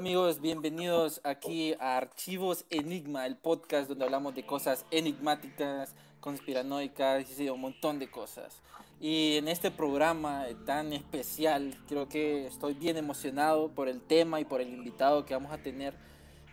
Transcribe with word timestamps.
Amigos, 0.00 0.40
bienvenidos 0.40 1.20
aquí 1.24 1.74
a 1.78 1.98
Archivos 1.98 2.64
Enigma, 2.70 3.26
el 3.26 3.36
podcast 3.36 3.86
donde 3.86 4.06
hablamos 4.06 4.34
de 4.34 4.46
cosas 4.46 4.86
enigmáticas, 4.90 5.94
conspiranoicas 6.20 7.38
y 7.38 7.50
un 7.50 7.60
montón 7.60 7.98
de 7.98 8.10
cosas. 8.10 8.62
Y 8.98 9.36
en 9.36 9.46
este 9.46 9.70
programa 9.70 10.46
tan 10.64 10.94
especial, 10.94 11.76
creo 11.86 12.08
que 12.08 12.46
estoy 12.46 12.72
bien 12.72 12.96
emocionado 12.96 13.68
por 13.68 13.90
el 13.90 14.00
tema 14.00 14.40
y 14.40 14.46
por 14.46 14.62
el 14.62 14.70
invitado 14.70 15.26
que 15.26 15.34
vamos 15.34 15.52
a 15.52 15.58
tener. 15.58 15.92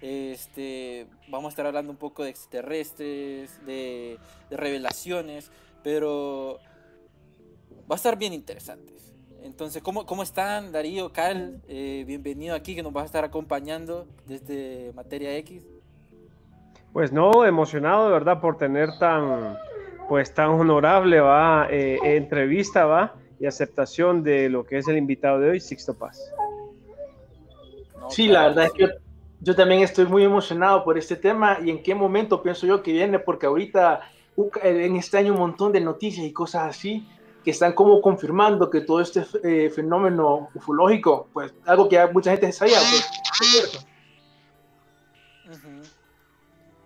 Este, 0.01 1.07
vamos 1.29 1.45
a 1.45 1.49
estar 1.51 1.67
hablando 1.67 1.89
un 1.89 1.97
poco 1.97 2.25
de 2.25 2.31
extraterrestres, 2.31 3.65
de, 3.65 4.19
de 4.49 4.57
revelaciones, 4.57 5.51
pero 5.85 6.59
va 7.89 7.95
a 7.95 7.95
estar 7.95 8.17
bien 8.17 8.33
interesante. 8.33 8.96
Entonces, 9.43 9.81
¿cómo, 9.81 10.05
cómo 10.05 10.23
están 10.23 10.71
Darío, 10.71 11.11
Cal? 11.11 11.61
Eh, 11.67 12.03
bienvenido 12.07 12.55
aquí 12.55 12.75
que 12.75 12.83
nos 12.83 12.93
vas 12.93 13.03
a 13.03 13.05
estar 13.05 13.23
acompañando 13.23 14.07
desde 14.25 14.91
Materia 14.95 15.35
X. 15.37 15.65
Pues 16.93 17.11
no, 17.11 17.45
emocionado 17.45 18.07
de 18.07 18.11
verdad 18.11 18.41
por 18.41 18.57
tener 18.57 18.89
tan, 18.99 19.57
pues 20.09 20.33
tan 20.33 20.49
honorable 20.49 21.19
va 21.19 21.67
eh, 21.69 21.99
entrevista 22.03 22.85
va 22.85 23.15
y 23.39 23.45
aceptación 23.45 24.23
de 24.23 24.49
lo 24.49 24.65
que 24.65 24.79
es 24.79 24.87
el 24.87 24.97
invitado 24.97 25.39
de 25.39 25.51
hoy, 25.51 25.59
Sixto 25.59 25.93
Paz. 25.93 26.33
sí, 28.09 28.27
la 28.27 28.47
verdad 28.47 28.65
es 28.65 28.71
que 28.71 28.89
yo, 29.41 29.55
también 29.55 29.81
estoy 29.81 30.05
muy 30.05 30.23
emocionado 30.23 30.83
por 30.83 30.97
este 30.97 31.15
tema 31.15 31.59
y 31.63 31.69
en 31.69 31.83
qué 31.83 31.93
momento 31.93 32.41
pienso 32.41 32.65
yo 32.65 32.81
que 32.81 32.91
viene, 32.91 33.19
porque 33.19 33.45
ahorita 33.45 34.01
en 34.63 34.95
este 34.95 35.17
año 35.17 35.33
un 35.33 35.39
montón 35.39 35.71
de 35.71 35.81
noticias 35.81 36.25
y 36.25 36.33
cosas 36.33 36.63
así 36.69 37.07
que 37.47 37.51
están 37.51 37.71
como 37.71 38.01
confirmando 38.01 38.69
que 38.69 38.81
todo 38.81 38.99
este 38.99 39.25
eh, 39.41 39.69
fenómeno 39.69 40.49
ufológico, 40.53 41.29
pues 41.31 41.53
algo 41.65 41.87
que 41.87 42.05
mucha 42.07 42.31
gente 42.31 42.51
sabía, 42.51 42.77
pues, 43.39 43.87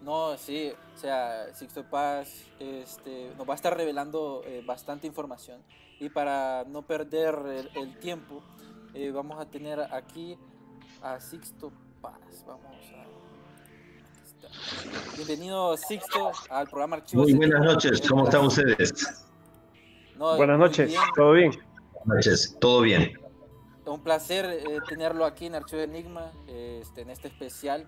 No, 0.01 0.37
sí, 0.37 0.71
o 0.95 0.99
sea, 0.99 1.51
Sixto 1.55 1.83
Paz 1.83 2.45
este, 2.59 3.31
nos 3.39 3.49
va 3.49 3.53
a 3.53 3.55
estar 3.55 3.75
revelando 3.75 4.43
eh, 4.45 4.61
bastante 4.63 5.07
información 5.07 5.63
y 5.99 6.09
para 6.09 6.63
no 6.67 6.83
perder 6.83 7.71
el, 7.73 7.97
tiempo, 7.97 8.43
eh, 8.93 9.09
vamos 9.09 9.41
a 9.41 9.45
tener 9.45 9.79
aquí 9.91 10.37
a 11.01 11.19
Sixto 11.19 11.71
Paz. 12.03 12.45
Vamos 12.45 12.77
a... 12.93 13.07
Bienvenido 15.15 15.75
Sixto 15.75 16.31
al 16.51 16.67
programa 16.67 16.97
Archivos. 16.97 17.25
Muy 17.25 17.33
buenas 17.33 17.61
noches, 17.61 17.99
¿cómo 18.07 18.25
están 18.25 18.45
ustedes? 18.45 19.25
Buenas 20.21 20.59
noches, 20.59 20.93
¿todo 21.15 21.31
bien? 21.31 21.51
Buenas 22.05 22.27
noches, 22.27 22.57
todo 22.59 22.81
bien. 22.81 23.19
Un 23.87 24.03
placer 24.03 24.45
eh, 24.45 24.77
tenerlo 24.87 25.25
aquí 25.25 25.47
en 25.47 25.55
Archivo 25.55 25.81
Enigma, 25.81 26.31
este, 26.47 27.01
en 27.01 27.09
este 27.09 27.29
especial. 27.29 27.87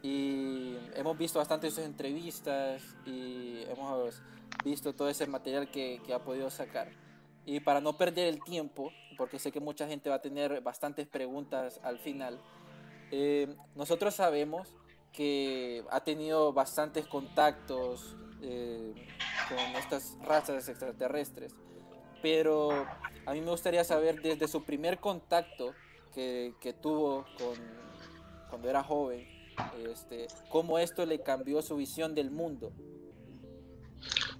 Y 0.00 0.76
hemos 0.94 1.18
visto 1.18 1.40
bastante 1.40 1.68
sus 1.72 1.84
entrevistas 1.84 2.84
y 3.04 3.64
hemos 3.64 4.22
visto 4.64 4.94
todo 4.94 5.08
ese 5.08 5.26
material 5.26 5.68
que, 5.68 6.00
ha 6.14 6.20
podido 6.20 6.50
sacar. 6.50 6.92
Y 7.44 7.58
para 7.58 7.80
no 7.80 7.96
perder 7.96 8.28
el 8.28 8.44
tiempo, 8.44 8.92
porque 9.18 9.40
sé 9.40 9.50
que 9.50 9.58
mucha 9.58 9.88
gente 9.88 10.08
va 10.08 10.16
a 10.16 10.22
tener 10.22 10.60
bastantes 10.60 11.08
preguntas 11.08 11.80
al 11.82 11.98
final, 11.98 12.38
eh, 13.10 13.56
nosotros 13.74 14.14
sabemos 14.14 14.76
que 15.12 15.84
ha 15.90 16.04
tenido 16.04 16.52
bastantes 16.52 17.08
contactos 17.08 18.14
eh, 18.42 18.94
con 19.48 19.76
estas 19.76 20.16
razas 20.24 20.68
extraterrestres. 20.68 21.54
Pero 22.22 22.86
a 23.26 23.32
mí 23.32 23.40
me 23.40 23.50
gustaría 23.50 23.84
saber 23.84 24.20
desde 24.20 24.48
su 24.48 24.64
primer 24.64 24.98
contacto 24.98 25.72
que, 26.14 26.54
que 26.60 26.72
tuvo 26.72 27.24
con, 27.38 27.54
cuando 28.48 28.68
era 28.70 28.82
joven, 28.82 29.26
este, 29.90 30.26
cómo 30.48 30.78
esto 30.78 31.04
le 31.06 31.22
cambió 31.22 31.62
su 31.62 31.76
visión 31.76 32.14
del 32.14 32.30
mundo. 32.30 32.72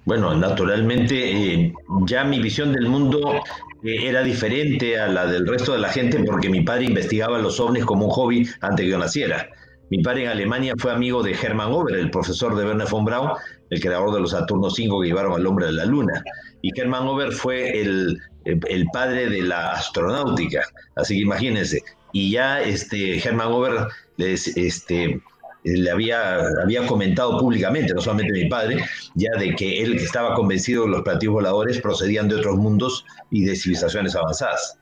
Bueno, 0.04 0.34
naturalmente 0.36 1.54
eh, 1.54 1.74
ya 2.06 2.22
mi 2.22 2.40
visión 2.40 2.72
del 2.72 2.88
mundo 2.88 3.42
eh, 3.82 4.08
era 4.08 4.22
diferente 4.22 5.00
a 5.00 5.08
la 5.08 5.26
del 5.26 5.46
resto 5.46 5.72
de 5.72 5.78
la 5.78 5.88
gente 5.88 6.22
porque 6.22 6.48
mi 6.48 6.62
padre 6.62 6.84
investigaba 6.84 7.38
los 7.38 7.58
ovnis 7.58 7.84
como 7.84 8.06
un 8.06 8.12
hobby 8.12 8.48
antes 8.60 8.84
que 8.84 8.90
yo 8.90 8.98
naciera. 8.98 9.48
Mi 9.90 10.02
padre 10.02 10.24
en 10.24 10.30
Alemania 10.30 10.74
fue 10.78 10.92
amigo 10.92 11.22
de 11.22 11.32
Hermann 11.32 11.72
Ober, 11.72 11.96
el 11.96 12.10
profesor 12.10 12.54
de 12.56 12.64
Werner 12.64 12.88
von 12.88 13.04
Braun, 13.04 13.30
el 13.70 13.80
creador 13.80 14.14
de 14.14 14.20
los 14.20 14.30
Saturno 14.30 14.70
5 14.70 15.00
que 15.00 15.08
llevaron 15.08 15.34
al 15.34 15.46
hombre 15.46 15.66
a 15.66 15.72
la 15.72 15.84
luna. 15.84 16.22
Y 16.62 16.78
Hermann 16.78 17.06
Ober 17.06 17.32
fue 17.32 17.80
el, 17.80 18.20
el 18.44 18.86
padre 18.92 19.28
de 19.28 19.42
la 19.42 19.72
astronáutica. 19.72 20.62
Así 20.96 21.14
que 21.14 21.22
imagínense. 21.22 21.82
Y 22.12 22.30
ya 22.30 22.62
este, 22.62 23.18
Hermann 23.18 23.52
Ober 23.52 23.88
les, 24.16 24.56
este, 24.56 25.20
le 25.64 25.90
había, 25.90 26.38
había 26.62 26.86
comentado 26.86 27.38
públicamente, 27.38 27.92
no 27.92 28.00
solamente 28.00 28.32
mi 28.32 28.48
padre, 28.48 28.84
ya 29.14 29.30
de 29.38 29.54
que 29.54 29.82
él 29.82 29.96
estaba 29.96 30.34
convencido 30.34 30.82
de 30.82 30.88
que 30.88 30.92
los 30.92 31.02
platillos 31.02 31.34
voladores 31.34 31.80
procedían 31.80 32.28
de 32.28 32.36
otros 32.36 32.56
mundos 32.56 33.04
y 33.30 33.44
de 33.44 33.56
civilizaciones 33.56 34.14
avanzadas. 34.14 34.78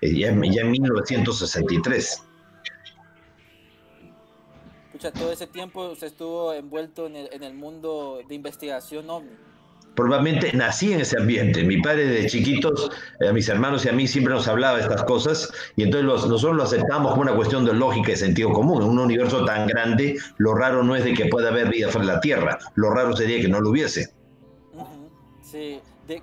Eh, 0.00 0.18
ya, 0.18 0.34
ya 0.50 0.62
en 0.62 0.70
1963 0.72 2.22
todo 4.98 5.32
ese 5.32 5.46
tiempo 5.46 5.90
usted 5.90 6.08
estuvo 6.08 6.52
envuelto 6.52 7.06
en 7.06 7.16
el, 7.16 7.28
en 7.32 7.42
el 7.42 7.54
mundo 7.54 8.20
de 8.26 8.34
investigación 8.34 9.10
ovni. 9.10 9.30
Probablemente 9.94 10.52
nací 10.52 10.92
en 10.92 11.02
ese 11.02 11.16
ambiente. 11.18 11.62
Mi 11.62 11.80
padre 11.80 12.06
de 12.06 12.26
chiquitos, 12.26 12.90
a 13.26 13.32
mis 13.32 13.48
hermanos 13.48 13.84
y 13.84 13.88
a 13.88 13.92
mí 13.92 14.08
siempre 14.08 14.34
nos 14.34 14.48
hablaba 14.48 14.76
de 14.78 14.82
estas 14.82 15.04
cosas 15.04 15.52
y 15.76 15.84
entonces 15.84 16.06
nosotros 16.28 16.56
lo 16.56 16.62
aceptamos 16.64 17.12
como 17.12 17.22
una 17.22 17.36
cuestión 17.36 17.64
de 17.64 17.74
lógica 17.74 18.10
y 18.12 18.16
sentido 18.16 18.52
común. 18.52 18.82
En 18.82 18.88
un 18.88 18.98
universo 18.98 19.44
tan 19.44 19.68
grande, 19.68 20.18
lo 20.38 20.54
raro 20.54 20.82
no 20.82 20.96
es 20.96 21.04
de 21.04 21.14
que 21.14 21.26
pueda 21.26 21.50
haber 21.50 21.68
vida 21.68 21.88
fuera 21.90 22.08
de 22.08 22.14
la 22.14 22.20
Tierra, 22.20 22.58
lo 22.74 22.90
raro 22.90 23.16
sería 23.16 23.40
que 23.40 23.48
no 23.48 23.60
lo 23.60 23.70
hubiese. 23.70 24.12
Sí, 25.42 25.80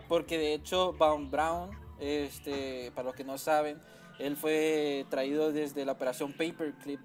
porque 0.09 0.37
de 0.37 0.53
hecho 0.53 0.93
Baum 0.93 1.31
Brown, 1.31 1.69
este, 1.99 2.91
para 2.93 3.07
los 3.07 3.15
que 3.15 3.23
no 3.23 3.37
saben, 3.37 3.77
él 4.19 4.35
fue 4.35 5.05
traído 5.09 5.53
desde 5.53 5.85
la 5.85 5.93
operación 5.93 6.33
Paperclip 6.33 6.99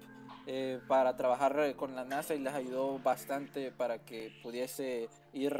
eh, 0.49 0.79
para 0.87 1.17
trabajar 1.17 1.59
eh, 1.59 1.73
con 1.73 1.93
la 1.93 2.05
NASA 2.05 2.33
y 2.33 2.39
les 2.39 2.53
ayudó 2.53 2.99
bastante 2.99 3.69
para 3.69 3.97
que 3.99 4.31
pudiese 4.41 5.09
ir 5.33 5.53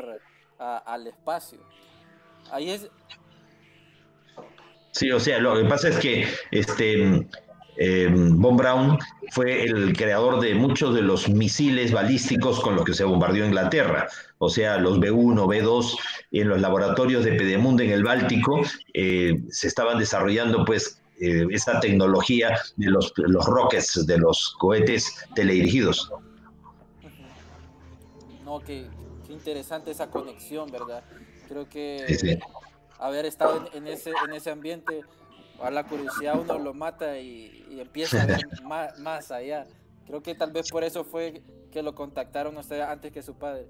al 0.57 1.07
espacio. 1.07 1.59
Ahí 2.51 2.69
es... 2.69 2.89
Sí, 4.91 5.11
o 5.11 5.19
sea, 5.19 5.39
lo 5.39 5.57
que 5.57 5.65
pasa 5.65 5.89
es 5.89 5.97
que 5.97 6.25
este, 6.51 7.27
eh, 7.75 8.07
Von 8.09 8.55
Braun 8.55 8.97
fue 9.31 9.65
el 9.65 9.91
creador 9.97 10.39
de 10.39 10.55
muchos 10.55 10.95
de 10.95 11.01
los 11.01 11.27
misiles 11.27 11.91
balísticos 11.91 12.61
con 12.61 12.77
los 12.77 12.85
que 12.85 12.93
se 12.93 13.03
bombardeó 13.03 13.45
Inglaterra, 13.45 14.07
o 14.37 14.49
sea, 14.49 14.77
los 14.77 14.99
B1, 14.99 15.35
B2, 15.35 15.97
en 16.31 16.47
los 16.47 16.61
laboratorios 16.61 17.25
de 17.25 17.33
Pedemunde 17.33 17.83
en 17.83 17.91
el 17.91 18.05
Báltico 18.05 18.61
se 18.93 19.67
estaban 19.67 19.99
desarrollando 19.99 20.63
pues 20.63 21.01
eh, 21.19 21.47
esa 21.51 21.79
tecnología 21.79 22.59
de 22.75 22.91
los, 22.91 23.11
los 23.17 23.45
rockets, 23.45 24.05
de 24.05 24.17
los 24.17 24.55
cohetes 24.59 25.15
teledirigidos. 25.33 26.11
No, 28.45 28.59
qué, 28.59 28.87
interesante 29.29 29.91
esa 29.91 30.09
conexión, 30.09 30.71
¿verdad? 30.71 31.03
Creo 31.47 31.67
que 31.67 32.39
haber 32.99 33.25
estado 33.25 33.67
en, 33.73 33.87
ese, 33.87 34.11
en 34.25 34.33
ese 34.33 34.51
ambiente, 34.51 35.01
a 35.61 35.71
la 35.71 35.85
curiosidad 35.85 36.39
uno 36.39 36.59
lo 36.59 36.73
mata 36.73 37.19
y, 37.19 37.65
empieza 37.79 38.23
a 38.23 38.25
ver 38.25 38.41
más, 38.99 39.31
allá. 39.31 39.65
Creo 40.05 40.21
que 40.21 40.35
tal 40.35 40.51
vez 40.51 40.69
por 40.69 40.83
eso 40.83 41.03
fue 41.03 41.41
que 41.71 41.81
lo 41.81 41.95
contactaron 41.95 42.55
ustedes 42.57 42.83
antes 42.83 43.11
que 43.11 43.21
su 43.21 43.35
padre. 43.35 43.67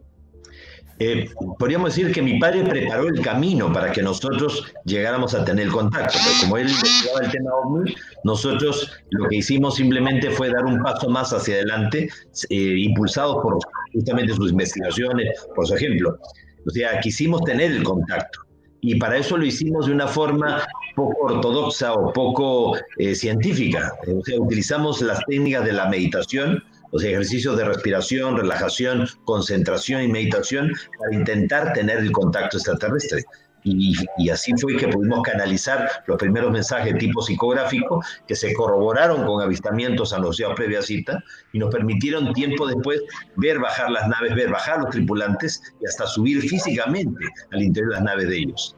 Eh, 0.99 1.29
podríamos 1.59 1.95
decir 1.95 2.11
que 2.11 2.23
mi 2.23 2.39
padre 2.39 2.63
preparó 2.63 3.07
el 3.07 3.21
camino 3.21 3.71
para 3.71 3.91
que 3.91 4.01
nosotros 4.01 4.73
llegáramos 4.83 5.35
a 5.35 5.45
tener 5.45 5.67
contacto. 5.67 6.17
como 6.41 6.57
él 6.57 6.67
investigaba 6.69 7.19
el 7.23 7.31
tema 7.31 7.51
OVNI, 7.53 7.95
nosotros 8.23 8.91
lo 9.11 9.29
que 9.29 9.37
hicimos 9.37 9.75
simplemente 9.75 10.31
fue 10.31 10.49
dar 10.49 10.65
un 10.65 10.81
paso 10.81 11.07
más 11.09 11.31
hacia 11.33 11.55
adelante, 11.55 12.09
eh, 12.49 12.55
impulsados 12.79 13.43
por 13.43 13.59
justamente 13.93 14.33
sus 14.33 14.51
investigaciones, 14.51 15.29
por 15.55 15.67
su 15.67 15.75
ejemplo. 15.75 16.17
O 16.65 16.69
sea, 16.71 16.99
quisimos 16.99 17.41
tener 17.43 17.71
el 17.71 17.83
contacto. 17.83 18.39
Y 18.81 18.95
para 18.95 19.17
eso 19.17 19.37
lo 19.37 19.45
hicimos 19.45 19.87
de 19.87 19.93
una 19.93 20.07
forma 20.07 20.65
poco 20.95 21.25
ortodoxa 21.25 21.93
o 21.93 22.11
poco 22.11 22.77
eh, 22.97 23.13
científica. 23.15 23.93
O 24.07 24.23
sea, 24.23 24.39
utilizamos 24.39 25.01
las 25.01 25.23
técnicas 25.25 25.65
de 25.65 25.73
la 25.73 25.87
meditación, 25.87 26.63
los 26.91 27.03
ejercicios 27.03 27.57
de 27.57 27.65
respiración, 27.65 28.37
relajación, 28.37 29.07
concentración 29.25 30.03
y 30.03 30.07
meditación 30.07 30.71
para 30.99 31.15
intentar 31.15 31.73
tener 31.73 31.99
el 31.99 32.11
contacto 32.11 32.57
extraterrestre. 32.57 33.23
Y, 33.63 33.95
y, 34.17 34.29
así 34.29 34.53
fue 34.61 34.77
que 34.77 34.87
pudimos 34.87 35.23
canalizar 35.23 35.89
los 36.05 36.17
primeros 36.17 36.51
mensajes 36.51 36.97
tipo 36.97 37.21
psicográfico 37.21 38.01
que 38.25 38.35
se 38.35 38.53
corroboraron 38.53 39.25
con 39.25 39.41
avistamientos 39.41 40.13
anunciados 40.13 40.55
previa 40.55 40.81
cita 40.81 41.21
y 41.51 41.59
nos 41.59 41.73
permitieron 41.73 42.31
tiempo 42.33 42.65
después 42.65 43.01
ver 43.35 43.59
bajar 43.59 43.91
las 43.91 44.07
naves, 44.07 44.35
ver 44.35 44.51
bajar 44.51 44.79
los 44.79 44.91
tripulantes 44.91 45.61
y 45.81 45.85
hasta 45.85 46.07
subir 46.07 46.41
físicamente 46.41 47.25
al 47.51 47.61
interior 47.61 47.91
de 47.91 47.95
las 47.95 48.03
naves 48.05 48.29
de 48.29 48.37
ellos. 48.37 48.77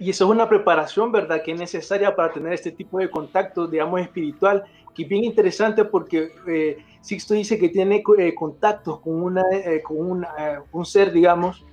Y 0.00 0.08
eso 0.08 0.24
es 0.24 0.30
una 0.30 0.48
preparación, 0.48 1.12
¿verdad?, 1.12 1.42
que 1.44 1.52
es 1.52 1.58
necesaria 1.58 2.16
para 2.16 2.32
tener 2.32 2.54
este 2.54 2.72
tipo 2.72 2.98
de 2.98 3.10
contacto, 3.10 3.66
digamos, 3.66 4.00
espiritual 4.00 4.64
que 4.94 5.04
bien 5.04 5.24
interesante 5.24 5.84
porque 5.84 6.32
eh, 6.46 6.78
Sixto 7.00 7.34
dice 7.34 7.58
que 7.58 7.68
tiene 7.68 8.02
eh, 8.18 8.34
contactos 8.34 9.00
con, 9.00 9.22
una, 9.22 9.42
eh, 9.52 9.82
con 9.82 9.98
una, 9.98 10.28
eh, 10.38 10.58
un 10.72 10.84
ser, 10.84 11.12
digamos, 11.12 11.64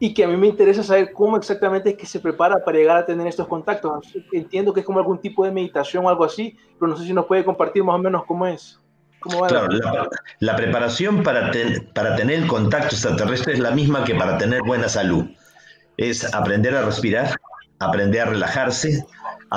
y 0.00 0.12
que 0.12 0.24
a 0.24 0.28
mí 0.28 0.36
me 0.36 0.48
interesa 0.48 0.82
saber 0.82 1.12
cómo 1.12 1.36
exactamente 1.36 1.90
es 1.90 1.96
que 1.96 2.06
se 2.06 2.18
prepara 2.18 2.64
para 2.64 2.76
llegar 2.76 2.96
a 2.96 3.06
tener 3.06 3.26
estos 3.26 3.46
contactos. 3.46 4.12
Entiendo 4.32 4.72
que 4.74 4.80
es 4.80 4.86
como 4.86 4.98
algún 4.98 5.20
tipo 5.20 5.44
de 5.44 5.52
meditación 5.52 6.04
o 6.04 6.08
algo 6.08 6.24
así, 6.24 6.56
pero 6.78 6.90
no 6.90 6.96
sé 6.96 7.04
si 7.04 7.12
nos 7.12 7.26
puede 7.26 7.44
compartir 7.44 7.84
más 7.84 7.94
o 7.94 7.98
menos 7.98 8.24
cómo 8.26 8.46
es. 8.46 8.80
claro, 9.20 9.68
la, 9.68 10.08
la, 10.40 10.56
preparación 10.56 11.22
para, 11.22 11.52
para 11.94 12.16
tener 12.16 12.46
contacto 12.48 12.96
extraterrestre 12.96 13.54
es 13.54 13.60
la 13.60 13.70
misma 13.70 14.04
que 14.04 14.14
para 14.16 14.36
tener 14.36 14.62
buena 14.62 14.88
salud. 14.88 15.26
Es 15.96 16.34
aprender 16.34 16.74
a 16.74 16.82
respirar, 16.82 17.36
aprender 17.78 18.22
a 18.22 18.24
relajarse, 18.26 19.06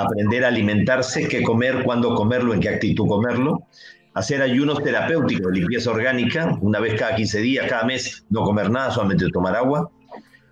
aprender 0.02 0.44
a 0.44 0.48
alimentarse, 0.48 1.28
qué 1.28 1.42
comer, 1.42 1.82
cuándo 1.84 2.14
comerlo, 2.14 2.54
en 2.54 2.60
qué 2.60 2.68
actitud 2.68 3.06
comerlo, 3.06 3.66
hacer 4.14 4.42
ayunos 4.42 4.82
terapéuticos 4.82 5.52
limpieza 5.52 5.90
orgánica, 5.90 6.58
una 6.60 6.80
vez 6.80 6.98
cada 6.98 7.14
15 7.14 7.40
días, 7.40 7.66
cada 7.68 7.84
mes, 7.84 8.24
no 8.30 8.42
comer 8.42 8.70
nada, 8.70 8.90
solamente 8.90 9.28
tomar 9.30 9.54
agua, 9.56 9.90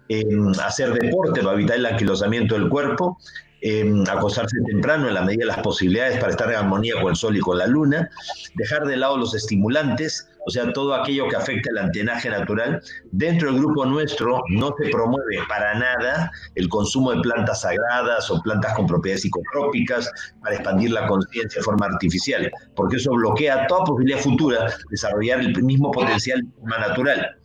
em, 0.09 0.53
hacer 0.65 0.93
deporte 0.93 1.43
para 1.43 1.55
evitar 1.55 1.77
el 1.77 1.87
anquilosamiento 1.87 2.55
del 2.55 2.69
cuerpo, 2.69 3.19
eh, 3.63 4.05
acostarse 4.09 4.57
temprano 4.67 5.09
en 5.09 5.15
la 5.15 5.23
medida 5.23 5.41
de 5.41 5.47
las 5.47 5.59
posibilidades 5.59 6.19
para 6.19 6.31
estar 6.31 6.49
en 6.51 6.57
armonía 6.57 6.95
con 7.01 7.11
el 7.11 7.17
sol 7.17 7.37
y 7.37 7.41
con 7.41 7.59
la 7.59 7.67
luna, 7.67 8.09
dejar 8.55 8.87
de 8.87 8.97
lado 8.97 9.17
los 9.17 9.35
estimulantes, 9.35 10.29
o 10.47 10.51
sea, 10.51 10.73
todo 10.73 10.95
aquello 10.95 11.27
que 11.29 11.37
afecta 11.37 11.71
el 11.71 11.79
antenaje 11.79 12.31
natural. 12.31 12.81
Dentro 13.11 13.51
del 13.51 13.61
grupo 13.61 13.85
nuestro 13.85 14.41
no 14.49 14.73
se 14.79 14.91
promueve 14.91 15.41
para 15.49 15.75
nada 15.75 16.31
el 16.55 16.69
consumo 16.69 17.13
de 17.13 17.21
plantas 17.21 17.63
sagradas 17.63 18.31
o 18.31 18.41
plantas 18.43 18.75
con 18.75 18.87
propiedades 18.87 19.23
psicotrópicas 19.23 20.11
para 20.41 20.55
expandir 20.55 20.93
la 20.93 21.09
conciencia 21.09 21.59
de 21.59 21.65
forma 21.65 21.87
artificial, 21.87 22.51
porque 22.77 22.97
eso 22.97 23.11
bloquea 23.13 23.67
toda 23.67 23.85
posibilidad 23.85 24.21
futura 24.21 24.67
de 24.67 24.73
desarrollar 24.91 25.41
el 25.41 25.63
mismo 25.65 25.91
potencial 25.91 26.41
natural. 26.63 27.37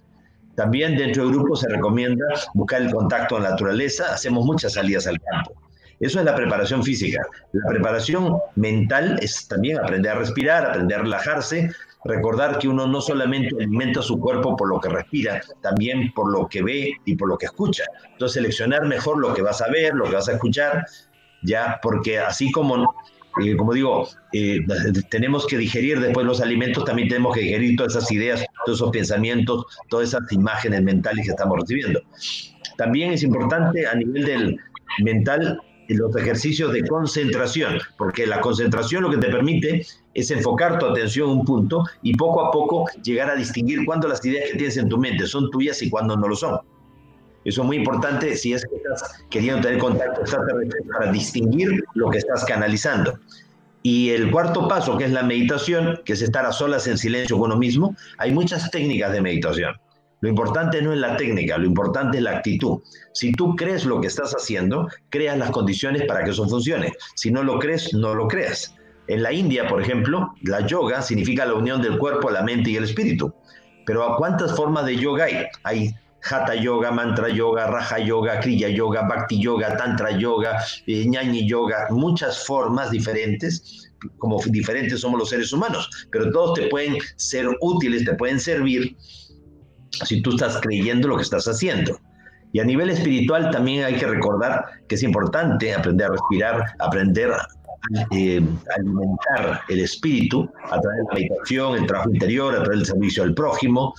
También 0.55 0.95
dentro 0.95 1.23
del 1.23 1.33
grupo 1.33 1.55
se 1.55 1.69
recomienda 1.69 2.25
buscar 2.53 2.83
el 2.83 2.91
contacto 2.91 3.35
con 3.35 3.43
la 3.43 3.51
naturaleza, 3.51 4.13
hacemos 4.13 4.45
muchas 4.45 4.73
salidas 4.73 5.07
al 5.07 5.19
campo. 5.19 5.53
Eso 6.01 6.19
es 6.19 6.25
la 6.25 6.35
preparación 6.35 6.83
física. 6.83 7.21
La 7.53 7.69
preparación 7.69 8.37
mental 8.55 9.19
es 9.21 9.47
también 9.47 9.79
aprender 9.79 10.11
a 10.11 10.15
respirar, 10.15 10.65
aprender 10.65 10.99
a 10.99 11.03
relajarse, 11.03 11.71
recordar 12.03 12.57
que 12.59 12.67
uno 12.67 12.87
no 12.87 13.01
solamente 13.01 13.55
alimenta 13.55 14.01
su 14.01 14.19
cuerpo 14.19 14.55
por 14.55 14.69
lo 14.69 14.79
que 14.79 14.89
respira, 14.89 15.41
también 15.61 16.11
por 16.13 16.31
lo 16.31 16.47
que 16.47 16.63
ve 16.63 16.93
y 17.05 17.15
por 17.15 17.29
lo 17.29 17.37
que 17.37 17.45
escucha. 17.45 17.83
Entonces, 18.11 18.35
seleccionar 18.35 18.85
mejor 18.85 19.19
lo 19.19 19.33
que 19.33 19.41
vas 19.41 19.61
a 19.61 19.69
ver, 19.69 19.93
lo 19.93 20.05
que 20.05 20.15
vas 20.15 20.29
a 20.29 20.33
escuchar, 20.33 20.85
ya, 21.43 21.79
porque 21.81 22.19
así 22.19 22.51
como, 22.51 22.93
eh, 23.43 23.55
como 23.55 23.73
digo, 23.73 24.07
eh, 24.33 24.59
tenemos 25.09 25.45
que 25.45 25.57
digerir 25.57 25.99
después 25.99 26.25
los 26.25 26.41
alimentos, 26.41 26.85
también 26.85 27.07
tenemos 27.07 27.35
que 27.35 27.41
digerir 27.41 27.75
todas 27.77 27.95
esas 27.95 28.11
ideas, 28.11 28.45
todos 28.65 28.79
esos 28.79 28.91
pensamientos, 28.91 29.65
todas 29.89 30.09
esas 30.09 30.31
imágenes 30.31 30.81
mentales 30.83 31.25
que 31.25 31.31
estamos 31.31 31.59
recibiendo. 31.59 32.01
También 32.77 33.13
es 33.13 33.23
importante 33.23 33.85
a 33.85 33.95
nivel 33.95 34.25
del 34.25 34.59
mental 35.03 35.61
los 35.93 36.15
ejercicios 36.15 36.73
de 36.73 36.85
concentración, 36.87 37.79
porque 37.97 38.25
la 38.27 38.41
concentración 38.41 39.03
lo 39.03 39.11
que 39.11 39.17
te 39.17 39.29
permite 39.29 39.85
es 40.13 40.31
enfocar 40.31 40.79
tu 40.79 40.85
atención 40.85 41.29
en 41.29 41.39
un 41.39 41.45
punto 41.45 41.83
y 42.01 42.15
poco 42.15 42.45
a 42.45 42.51
poco 42.51 42.85
llegar 43.03 43.29
a 43.29 43.35
distinguir 43.35 43.85
cuándo 43.85 44.07
las 44.07 44.23
ideas 44.25 44.51
que 44.51 44.57
tienes 44.57 44.77
en 44.77 44.89
tu 44.89 44.97
mente 44.97 45.27
son 45.27 45.49
tuyas 45.51 45.81
y 45.81 45.89
cuándo 45.89 46.15
no 46.15 46.27
lo 46.27 46.35
son. 46.35 46.59
Eso 47.43 47.61
es 47.61 47.67
muy 47.67 47.77
importante 47.77 48.35
si 48.35 48.53
es 48.53 48.65
que 48.65 48.75
estás 48.75 49.23
queriendo 49.29 49.61
tener 49.61 49.79
contacto 49.79 50.21
para 50.91 51.11
distinguir 51.11 51.83
lo 51.95 52.09
que 52.09 52.19
estás 52.19 52.45
canalizando. 52.45 53.17
Y 53.83 54.09
el 54.09 54.29
cuarto 54.29 54.67
paso, 54.67 54.95
que 54.97 55.05
es 55.05 55.11
la 55.11 55.23
meditación, 55.23 55.99
que 56.05 56.13
es 56.13 56.21
estar 56.21 56.45
a 56.45 56.51
solas 56.51 56.85
en 56.85 56.99
silencio 56.99 57.37
con 57.39 57.51
uno 57.51 57.57
mismo, 57.57 57.95
hay 58.19 58.31
muchas 58.31 58.69
técnicas 58.69 59.11
de 59.11 59.21
meditación. 59.21 59.73
Lo 60.21 60.29
importante 60.29 60.81
no 60.81 60.93
es 60.93 60.99
la 60.99 61.17
técnica, 61.17 61.57
lo 61.57 61.65
importante 61.65 62.17
es 62.17 62.23
la 62.23 62.37
actitud. 62.37 62.79
Si 63.13 63.31
tú 63.31 63.55
crees 63.55 63.85
lo 63.85 63.99
que 63.99 64.07
estás 64.07 64.33
haciendo, 64.33 64.87
creas 65.09 65.37
las 65.37 65.49
condiciones 65.51 66.03
para 66.03 66.23
que 66.23 66.29
eso 66.29 66.47
funcione. 66.47 66.93
Si 67.15 67.31
no 67.31 67.43
lo 67.43 67.59
crees, 67.59 67.93
no 67.93 68.13
lo 68.13 68.27
creas. 68.27 68.75
En 69.07 69.23
la 69.23 69.33
India, 69.33 69.67
por 69.67 69.81
ejemplo, 69.81 70.33
la 70.43 70.65
yoga 70.65 71.01
significa 71.01 71.45
la 71.45 71.55
unión 71.55 71.81
del 71.81 71.97
cuerpo, 71.97 72.29
la 72.29 72.43
mente 72.43 72.69
y 72.69 72.77
el 72.77 72.83
espíritu. 72.83 73.33
Pero 73.85 74.03
¿a 74.03 74.15
cuántas 74.15 74.55
formas 74.55 74.85
de 74.85 74.95
yoga 74.95 75.25
hay? 75.25 75.45
Hay 75.63 75.95
Hatha 76.23 76.55
Yoga, 76.55 76.91
Mantra 76.91 77.29
Yoga, 77.29 77.67
Raja 77.67 77.97
Yoga, 77.99 78.39
Kriya 78.39 78.69
Yoga, 78.69 79.07
Bhakti 79.07 79.41
Yoga, 79.41 79.75
Tantra 79.75 80.11
Yoga, 80.11 80.63
eh, 80.85 81.09
Yoga, 81.45 81.87
muchas 81.89 82.45
formas 82.45 82.91
diferentes, 82.91 83.91
como 84.17 84.39
diferentes 84.45 84.99
somos 85.01 85.19
los 85.19 85.29
seres 85.29 85.51
humanos, 85.51 85.89
pero 86.11 86.31
todos 86.31 86.59
te 86.59 86.67
pueden 86.67 86.97
ser 87.15 87.47
útiles, 87.61 88.05
te 88.05 88.13
pueden 88.13 88.39
servir 88.39 88.95
si 89.91 90.21
tú 90.21 90.31
estás 90.31 90.59
creyendo 90.61 91.07
lo 91.07 91.17
que 91.17 91.23
estás 91.23 91.47
haciendo. 91.47 91.99
Y 92.53 92.59
a 92.59 92.65
nivel 92.65 92.89
espiritual 92.89 93.49
también 93.51 93.85
hay 93.85 93.95
que 93.95 94.07
recordar 94.07 94.65
que 94.87 94.95
es 94.95 95.03
importante 95.03 95.73
aprender 95.73 96.07
a 96.07 96.11
respirar, 96.11 96.65
aprender 96.79 97.31
a 97.31 97.47
eh, 98.11 98.41
alimentar 98.77 99.61
el 99.67 99.79
espíritu 99.79 100.49
a 100.65 100.79
través 100.79 100.97
de 100.97 101.03
la 101.03 101.13
meditación, 101.13 101.75
el 101.77 101.87
trabajo 101.87 102.11
interior, 102.11 102.53
a 102.53 102.63
través 102.63 102.79
del 102.79 102.85
servicio 102.87 103.23
al 103.23 103.33
prójimo. 103.33 103.93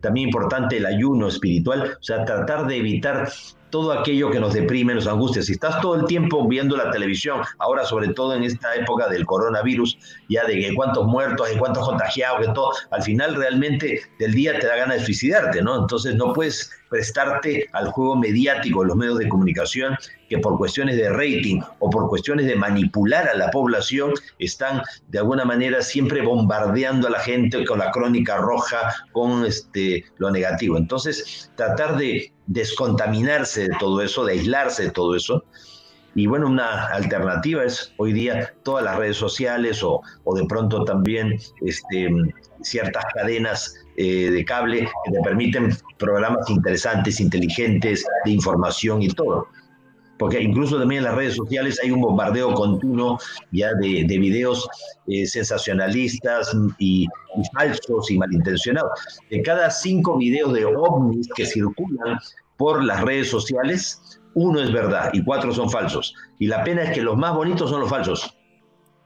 También 0.00 0.28
importante 0.28 0.78
el 0.78 0.86
ayuno 0.86 1.28
espiritual, 1.28 1.96
o 2.00 2.02
sea, 2.02 2.24
tratar 2.24 2.66
de 2.66 2.78
evitar 2.78 3.30
todo 3.70 3.92
aquello 3.92 4.30
que 4.30 4.40
nos 4.40 4.54
deprime, 4.54 4.94
nos 4.94 5.06
angustia. 5.06 5.42
Si 5.42 5.52
estás 5.52 5.80
todo 5.80 5.96
el 5.96 6.06
tiempo 6.06 6.46
viendo 6.46 6.76
la 6.76 6.90
televisión, 6.90 7.40
ahora 7.58 7.84
sobre 7.84 8.08
todo 8.08 8.34
en 8.34 8.42
esta 8.42 8.74
época 8.74 9.08
del 9.08 9.26
coronavirus, 9.26 9.98
ya 10.28 10.44
de 10.44 10.58
que 10.60 10.74
cuántos 10.74 11.06
muertos, 11.06 11.48
de 11.48 11.58
cuántos 11.58 11.86
contagiados, 11.86 12.46
de 12.46 12.52
todo, 12.52 12.72
al 12.90 13.02
final 13.02 13.34
realmente 13.34 14.02
del 14.18 14.32
día 14.32 14.58
te 14.58 14.66
da 14.66 14.76
ganas 14.76 14.98
de 14.98 15.04
suicidarte, 15.04 15.62
¿no? 15.62 15.78
Entonces 15.80 16.14
no 16.14 16.32
puedes 16.32 16.70
prestarte 16.88 17.68
al 17.72 17.88
juego 17.88 18.16
mediático 18.16 18.84
los 18.84 18.96
medios 18.96 19.18
de 19.18 19.28
comunicación 19.28 19.96
que 20.28 20.38
por 20.38 20.58
cuestiones 20.58 20.96
de 20.96 21.10
rating 21.10 21.60
o 21.78 21.90
por 21.90 22.08
cuestiones 22.08 22.46
de 22.46 22.56
manipular 22.56 23.28
a 23.28 23.36
la 23.36 23.50
población 23.50 24.12
están 24.38 24.82
de 25.08 25.18
alguna 25.18 25.44
manera 25.44 25.82
siempre 25.82 26.22
bombardeando 26.22 27.08
a 27.08 27.10
la 27.10 27.20
gente 27.20 27.64
con 27.64 27.78
la 27.78 27.90
crónica 27.90 28.36
roja, 28.36 28.94
con 29.12 29.44
este, 29.44 30.04
lo 30.18 30.30
negativo. 30.30 30.76
Entonces, 30.76 31.50
tratar 31.56 31.96
de 31.96 32.32
descontaminarse 32.48 33.68
de 33.68 33.76
todo 33.78 34.02
eso, 34.02 34.24
de 34.24 34.32
aislarse 34.32 34.84
de 34.84 34.90
todo 34.90 35.14
eso. 35.14 35.44
Y 36.14 36.26
bueno, 36.26 36.48
una 36.48 36.86
alternativa 36.86 37.62
es 37.62 37.92
hoy 37.98 38.12
día 38.12 38.52
todas 38.64 38.84
las 38.84 38.96
redes 38.96 39.16
sociales 39.16 39.84
o, 39.84 40.00
o 40.24 40.34
de 40.34 40.44
pronto 40.46 40.82
también 40.84 41.38
este, 41.60 42.08
ciertas 42.62 43.04
cadenas 43.14 43.74
eh, 43.96 44.30
de 44.30 44.44
cable 44.44 44.88
que 45.04 45.12
te 45.12 45.20
permiten 45.20 45.76
programas 45.98 46.48
interesantes, 46.50 47.20
inteligentes, 47.20 48.04
de 48.24 48.30
información 48.30 49.02
y 49.02 49.08
todo. 49.08 49.46
Porque 50.18 50.40
incluso 50.40 50.78
también 50.78 51.00
en 51.00 51.04
las 51.04 51.14
redes 51.14 51.36
sociales 51.36 51.78
hay 51.82 51.90
un 51.90 52.00
bombardeo 52.00 52.52
continuo 52.54 53.18
ya 53.52 53.72
de, 53.74 54.04
de 54.04 54.18
videos 54.18 54.68
eh, 55.06 55.26
sensacionalistas 55.26 56.54
y, 56.78 57.04
y, 57.04 57.08
falsos 57.54 58.10
y 58.10 58.18
malintencionados. 58.18 58.90
De 59.30 59.42
cada 59.42 59.70
cinco 59.70 60.18
videos 60.18 60.52
de 60.52 60.64
ovnis 60.66 61.28
que 61.34 61.46
circulan 61.46 62.18
por 62.56 62.82
las 62.84 63.02
redes 63.02 63.30
sociales, 63.30 64.20
uno 64.34 64.60
es 64.60 64.72
verdad 64.72 65.10
y 65.12 65.24
cuatro 65.24 65.52
son 65.52 65.70
falsos. 65.70 66.14
Y 66.38 66.46
la 66.46 66.64
pena 66.64 66.82
es 66.82 66.90
que 66.90 67.02
los 67.02 67.16
más 67.16 67.34
bonitos 67.34 67.70
son 67.70 67.80
los 67.80 67.90
falsos. 67.90 68.34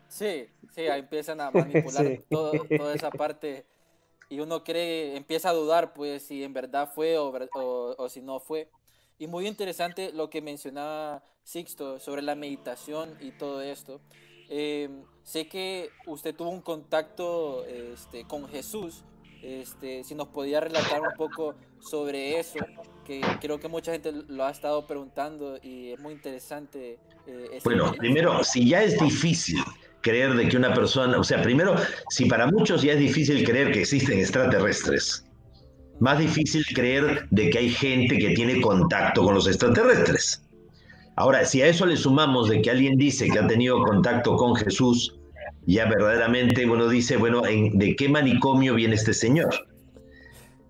Sí, 0.09 0.47
sí, 0.71 0.83
ahí 0.83 1.01
empiezan 1.01 1.41
a 1.41 1.51
manipular 1.51 2.21
toda 2.31 2.95
esa 2.95 3.11
parte 3.11 3.67
y 4.33 4.41
uno 4.41 4.65
cree, 4.65 5.15
empieza 5.15 5.51
a 5.51 5.53
dudar 5.53 5.93
pues 5.93 6.23
si 6.23 6.43
en 6.43 6.55
verdad 6.55 6.91
fue 6.95 7.19
o, 7.19 7.31
o, 7.99 8.09
si 8.09 8.23
no 8.23 8.41
fue. 8.41 8.71
Y 9.19 9.27
muy 9.27 9.47
interesante 9.47 10.13
lo 10.13 10.31
que 10.31 10.43
mencionaba 10.43 11.23
Sixto 11.45 11.99
sobre 11.99 12.23
la 12.23 12.35
meditación 12.35 13.17
y 13.21 13.33
todo 13.33 13.63
esto. 13.63 14.01
Eh, 14.49 14.89
sé 15.23 15.49
que 15.49 15.91
usted 16.07 16.35
tuvo 16.35 16.51
un 16.51 16.61
contacto 16.61 17.65
este, 17.65 18.25
con 18.25 18.49
Jesús. 18.49 19.05
Este, 19.43 20.05
si 20.05 20.15
nos 20.15 20.29
podía 20.29 20.61
relatar 20.61 21.01
un 21.01 21.15
poco 21.17 21.57
sobre 21.81 22.39
eso, 22.39 22.59
que 23.05 23.21
creo 23.41 23.59
que 23.59 23.67
mucha 23.67 23.91
gente 23.91 24.13
lo 24.13 24.45
ha 24.45 24.51
estado 24.51 24.87
preguntando 24.87 25.59
y 25.61 25.91
es 25.91 25.99
muy 25.99 26.13
interesante. 26.13 26.99
Eh, 27.27 27.61
bueno, 27.65 27.93
primero, 27.99 28.45
si 28.45 28.69
ya 28.69 28.85
es 28.85 28.99
difícil 29.01 29.61
creer 30.01 30.35
de 30.35 30.49
que 30.49 30.57
una 30.57 30.73
persona, 30.73 31.19
o 31.19 31.25
sea, 31.25 31.43
primero, 31.43 31.75
si 32.09 32.27
para 32.27 32.47
muchos 32.47 32.83
ya 32.83 32.93
es 32.93 32.99
difícil 33.01 33.45
creer 33.45 33.73
que 33.73 33.81
existen 33.81 34.19
extraterrestres, 34.19 35.25
más 36.03 36.19
difícil 36.19 36.65
creer 36.75 37.29
de 37.31 37.49
que 37.49 37.59
hay 37.59 37.71
gente 37.71 38.19
que 38.19 38.31
tiene 38.31 38.61
contacto 38.61 39.23
con 39.23 39.37
los 39.37 39.47
extraterrestres. 39.47 40.45
Ahora, 41.15 41.45
si 41.45 41.63
a 41.63 41.69
eso 41.69 41.87
le 41.87 41.97
sumamos 41.97 42.49
de 42.49 42.61
que 42.61 42.73
alguien 42.73 42.97
dice 42.97 43.29
que 43.29 43.39
ha 43.39 43.47
tenido 43.47 43.81
contacto 43.85 44.35
con 44.35 44.57
Jesús, 44.57 45.17
ya 45.65 45.85
verdaderamente 45.85 46.69
uno 46.69 46.89
dice, 46.89 47.17
bueno, 47.17 47.43
¿de 47.43 47.95
qué 47.97 48.09
manicomio 48.09 48.75
viene 48.75 48.97
este 48.97 49.15
señor? 49.15 49.55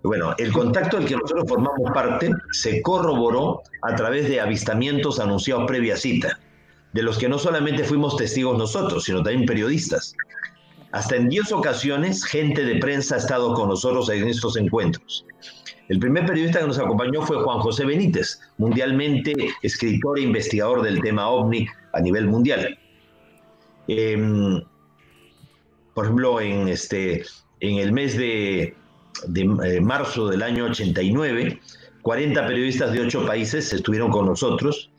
Bueno, 0.02 0.34
el 0.36 0.52
contacto 0.52 0.98
del 0.98 1.06
que 1.06 1.16
nosotros 1.16 1.48
formamos 1.48 1.90
parte 1.94 2.30
se 2.50 2.82
corroboró 2.82 3.62
a 3.80 3.94
través 3.94 4.28
de 4.28 4.38
avistamientos 4.38 5.18
anunciados 5.18 5.64
previa 5.66 5.96
cita 5.96 6.38
de 6.92 7.02
los 7.02 7.16
que 7.16 7.30
no 7.30 7.38
solamente 7.38 7.84
fuimos 7.84 8.18
testigos 8.18 8.58
nosotros, 8.58 9.04
sino 9.04 9.22
también 9.22 9.46
periodistas. 9.46 10.14
Hasta 10.92 11.16
en 11.16 11.28
10 11.30 11.52
ocasiones, 11.52 12.24
gente 12.24 12.64
de 12.64 12.76
prensa 12.76 13.14
ha 13.14 13.18
estado 13.18 13.54
con 13.54 13.70
nosotros 13.70 14.10
en 14.10 14.28
estos 14.28 14.56
encuentros. 14.58 15.24
El 15.88 15.98
primer 15.98 16.26
periodista 16.26 16.60
que 16.60 16.66
nos 16.66 16.78
acompañó 16.78 17.22
fue 17.22 17.42
Juan 17.42 17.60
José 17.60 17.86
Benítez, 17.86 18.40
mundialmente 18.58 19.34
escritor 19.62 20.18
e 20.18 20.22
investigador 20.22 20.82
del 20.82 21.00
tema 21.00 21.28
ovni 21.28 21.66
a 21.94 22.00
nivel 22.00 22.26
mundial. 22.26 22.78
Em, 23.88 24.62
por 25.94 26.04
ejemplo, 26.04 26.40
en, 26.40 26.68
este, 26.68 27.24
en 27.60 27.78
el 27.78 27.92
mes 27.92 28.16
de, 28.16 28.74
de 29.28 29.40
eh, 29.40 29.80
marzo 29.80 30.28
del 30.28 30.42
año 30.42 30.66
89, 30.66 31.58
40 32.02 32.46
periodistas 32.46 32.92
de 32.92 33.00
8 33.00 33.26
países 33.26 33.72
estuvieron 33.72 34.10
con 34.10 34.26
nosotros 34.26 34.91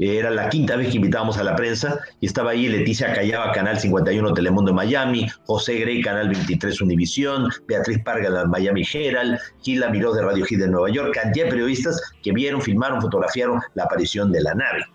era 0.00 0.30
la 0.30 0.48
quinta 0.48 0.76
vez 0.76 0.88
que 0.88 0.96
invitábamos 0.96 1.36
a 1.36 1.44
la 1.44 1.54
prensa 1.54 2.00
y 2.20 2.26
estaba 2.26 2.52
ahí 2.52 2.68
Leticia 2.68 3.12
Callaba, 3.12 3.52
Canal 3.52 3.78
51 3.78 4.32
Telemundo 4.32 4.72
Miami, 4.72 5.26
José 5.44 5.74
Grey, 5.74 6.00
Canal 6.00 6.30
23 6.30 6.80
Univisión, 6.80 7.50
Beatriz 7.68 8.02
Parga, 8.02 8.46
Miami 8.46 8.82
Herald, 8.90 9.38
Gila 9.62 9.90
Miró 9.90 10.14
de 10.14 10.22
Radio 10.22 10.46
Hit 10.46 10.58
de 10.58 10.68
Nueva 10.68 10.88
York, 10.88 11.12
cantidad 11.12 11.44
de 11.44 11.50
periodistas 11.50 12.00
que 12.22 12.32
vieron, 12.32 12.62
filmaron, 12.62 13.02
fotografiaron 13.02 13.60
la 13.74 13.84
aparición 13.84 14.32
de 14.32 14.42
la 14.42 14.54
nave. 14.54 14.86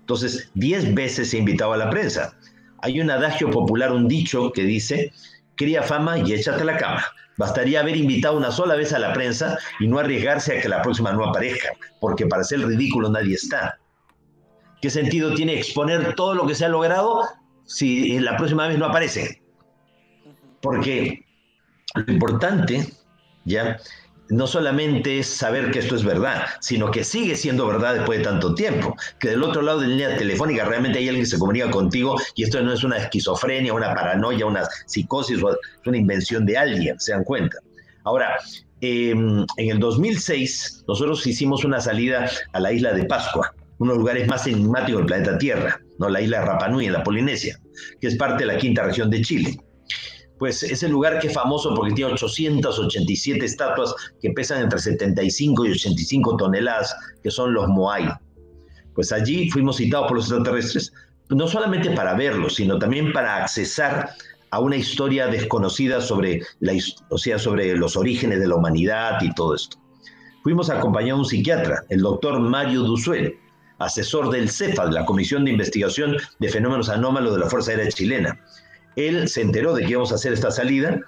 Entonces, 0.00 0.50
diez 0.54 0.94
veces 0.94 1.30
se 1.30 1.38
invitaba 1.38 1.76
a 1.76 1.78
la 1.78 1.88
prensa. 1.88 2.36
Hay 2.82 3.00
un 3.00 3.10
adagio 3.10 3.50
popular, 3.50 3.92
un 3.92 4.08
dicho 4.08 4.52
que 4.52 4.64
dice, 4.64 5.12
cría 5.54 5.82
fama 5.82 6.18
y 6.18 6.34
échate 6.34 6.62
a 6.62 6.64
la 6.66 6.76
cama. 6.76 7.04
Bastaría 7.38 7.80
haber 7.80 7.96
invitado 7.96 8.36
una 8.36 8.50
sola 8.50 8.74
vez 8.74 8.92
a 8.92 8.98
la 8.98 9.14
prensa 9.14 9.56
y 9.78 9.86
no 9.86 9.98
arriesgarse 9.98 10.58
a 10.58 10.60
que 10.60 10.68
la 10.68 10.82
próxima 10.82 11.12
no 11.12 11.24
aparezca, 11.24 11.70
porque 11.98 12.26
para 12.26 12.44
ser 12.44 12.60
ridículo 12.60 13.08
nadie 13.08 13.36
está. 13.36 13.69
¿Qué 14.80 14.88
sentido 14.88 15.34
tiene 15.34 15.54
exponer 15.54 16.14
todo 16.14 16.34
lo 16.34 16.46
que 16.46 16.54
se 16.54 16.64
ha 16.64 16.68
logrado 16.68 17.22
si 17.64 18.18
la 18.18 18.36
próxima 18.36 18.66
vez 18.66 18.78
no 18.78 18.86
aparece? 18.86 19.42
Porque 20.62 21.24
lo 21.94 22.12
importante, 22.12 22.86
ya, 23.44 23.76
no 24.30 24.46
solamente 24.46 25.18
es 25.18 25.26
saber 25.26 25.70
que 25.70 25.80
esto 25.80 25.96
es 25.96 26.04
verdad, 26.04 26.46
sino 26.60 26.90
que 26.90 27.04
sigue 27.04 27.36
siendo 27.36 27.66
verdad 27.66 27.94
después 27.94 28.20
de 28.20 28.24
tanto 28.24 28.54
tiempo. 28.54 28.96
Que 29.18 29.30
del 29.30 29.42
otro 29.42 29.60
lado 29.60 29.80
de 29.80 29.88
la 29.88 29.92
línea 29.92 30.16
telefónica 30.16 30.64
realmente 30.64 30.98
hay 30.98 31.08
alguien 31.08 31.24
que 31.24 31.30
se 31.30 31.38
comunica 31.38 31.70
contigo 31.70 32.16
y 32.34 32.44
esto 32.44 32.62
no 32.62 32.72
es 32.72 32.82
una 32.82 32.96
esquizofrenia, 32.96 33.74
una 33.74 33.94
paranoia, 33.94 34.46
una 34.46 34.66
psicosis, 34.86 35.38
es 35.38 35.86
una 35.86 35.96
invención 35.96 36.46
de 36.46 36.56
alguien, 36.56 36.98
se 37.00 37.12
dan 37.12 37.24
cuenta. 37.24 37.58
Ahora, 38.04 38.36
em, 38.80 39.44
en 39.56 39.70
el 39.70 39.78
2006 39.78 40.84
nosotros 40.88 41.26
hicimos 41.26 41.64
una 41.64 41.80
salida 41.80 42.30
a 42.52 42.60
la 42.60 42.72
isla 42.72 42.92
de 42.92 43.04
Pascua 43.04 43.52
uno 43.80 43.92
de 43.92 43.96
los 43.96 44.02
lugares 44.02 44.28
más 44.28 44.46
enigmáticos 44.46 45.00
del 45.00 45.06
planeta 45.06 45.38
Tierra, 45.38 45.80
¿no? 45.98 46.08
la 46.10 46.20
isla 46.20 46.40
de 46.40 46.46
Rapanui 46.46 46.86
en 46.86 46.92
la 46.92 47.02
Polinesia, 47.02 47.58
que 48.00 48.08
es 48.08 48.16
parte 48.16 48.44
de 48.44 48.52
la 48.52 48.58
quinta 48.58 48.84
región 48.84 49.10
de 49.10 49.22
Chile. 49.22 49.58
Pues 50.38 50.62
es 50.62 50.82
el 50.82 50.92
lugar 50.92 51.18
que 51.18 51.28
es 51.28 51.34
famoso 51.34 51.74
porque 51.74 51.94
tiene 51.94 52.12
887 52.12 53.44
estatuas 53.44 53.94
que 54.20 54.30
pesan 54.30 54.62
entre 54.62 54.78
75 54.78 55.66
y 55.66 55.70
85 55.72 56.36
toneladas, 56.36 56.94
que 57.22 57.30
son 57.30 57.54
los 57.54 57.68
Moai. 57.68 58.10
Pues 58.94 59.12
allí 59.12 59.50
fuimos 59.50 59.76
citados 59.76 60.08
por 60.08 60.18
los 60.18 60.26
extraterrestres, 60.26 60.92
no 61.30 61.48
solamente 61.48 61.90
para 61.90 62.14
verlos, 62.14 62.56
sino 62.56 62.78
también 62.78 63.12
para 63.14 63.36
accesar 63.36 64.10
a 64.50 64.60
una 64.60 64.76
historia 64.76 65.26
desconocida 65.26 66.02
sobre, 66.02 66.42
la, 66.58 66.72
o 67.08 67.16
sea, 67.16 67.38
sobre 67.38 67.74
los 67.76 67.96
orígenes 67.96 68.40
de 68.40 68.48
la 68.48 68.56
humanidad 68.56 69.22
y 69.22 69.32
todo 69.34 69.54
esto. 69.54 69.78
Fuimos 70.42 70.68
acompañados 70.68 71.18
de 71.18 71.22
un 71.22 71.28
psiquiatra, 71.28 71.84
el 71.88 72.00
doctor 72.00 72.40
Mario 72.40 72.82
Duzuel, 72.82 73.38
asesor 73.80 74.30
del 74.30 74.48
CEFA, 74.48 74.86
de 74.86 74.92
la 74.92 75.04
Comisión 75.04 75.44
de 75.44 75.50
Investigación 75.50 76.16
de 76.38 76.48
Fenómenos 76.48 76.88
Anómalos 76.88 77.34
de 77.34 77.40
la 77.40 77.50
Fuerza 77.50 77.72
Aérea 77.72 77.88
Chilena. 77.88 78.38
Él 78.96 79.28
se 79.28 79.40
enteró 79.40 79.74
de 79.74 79.82
que 79.82 79.90
íbamos 79.90 80.12
a 80.12 80.16
hacer 80.16 80.32
esta 80.32 80.50
salida 80.50 81.00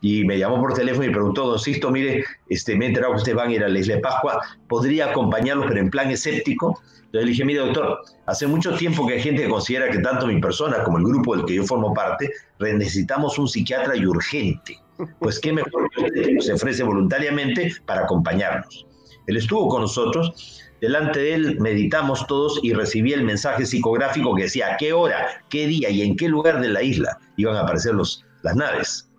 y 0.00 0.24
me 0.24 0.38
llamó 0.38 0.60
por 0.60 0.74
teléfono 0.74 1.06
y 1.06 1.10
preguntó, 1.10 1.46
don 1.46 1.58
Sisto, 1.58 1.90
mire, 1.90 2.24
este, 2.48 2.76
me 2.76 2.84
he 2.84 2.88
enterado 2.88 3.12
que 3.12 3.18
ustedes 3.18 3.36
van 3.36 3.48
a 3.48 3.54
ir 3.54 3.64
a 3.64 3.68
la 3.68 3.78
isla 3.78 3.96
de 3.96 4.00
Pascua, 4.00 4.40
¿podría 4.68 5.10
acompañarlos 5.10 5.66
pero 5.68 5.80
en 5.80 5.90
plan 5.90 6.10
escéptico? 6.10 6.80
Entonces 7.08 7.24
le 7.24 7.30
dije, 7.30 7.44
mire 7.44 7.60
doctor, 7.60 8.00
hace 8.26 8.46
mucho 8.46 8.76
tiempo 8.76 9.06
que 9.06 9.14
hay 9.14 9.22
gente 9.22 9.42
que 9.42 9.48
considera 9.48 9.90
que 9.90 9.98
tanto 9.98 10.26
mi 10.26 10.40
persona 10.40 10.82
como 10.82 10.98
el 10.98 11.04
grupo 11.04 11.34
del 11.34 11.46
que 11.46 11.54
yo 11.54 11.64
formo 11.64 11.94
parte, 11.94 12.30
necesitamos 12.58 13.38
un 13.38 13.48
psiquiatra 13.48 13.96
y 13.96 14.04
urgente. 14.04 14.78
Pues 15.18 15.38
qué 15.38 15.52
mejor 15.52 15.88
que 15.90 16.02
usted 16.02 16.38
se 16.40 16.52
ofrece 16.52 16.82
voluntariamente 16.82 17.72
para 17.86 18.02
acompañarnos. 18.02 18.84
Él 19.26 19.36
estuvo 19.36 19.68
con 19.68 19.82
nosotros 19.82 20.67
Delante 20.80 21.18
de 21.20 21.34
él 21.34 21.60
meditamos 21.60 22.26
todos 22.26 22.60
y 22.62 22.72
recibí 22.72 23.12
el 23.12 23.24
mensaje 23.24 23.66
psicográfico 23.66 24.34
que 24.34 24.44
decía 24.44 24.74
a 24.74 24.76
qué 24.76 24.92
hora, 24.92 25.44
qué 25.48 25.66
día 25.66 25.90
y 25.90 26.02
en 26.02 26.16
qué 26.16 26.28
lugar 26.28 26.60
de 26.60 26.68
la 26.68 26.82
isla 26.82 27.18
iban 27.36 27.56
a 27.56 27.60
aparecer 27.60 27.94
los, 27.94 28.24
las 28.42 28.54
naves. 28.54 29.10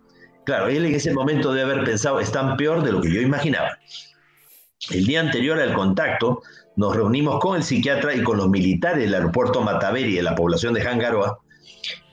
Claro, 0.45 0.67
él 0.67 0.85
en 0.85 0.95
ese 0.95 1.13
momento 1.13 1.53
debe 1.53 1.73
haber 1.73 1.85
pensado, 1.85 2.19
están 2.19 2.57
peor 2.57 2.83
de 2.83 2.91
lo 2.91 3.01
que 3.01 3.13
yo 3.13 3.21
imaginaba. 3.21 3.77
El 4.89 5.05
día 5.05 5.19
anterior 5.19 5.59
al 5.59 5.73
contacto, 5.73 6.41
nos 6.77 6.95
reunimos 6.95 7.39
con 7.41 7.57
el 7.57 7.63
psiquiatra 7.63 8.15
y 8.15 8.23
con 8.23 8.37
los 8.37 8.49
militares 8.49 9.03
del 9.03 9.13
aeropuerto 9.13 9.61
Mataveri 9.61 10.15
de 10.15 10.23
la 10.23 10.33
población 10.33 10.73
de 10.73 10.81
Jangaroa 10.81 11.39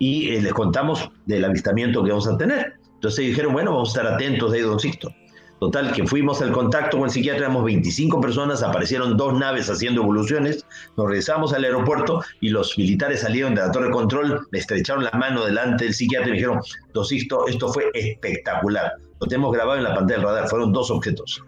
y 0.01 0.31
eh, 0.31 0.43
les 0.43 0.53
contamos 0.53 1.09
del 1.25 1.45
avistamiento 1.45 2.03
que 2.03 2.11
vamos 2.11 2.27
a 2.27 2.37
tener. 2.37 2.75
Entonces 2.95 3.27
dijeron, 3.27 3.53
bueno, 3.53 3.73
vamos 3.73 3.91
a 3.91 4.01
estar 4.01 4.15
atentos 4.15 4.51
de 4.51 4.59
ahí, 4.59 4.65
don 4.65 4.81
Sixto. 4.81 5.15
Total, 5.59 5.91
que 5.93 6.07
fuimos 6.07 6.43
al 6.43 6.53
contacto 6.53 6.99
con 6.99 7.07
el 7.07 7.11
psiquiatra, 7.11 7.47
éramos 7.47 7.65
25 7.65 8.21
personas, 8.21 8.63
aparecieron 8.63 9.17
dos 9.17 9.39
naves 9.39 9.71
haciendo 9.71 10.03
evoluciones, 10.03 10.67
nos 10.99 11.07
regresamos 11.07 11.55
al 11.55 11.65
aeropuerto 11.65 12.23
y 12.43 12.51
los 12.51 12.77
militares 12.77 13.21
salieron 13.21 13.55
de 13.55 13.63
la 13.63 13.73
torre 13.73 13.87
de 13.87 13.93
control, 13.93 14.47
le 14.51 14.59
estrecharon 14.59 15.05
la 15.05 15.13
mano 15.13 15.47
delante 15.47 15.85
del 15.85 15.95
psiquiatra 15.95 16.29
y 16.29 16.33
dijeron, 16.33 16.61
Dosisto, 16.93 17.47
esto 17.47 17.73
fue 17.73 17.91
espectacular. 17.95 18.93
Lo 19.19 19.27
tenemos 19.27 19.53
grabado 19.53 19.79
en 19.79 19.85
la 19.85 19.95
pantalla 19.95 20.19
del 20.19 20.29
radar, 20.29 20.49
fueron 20.49 20.73
dos 20.73 20.91
objetos. 20.91 21.43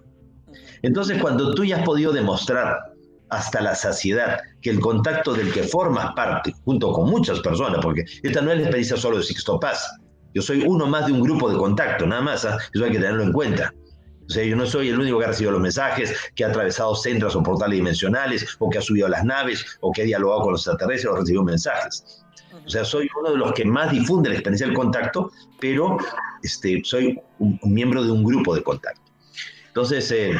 Entonces, 0.81 1.21
cuando 1.21 1.55
tú 1.55 1.65
ya 1.65 1.79
has 1.79 1.85
podido 1.85 2.12
demostrar 2.12 2.79
hasta 3.31 3.61
la 3.61 3.75
saciedad 3.75 4.38
que 4.62 4.71
el 4.71 4.81
contacto 4.81 5.35
del 5.35 5.53
que 5.53 5.65
formas 5.65 6.15
parte, 6.15 6.55
junto 6.65 6.93
con 6.93 7.11
muchas 7.11 7.41
personas, 7.41 7.81
porque 7.83 8.05
esta 8.23 8.41
no 8.41 8.50
es 8.50 8.57
la 8.57 8.62
experiencia 8.62 8.97
solo 8.97 9.19
de 9.19 9.25
Sixto 9.25 9.61
Paz, 9.61 9.87
yo 10.35 10.41
soy 10.41 10.65
uno 10.67 10.87
más 10.87 11.07
de 11.07 11.12
un 11.12 11.21
grupo 11.21 11.50
de 11.50 11.59
contacto, 11.59 12.07
nada 12.07 12.23
más, 12.23 12.45
¿ah? 12.45 12.57
eso 12.73 12.85
hay 12.85 12.93
que 12.93 12.99
tenerlo 12.99 13.23
en 13.23 13.33
cuenta. 13.33 13.73
O 14.29 14.31
sea, 14.31 14.45
yo 14.45 14.57
no 14.57 14.67
soy 14.67 14.91
el 14.91 15.01
único 15.01 15.19
que 15.19 15.25
ha 15.25 15.29
recibido 15.29 15.53
los 15.53 15.63
mensajes, 15.63 16.15
que 16.35 16.45
ha 16.45 16.49
atravesado 16.49 16.95
centros 16.95 17.35
o 17.35 17.43
portales 17.43 17.79
dimensionales, 17.79 18.47
o 18.59 18.69
que 18.69 18.79
ha 18.79 18.83
subido 18.83 19.07
a 19.07 19.11
las 19.11 19.25
naves, 19.25 19.79
o 19.81 19.91
que 19.91 20.03
ha 20.03 20.05
dialogado 20.05 20.43
con 20.43 20.53
los 20.53 20.61
extraterrestres 20.61 21.13
o 21.13 21.17
recibido 21.17 21.45
mensajes. 21.45 22.23
O 22.67 22.69
sea, 22.69 22.85
soy 22.85 23.09
uno 23.19 23.31
de 23.33 23.39
los 23.39 23.53
que 23.53 23.65
más 23.65 23.91
difunde 23.91 24.29
la 24.29 24.35
experiencia 24.35 24.67
del 24.67 24.77
contacto, 24.77 25.33
pero 25.59 25.97
este, 26.43 26.83
soy 26.85 27.19
un, 27.39 27.59
miembro 27.65 28.05
de 28.05 28.13
un 28.13 28.23
grupo 28.23 28.55
de 28.55 28.63
contacto. 28.63 29.01
Entonces, 29.69 30.11
eh, 30.11 30.39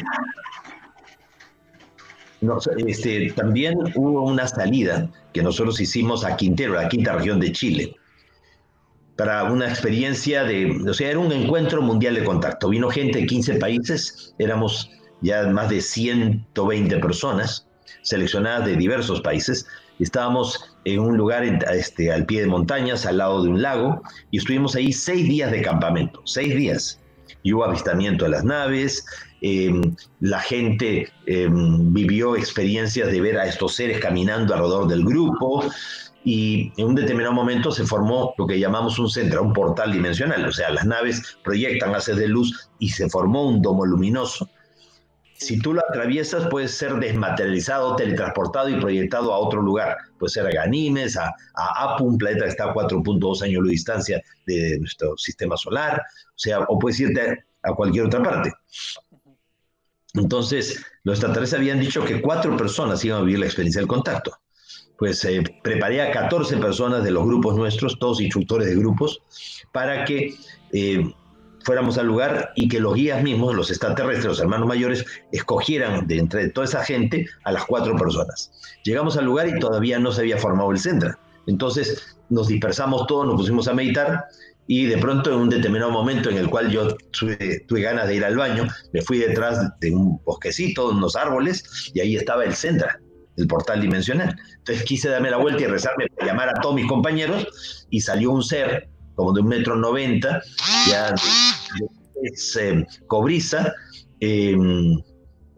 este, 2.85 3.31
también 3.31 3.79
hubo 3.95 4.23
una 4.23 4.47
salida 4.47 5.09
que 5.33 5.41
nosotros 5.41 5.79
hicimos 5.79 6.23
a 6.23 6.37
Quintero, 6.37 6.75
la 6.75 6.87
quinta 6.89 7.13
región 7.13 7.39
de 7.39 7.51
Chile 7.51 7.98
para 9.19 9.43
una 9.43 9.67
experiencia 9.67 10.45
de, 10.45 10.81
o 10.89 10.93
sea, 10.93 11.09
era 11.09 11.19
un 11.19 11.33
encuentro 11.33 11.81
mundial 11.81 12.15
de 12.15 12.23
contacto. 12.23 12.69
Vino 12.69 12.89
gente 12.89 13.19
de 13.19 13.25
15 13.25 13.55
países, 13.55 14.33
éramos 14.39 14.89
ya 15.19 15.45
más 15.47 15.67
de 15.67 15.81
120 15.81 16.97
personas 16.99 17.67
seleccionadas 18.01 18.65
de 18.65 18.77
diversos 18.77 19.19
países. 19.19 19.67
Estábamos 19.99 20.73
en 20.85 21.01
un 21.01 21.17
lugar 21.17 21.43
este, 21.43 22.13
al 22.13 22.25
pie 22.25 22.39
de 22.39 22.47
montañas, 22.47 23.05
al 23.05 23.17
lado 23.17 23.43
de 23.43 23.49
un 23.49 23.61
lago, 23.61 24.01
y 24.31 24.37
estuvimos 24.37 24.77
ahí 24.77 24.93
seis 24.93 25.27
días 25.27 25.51
de 25.51 25.63
campamento, 25.63 26.21
seis 26.23 26.55
días. 26.55 27.01
y 27.43 27.53
hubo 27.53 27.63
avistamiento 27.63 28.25
de 28.25 28.31
las 28.31 28.43
naves, 28.43 29.05
em, 29.41 29.95
la 30.19 30.39
gente 30.39 31.07
em, 31.25 31.93
vivió 31.93 32.35
experiencias 32.35 33.09
de 33.11 33.21
ver 33.21 33.37
a 33.37 33.45
estos 33.45 33.75
seres 33.75 33.99
caminando 33.99 34.53
alrededor 34.53 34.87
del 34.89 35.05
grupo 35.05 35.63
y 36.23 36.71
en 36.77 36.87
un 36.87 36.95
determinado 36.95 37.33
momento 37.33 37.71
se 37.71 37.85
formó 37.85 38.33
lo 38.37 38.45
que 38.45 38.59
llamamos 38.59 38.99
un 38.99 39.09
centro, 39.09 39.41
un 39.41 39.53
portal 39.53 39.91
dimensional, 39.91 40.45
o 40.45 40.51
sea, 40.51 40.69
las 40.69 40.85
naves 40.85 41.37
proyectan 41.43 41.95
haces 41.95 42.17
de 42.17 42.27
luz 42.27 42.69
y 42.79 42.89
se 42.89 43.09
formó 43.09 43.47
un 43.47 43.61
domo 43.61 43.85
luminoso. 43.85 44.49
Si 45.33 45.57
tú 45.57 45.73
lo 45.73 45.81
atraviesas, 45.87 46.47
puedes 46.49 46.71
ser 46.71 46.95
desmaterializado, 46.95 47.95
teletransportado 47.95 48.67
y 48.67 48.77
proyectado 48.77 49.33
a 49.33 49.37
otro 49.37 49.61
lugar. 49.61 49.95
Puede 50.17 50.31
ser 50.31 50.45
a 50.45 50.51
Ganímedes, 50.51 51.15
a, 51.15 51.33
a 51.55 51.93
Apu, 51.93 52.03
un 52.03 52.17
planeta 52.17 52.43
que 52.43 52.51
está 52.51 52.65
a 52.65 52.73
4.2 52.73 53.41
años 53.43 53.63
de 53.63 53.69
distancia 53.69 54.21
de 54.45 54.79
nuestro 54.79 55.17
sistema 55.17 55.55
solar, 55.55 56.01
o 56.01 56.37
sea, 56.37 56.59
o 56.59 56.77
puedes 56.77 56.99
irte 56.99 57.45
a 57.63 57.73
cualquier 57.73 58.07
otra 58.07 58.21
parte. 58.21 58.51
Entonces, 60.13 60.85
los 61.03 61.15
extraterrestres 61.15 61.61
habían 61.61 61.79
dicho 61.79 62.03
que 62.03 62.21
cuatro 62.21 62.57
personas 62.57 63.05
iban 63.05 63.21
a 63.21 63.23
vivir 63.23 63.39
la 63.39 63.45
experiencia 63.45 63.79
del 63.79 63.87
contacto 63.87 64.37
pues 64.99 65.23
eh, 65.23 65.41
preparé 65.63 66.01
a 66.01 66.11
14 66.11 66.57
personas 66.57 67.03
de 67.03 67.11
los 67.11 67.25
grupos 67.25 67.55
nuestros, 67.55 67.97
todos 67.97 68.19
instructores 68.19 68.67
de 68.67 68.75
grupos, 68.75 69.21
para 69.71 70.03
que 70.03 70.35
eh, 70.73 71.13
fuéramos 71.63 71.97
al 71.97 72.07
lugar 72.07 72.51
y 72.55 72.67
que 72.67 72.81
los 72.81 72.95
guías 72.95 73.23
mismos, 73.23 73.55
los 73.55 73.69
extraterrestres, 73.69 74.25
los 74.25 74.39
hermanos 74.41 74.67
mayores, 74.67 75.05
escogieran 75.31 76.05
de 76.05 76.19
entre 76.19 76.49
toda 76.49 76.65
esa 76.65 76.83
gente 76.83 77.27
a 77.45 77.53
las 77.53 77.63
cuatro 77.63 77.95
personas. 77.95 78.51
Llegamos 78.83 79.15
al 79.17 79.25
lugar 79.25 79.47
y 79.47 79.57
todavía 79.59 79.99
no 79.99 80.11
se 80.11 80.21
había 80.21 80.37
formado 80.37 80.71
el 80.71 80.79
centro. 80.79 81.17
Entonces 81.47 82.17
nos 82.29 82.49
dispersamos 82.49 83.07
todos, 83.07 83.25
nos 83.25 83.37
pusimos 83.37 83.69
a 83.69 83.73
meditar 83.73 84.25
y 84.67 84.85
de 84.85 84.97
pronto 84.97 85.31
en 85.31 85.39
un 85.39 85.49
determinado 85.49 85.91
momento 85.91 86.29
en 86.29 86.37
el 86.37 86.49
cual 86.49 86.69
yo 86.69 86.95
tuve, 87.17 87.61
tuve, 87.67 87.81
ganas 87.81 88.07
de 88.07 88.15
ir 88.15 88.25
al 88.25 88.35
baño, 88.35 88.67
me 88.93 89.01
fui 89.01 89.17
detrás 89.17 89.79
de 89.79 89.91
un 89.91 90.21
bosquecito, 90.23 90.89
unos 90.89 91.15
árboles, 91.15 91.91
y 91.93 92.01
ahí 92.01 92.15
estaba 92.15 92.43
el 92.43 92.53
Sendra 92.53 92.99
el 93.39 93.47
portal 93.47 93.81
dimensional. 93.81 94.35
Entonces 94.57 94.83
quise 94.83 95.09
darme 95.09 95.31
la 95.31 95.37
vuelta 95.37 95.63
y 95.63 95.65
rezarme 95.65 96.07
para 96.15 96.27
llamar 96.27 96.49
a 96.49 96.61
todos 96.61 96.75
mis 96.75 96.87
compañeros 96.87 97.47
y 97.89 98.01
salió 98.01 98.31
un 98.31 98.43
ser 98.43 98.89
como 99.15 99.33
de 99.33 99.41
un 99.41 99.47
metro 99.47 99.75
noventa, 99.75 100.41
ya 100.87 101.13
es 102.23 102.55
eh, 102.57 102.85
cobriza, 103.07 103.73
em, 104.19 104.97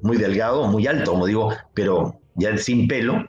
muy 0.02 0.18
delgado, 0.18 0.66
muy 0.68 0.88
alto, 0.88 1.12
como 1.12 1.28
digo, 1.28 1.54
pero 1.76 2.20
ya 2.36 2.58
sin 2.58 2.88
pelo, 2.88 3.28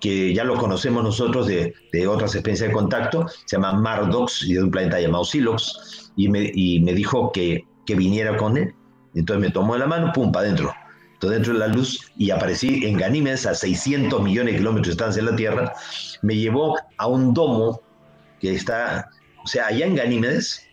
que 0.00 0.34
ya 0.34 0.44
lo 0.44 0.56
conocemos 0.56 1.02
nosotros 1.02 1.48
de, 1.48 1.74
otras 2.06 2.34
experiencias 2.34 2.68
de 2.68 2.74
contacto, 2.74 3.26
se 3.46 3.56
llama 3.56 3.72
Mardox 3.72 4.44
y 4.44 4.54
de 4.54 4.62
un 4.62 4.70
planeta 4.70 5.00
llamado 5.00 5.24
Silox, 5.24 6.12
y 6.16 6.28
me, 6.28 6.50
y 6.54 6.80
me 6.80 6.92
dijo 6.92 7.32
que, 7.32 7.64
que 7.86 7.96
viniera 7.96 8.36
con 8.36 8.56
él. 8.56 8.72
Entonces 9.14 9.40
me 9.40 9.50
tomó 9.50 9.74
de 9.74 9.80
la 9.80 9.86
mano, 9.86 10.12
pum, 10.12 10.30
para 10.30 10.46
adentro 10.46 10.72
dentro 11.20 11.54
de 11.54 11.58
la 11.58 11.68
luz 11.68 12.12
y 12.16 12.30
aparecí 12.30 12.84
en 12.84 12.96
Ganímedes 12.96 13.46
a 13.46 13.54
600 13.54 14.22
millones 14.22 14.54
de 14.54 14.58
kilómetros 14.58 14.86
de 14.86 14.92
distancia 14.92 15.22
de 15.22 15.30
la 15.30 15.36
Tierra, 15.36 15.72
me 16.22 16.36
llevó 16.36 16.76
a 16.98 17.06
un 17.06 17.34
domo 17.34 17.80
que 18.40 18.54
está, 18.54 19.08
o 19.42 19.46
sea, 19.46 19.66
allá 19.68 19.86
en 19.86 19.96
Ganímedes 19.96 20.66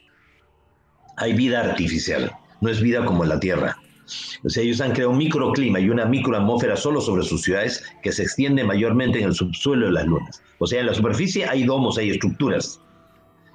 hay 1.17 1.33
vida 1.33 1.61
artificial, 1.61 2.31
no 2.61 2.69
es 2.69 2.81
vida 2.81 3.05
como 3.05 3.23
la 3.23 3.39
Tierra. 3.39 3.77
O 4.43 4.49
sea, 4.49 4.63
ellos 4.63 4.81
han 4.81 4.91
creado 4.91 5.11
un 5.11 5.17
microclima 5.17 5.79
y 5.79 5.89
una 5.89 6.05
microatmósfera 6.05 6.75
solo 6.75 6.99
sobre 6.99 7.23
sus 7.23 7.41
ciudades 7.41 7.83
que 8.01 8.11
se 8.11 8.23
extiende 8.23 8.63
mayormente 8.63 9.19
en 9.19 9.25
el 9.25 9.33
subsuelo 9.33 9.85
de 9.87 9.93
las 9.93 10.05
lunas. 10.05 10.41
O 10.59 10.67
sea, 10.67 10.81
en 10.81 10.87
la 10.87 10.93
superficie 10.93 11.47
hay 11.47 11.63
domos, 11.63 11.97
hay 11.97 12.09
estructuras, 12.09 12.81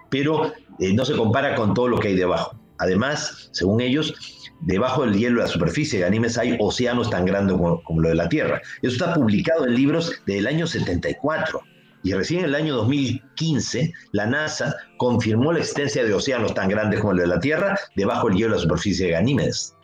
pero 0.08 0.52
eh, 0.78 0.94
no 0.94 1.04
se 1.04 1.14
compara 1.14 1.54
con 1.54 1.74
todo 1.74 1.88
lo 1.88 1.98
que 1.98 2.08
hay 2.08 2.16
debajo. 2.16 2.56
Además, 2.78 3.50
según 3.52 3.80
ellos, 3.80 4.14
debajo 4.60 5.04
del 5.04 5.16
hielo 5.16 5.36
de 5.36 5.46
la 5.46 5.52
superficie 5.52 5.98
de 5.98 6.04
Ganímedes 6.04 6.38
hay 6.38 6.56
océanos 6.60 7.10
tan 7.10 7.24
grandes 7.24 7.56
como, 7.56 8.00
lo 8.00 8.08
de 8.08 8.14
la 8.14 8.28
Tierra. 8.28 8.60
Eso 8.82 8.92
está 8.92 9.14
publicado 9.14 9.66
en 9.66 9.74
libros 9.74 10.12
del 10.26 10.46
año 10.46 10.66
74. 10.66 11.60
Y 12.04 12.12
recién 12.12 12.40
en 12.40 12.46
el 12.46 12.54
año 12.54 12.76
2015, 12.76 13.92
la 14.12 14.26
NASA 14.26 14.74
confirmó 14.98 15.52
la 15.52 15.58
existencia 15.60 16.04
de 16.04 16.14
océanos 16.14 16.54
tan 16.54 16.68
grandes 16.68 17.00
como 17.00 17.14
lo 17.14 17.22
de 17.22 17.28
la 17.28 17.40
Tierra 17.40 17.78
debajo 17.96 18.28
del 18.28 18.36
hielo 18.36 18.50
de 18.50 18.56
la 18.56 18.62
superficie 18.62 19.06
de 19.06 19.12
Ganímedes. 19.12 19.74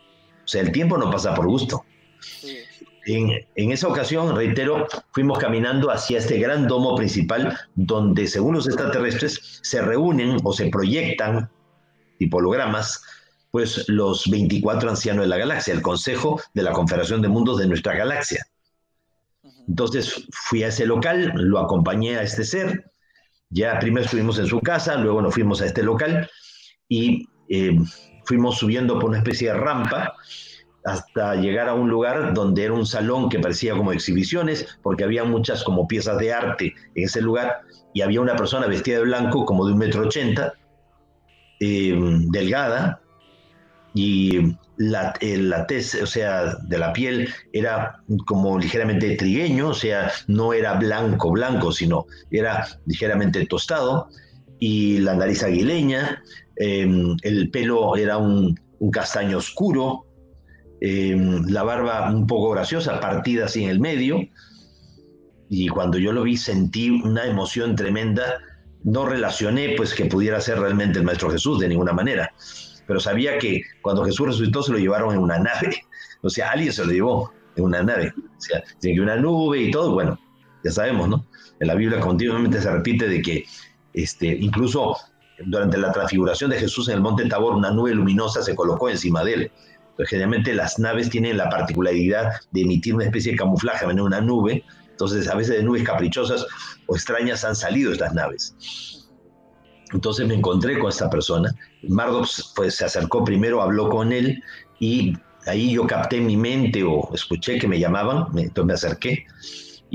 O 0.45 0.49
sea, 0.49 0.63
el 0.63 0.73
tiempo 0.73 0.97
no 0.97 1.11
pasa 1.11 1.35
por 1.35 1.47
gusto. 1.47 1.85
En, 3.07 3.31
en, 3.55 3.73
esa 3.73 3.89
ocasión, 3.89 4.35
reitero, 4.35 4.87
fuimos 5.13 5.39
caminando 5.39 5.91
hacia 5.91 6.19
este 6.19 6.39
gran 6.39 6.67
domo 6.67 6.95
principal 6.97 7.59
donde, 7.75 8.27
según 8.27 8.55
los 8.55 8.67
extraterrestres, 8.67 9.61
se 9.63 9.83
reúnen 9.83 10.39
o 10.43 10.53
se 10.53 10.69
proyectan 10.71 11.51
tipologramas 12.19 13.03
pues 13.55 13.89
los 13.89 14.29
24 14.29 14.91
ancianos 14.91 15.23
de 15.23 15.29
la 15.29 15.37
galaxia, 15.37 15.73
el 15.73 15.81
Consejo 15.81 16.41
de 16.55 16.63
la 16.63 16.73
Confederación 16.73 17.23
de 17.23 17.29
Mundos 17.29 17.57
de 17.61 17.69
nuestra 17.69 17.95
galaxia. 17.95 18.45
Entonces 19.69 20.27
fui 20.33 20.65
a 20.65 20.69
ese 20.69 20.85
local, 20.87 21.31
lo 21.37 21.61
acompañé 21.61 22.17
a 22.17 22.23
este 22.25 22.43
ser, 22.43 22.91
ya 23.51 23.79
primero 23.79 24.07
estuvimos 24.07 24.41
en 24.41 24.49
su 24.49 24.59
casa, 24.59 24.97
luego 24.97 25.23
nos 25.23 25.35
fuimos 25.35 25.63
a 25.63 25.67
este 25.67 25.85
local 25.85 26.29
y 26.89 27.29
eh, 27.49 27.79
fuimos 28.25 28.59
subiendo 28.59 28.99
por 28.99 29.11
una 29.11 29.19
especie 29.19 29.53
de 29.53 29.55
rampa 29.55 30.17
hasta 30.85 31.37
llegar 31.37 31.69
a 31.69 31.75
un 31.75 31.89
lugar 31.89 32.35
donde 32.35 32.65
era 32.65 32.75
un 32.75 32.87
salón 32.87 33.29
que 33.29 33.39
parecía 33.39 33.77
como 33.77 33.93
exhibiciones, 33.93 34.81
porque 34.83 35.05
había 35.05 35.23
muchas 35.23 35.63
como 35.63 35.87
piezas 35.87 36.19
de 36.19 36.33
arte 36.33 36.75
en 36.97 37.05
ese 37.05 37.21
lugar, 37.21 37.61
y 37.93 38.01
había 38.01 38.21
una 38.21 38.35
persona 38.35 38.67
vestida 38.67 38.97
de 38.97 39.05
blanco 39.05 39.45
como 39.45 39.65
de 39.65 39.75
un 39.75 39.79
metro 39.79 40.03
ochenta, 40.03 40.55
eh, 41.61 41.97
delgada, 42.33 43.01
y 43.95 44.57
la, 44.77 45.15
la 45.21 45.67
tez, 45.69 45.95
o 46.03 46.07
sea, 46.07 46.57
de 46.57 46.79
la 46.79 46.93
piel 46.93 47.29
era 47.53 48.03
como 48.27 48.59
ligeramente 48.59 49.17
trigueño, 49.17 49.69
o 49.69 49.75
sea, 49.75 50.11
no 50.27 50.53
era 50.53 50.75
blanco, 50.75 51.31
blanco, 51.31 51.71
sino 51.71 52.07
era 52.33 52.67
ligeramente 52.87 53.47
tostado, 53.47 54.09
y 54.59 54.99
la 54.99 55.15
nariz 55.15 55.45
aguileña, 55.45 56.23
em, 56.57 57.17
el 57.23 57.51
pelo 57.51 57.97
era 57.97 58.19
un, 58.19 58.59
castaño 58.93 59.39
oscuro, 59.39 60.05
em, 60.81 61.47
la 61.47 61.63
barba 61.63 62.11
un 62.11 62.27
poco 62.27 62.51
graciosa, 62.51 63.01
partida 63.01 63.47
así 63.47 63.65
en 63.65 63.71
el 63.71 63.81
medio, 63.81 64.21
y 65.49 65.69
cuando 65.69 65.99
yo 65.99 66.13
lo 66.13 66.25
vi 66.25 66.37
sentí 66.37 66.91
una 66.91 67.27
emoción 67.27 67.77
tremenda, 67.77 68.41
no 68.83 69.07
relacioné 69.07 69.75
pues 69.77 69.95
que 69.95 70.05
pudiera 70.05 70.41
ser 70.41 70.59
realmente 70.59 70.99
el 70.99 71.05
Maestro 71.05 71.31
Jesús 71.31 71.61
de 71.61 71.69
ninguna 71.69 71.93
manera 71.93 72.31
pero 72.87 73.01
sabía 73.01 73.39
que 73.39 73.63
cuando 73.83 74.05
Jesús 74.05 74.27
resucitó 74.27 74.63
se 74.63 74.73
lo 74.73 74.79
llevaron 74.79 75.15
en 75.15 75.21
una 75.21 75.39
nave. 75.39 75.85
O 76.23 76.31
sea, 76.31 76.51
alguien 76.51 76.73
se 76.73 76.85
lo 76.85 76.93
llevó 76.93 77.33
en 77.57 77.65
una 77.65 77.83
nave. 77.83 78.13
O 78.17 78.41
sea, 78.41 78.63
tiene 78.81 79.01
una 79.01 79.17
nube 79.17 79.61
y 79.61 79.71
todo, 79.71 79.93
bueno, 79.93 80.19
ya 80.63 80.71
sabemos, 80.71 81.09
¿no? 81.09 81.27
En 81.61 81.69
la 81.69 81.75
Biblia 81.75 82.01
continuamente 82.01 82.61
se 82.61 82.71
repite 82.71 83.09
de 83.09 83.23
que 83.23 83.45
este, 83.93 84.27
incluso 84.27 84.97
durante 85.47 85.79
la 85.79 85.93
transfiguración 85.93 86.51
de 86.51 86.59
Jesús 86.59 86.89
en 86.89 86.97
el 86.97 87.01
monte 87.01 87.27
Tabor, 87.27 87.55
una 87.55 87.71
nube 87.71 87.95
luminosa 87.95 88.43
se 88.43 88.55
colocó 88.55 88.89
encima 88.89 89.25
de 89.25 89.35
él. 89.35 89.53
Entonces, 89.91 90.11
generalmente 90.11 90.55
las 90.55 90.79
naves 90.79 91.11
tienen 91.11 91.37
la 91.37 91.49
particularidad 91.49 92.33
de 92.51 92.63
emitir 92.63 92.95
una 92.95 93.05
especie 93.05 93.33
de 93.33 93.39
camuflaje, 93.39 93.85
en 93.85 94.01
una 94.01 94.21
nube. 94.21 94.65
Entonces, 94.91 95.29
a 95.29 95.35
veces 95.35 95.57
de 95.57 95.63
nubes 95.63 95.85
caprichosas 95.85 96.47
o 96.87 96.97
extrañas 96.97 97.45
han 97.45 97.55
salido 97.55 97.93
estas 97.93 98.13
naves. 98.15 98.55
Entonces 99.93 100.27
me 100.27 100.35
encontré 100.35 100.79
con 100.79 100.89
esta 100.89 101.09
persona. 101.09 101.55
Mardox 101.89 102.53
pues, 102.55 102.77
se 102.77 102.85
acercó 102.85 103.25
primero, 103.25 103.63
habló 103.63 103.89
con 103.89 104.13
él 104.13 104.43
y 104.81 105.15
ahí 105.47 105.73
yo 105.73 105.87
capté 105.87 106.17
en 106.19 106.27
mi 106.27 106.37
mente 106.37 106.83
o 106.83 107.11
escuché 107.15 107.59
que 107.59 107.69
me 107.69 107.79
llamaban, 107.79 108.27
entonces 108.37 108.65
me 108.65 108.73
acerqué 108.75 109.27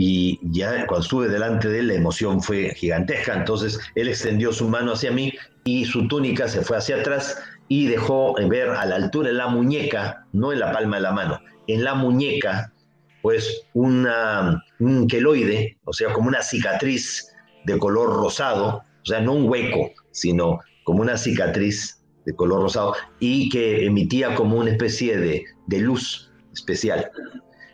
y 0.02 0.40
ya 0.44 0.88
cuando 0.88 1.04
estuve 1.04 1.28
delante 1.28 1.68
de 1.68 1.80
él 1.80 1.88
la 1.90 1.96
emoción 1.96 2.42
fue 2.42 2.74
gigantesca, 2.74 3.34
entonces 3.34 3.80
él 3.96 4.08
extendió 4.08 4.54
su 4.54 4.70
mano 4.70 4.94
hacia 4.94 5.12
mí 5.12 5.34
y 5.66 5.84
su 5.84 6.08
túnica 6.08 6.48
se 6.48 6.62
fue 6.62 6.78
hacia 6.78 6.98
atrás 6.98 7.38
y 7.68 7.88
dejó 7.88 8.34
ver 8.48 8.70
a 8.70 8.86
la 8.86 8.96
altura 8.96 9.28
de 9.28 9.34
la 9.34 9.48
muñeca, 9.48 10.26
no 10.32 10.54
en 10.54 10.60
la 10.60 10.72
palma 10.72 10.96
de 10.96 11.02
la 11.02 11.12
mano, 11.12 11.42
en 11.68 11.84
la 11.84 11.96
muñeca, 11.96 12.72
pues 13.22 13.64
una, 13.74 14.64
un 14.80 15.06
queloide, 15.08 15.78
o 15.84 15.92
sea, 15.92 16.14
como 16.14 16.30
una 16.30 16.42
cicatriz 16.42 17.34
de 17.66 17.78
color 17.78 18.08
rosado, 18.08 18.78
o 18.78 19.06
sea, 19.06 19.20
no 19.20 19.34
un 19.34 19.50
hueco, 19.50 19.92
sino 20.12 20.60
como 20.90 21.04
una 21.04 21.18
cicatriz 21.18 22.04
de 22.26 22.34
color 22.34 22.64
rosado 22.64 22.96
y 23.20 23.48
que 23.50 23.86
emitía 23.86 24.34
como 24.34 24.58
una 24.58 24.72
especie 24.72 25.20
de, 25.20 25.46
luz 25.80 26.32
especial. 26.52 27.12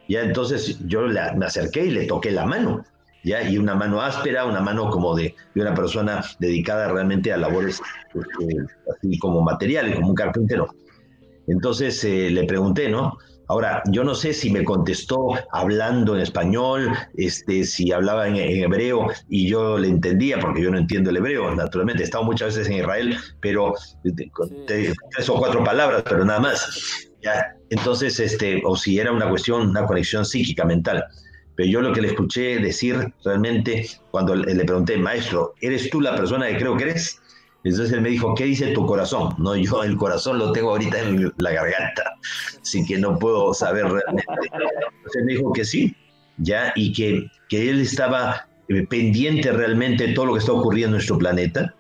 Ya 0.10 0.24
entonces 0.24 0.86
yo 0.86 1.08
me 1.08 1.46
acerqué 1.46 1.86
y 1.86 1.92
le 1.92 2.08
toqué 2.08 2.32
la 2.32 2.46
mano, 2.46 2.84
ya, 3.24 3.42
y 3.50 3.58
una 3.58 3.74
mano 3.74 4.02
áspera, 4.02 4.44
una 4.46 4.60
mano 4.60 4.90
como 4.90 5.16
de, 5.16 5.34
una 5.56 5.74
persona 5.74 6.26
dedicada 6.40 6.92
realmente 6.92 7.32
a 7.32 7.38
labores 7.38 7.82
este, 8.14 8.58
así 8.94 9.18
como 9.18 9.40
materiales, 9.40 9.96
como 9.96 10.10
un 10.10 10.16
carpintero. 10.16 10.68
Entonces 11.48 12.04
eh, 12.04 12.30
le 12.32 12.44
pregunté, 12.44 12.90
¿no? 12.90 13.18
Ahora, 13.48 13.84
yo 13.92 14.04
no 14.04 14.16
sé 14.16 14.34
si 14.34 14.50
me 14.50 14.64
contestó 14.64 15.30
hablando 15.52 16.16
en 16.16 16.22
español, 16.22 16.90
este, 17.16 17.64
si 17.64 17.92
hablaba 17.92 18.28
en, 18.28 18.36
hebreo 18.36 19.08
y 19.30 19.48
yo 19.48 19.78
le 19.78 19.88
entendía, 19.88 20.40
porque 20.40 20.62
yo 20.62 20.72
no 20.72 20.78
entiendo 20.78 21.10
el 21.12 21.18
hebreo, 21.18 21.54
naturalmente. 21.54 22.02
He 22.02 22.06
estado 22.06 22.24
muchas 22.24 22.56
veces 22.56 22.72
en 22.72 22.80
Israel, 22.80 23.18
pero 23.42 23.74
tres 24.66 25.30
o 25.30 25.38
cuatro 25.38 25.64
palabras, 25.64 26.04
pero 26.08 26.26
nada 26.26 26.40
más. 26.40 27.10
¿ya? 27.22 27.56
Entonces, 27.70 28.20
este, 28.20 28.62
o 28.66 28.76
si 28.76 29.00
era 29.00 29.12
una 29.12 29.30
cuestión, 29.30 29.70
una 29.70 29.86
conexión 29.86 30.26
psíquica, 30.26 30.66
mental. 30.66 31.06
Pero 31.56 31.70
yo 31.70 31.82
lo 31.82 31.94
que 31.94 32.02
le 32.02 32.10
escuché 32.10 32.60
decir 32.60 33.14
realmente, 33.24 33.88
cuando 34.12 34.36
le 34.36 34.66
pregunté, 34.66 34.98
maestro, 34.98 35.54
¿eres 35.62 35.90
tú 35.90 36.02
la 36.02 36.16
persona 36.16 36.48
que 36.48 36.58
creo 36.58 36.76
que 36.76 36.84
eres? 36.84 37.22
Entonces 37.66 37.94
él 37.94 38.02
me 38.02 38.10
dijo, 38.10 38.36
¿qué 38.36 38.46
dice 38.46 38.68
tu 38.68 38.86
corazón? 38.86 39.34
No, 39.40 39.56
yo 39.56 39.84
el 39.84 39.98
corazón 39.98 40.38
lo 40.38 40.52
tengo 40.52 40.70
ahorita 40.70 41.00
en 41.00 41.34
la 41.38 41.52
garganta, 41.52 42.14
así 42.62 42.86
que 42.86 43.00
no 43.00 43.18
puedo 43.18 43.56
saber 43.56 43.86
realmente. 43.86 44.24
Entonces 44.98 45.26
me 45.26 45.34
dijo 45.34 45.52
que 45.52 45.66
sí, 45.66 45.96
ya, 46.38 46.72
y 46.76 46.94
que, 46.94 47.28
que 47.50 47.72
él 47.72 47.82
estaba 47.82 48.48
eh, 48.70 48.86
pendiente 48.86 49.52
realmente 49.52 50.06
de 50.06 50.14
todo 50.14 50.28
lo 50.28 50.34
que 50.34 50.40
está 50.40 50.52
ocurriendo 50.52 50.90
en 50.90 50.98
nuestro 50.98 51.18
planeta, 51.18 51.74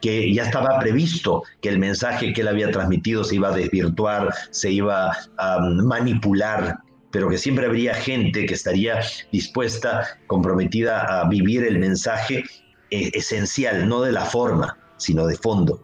que 0.00 0.34
ya 0.34 0.42
estaba 0.42 0.76
previsto 0.80 1.44
que 1.60 1.68
el 1.68 1.78
mensaje 1.78 2.32
que 2.32 2.40
él 2.40 2.48
había 2.48 2.72
transmitido 2.72 3.22
se 3.22 3.36
iba 3.36 3.50
a 3.50 3.56
desvirtuar, 3.56 4.34
se 4.50 4.72
iba 4.72 5.16
a 5.38 5.58
manipular, 5.60 6.78
pero 7.12 7.30
que 7.30 7.38
siempre 7.38 7.66
habría 7.66 7.94
gente 7.94 8.44
que 8.44 8.54
estaría 8.54 9.02
dispuesta, 9.30 10.04
comprometida 10.26 11.20
a 11.20 11.28
vivir 11.28 11.62
el 11.62 11.78
mensaje 11.78 12.42
eh, 12.90 13.10
esencial, 13.14 13.88
no 13.88 14.02
de 14.02 14.10
la 14.10 14.24
forma 14.24 14.76
sino 14.98 15.26
de 15.26 15.36
fondo. 15.36 15.80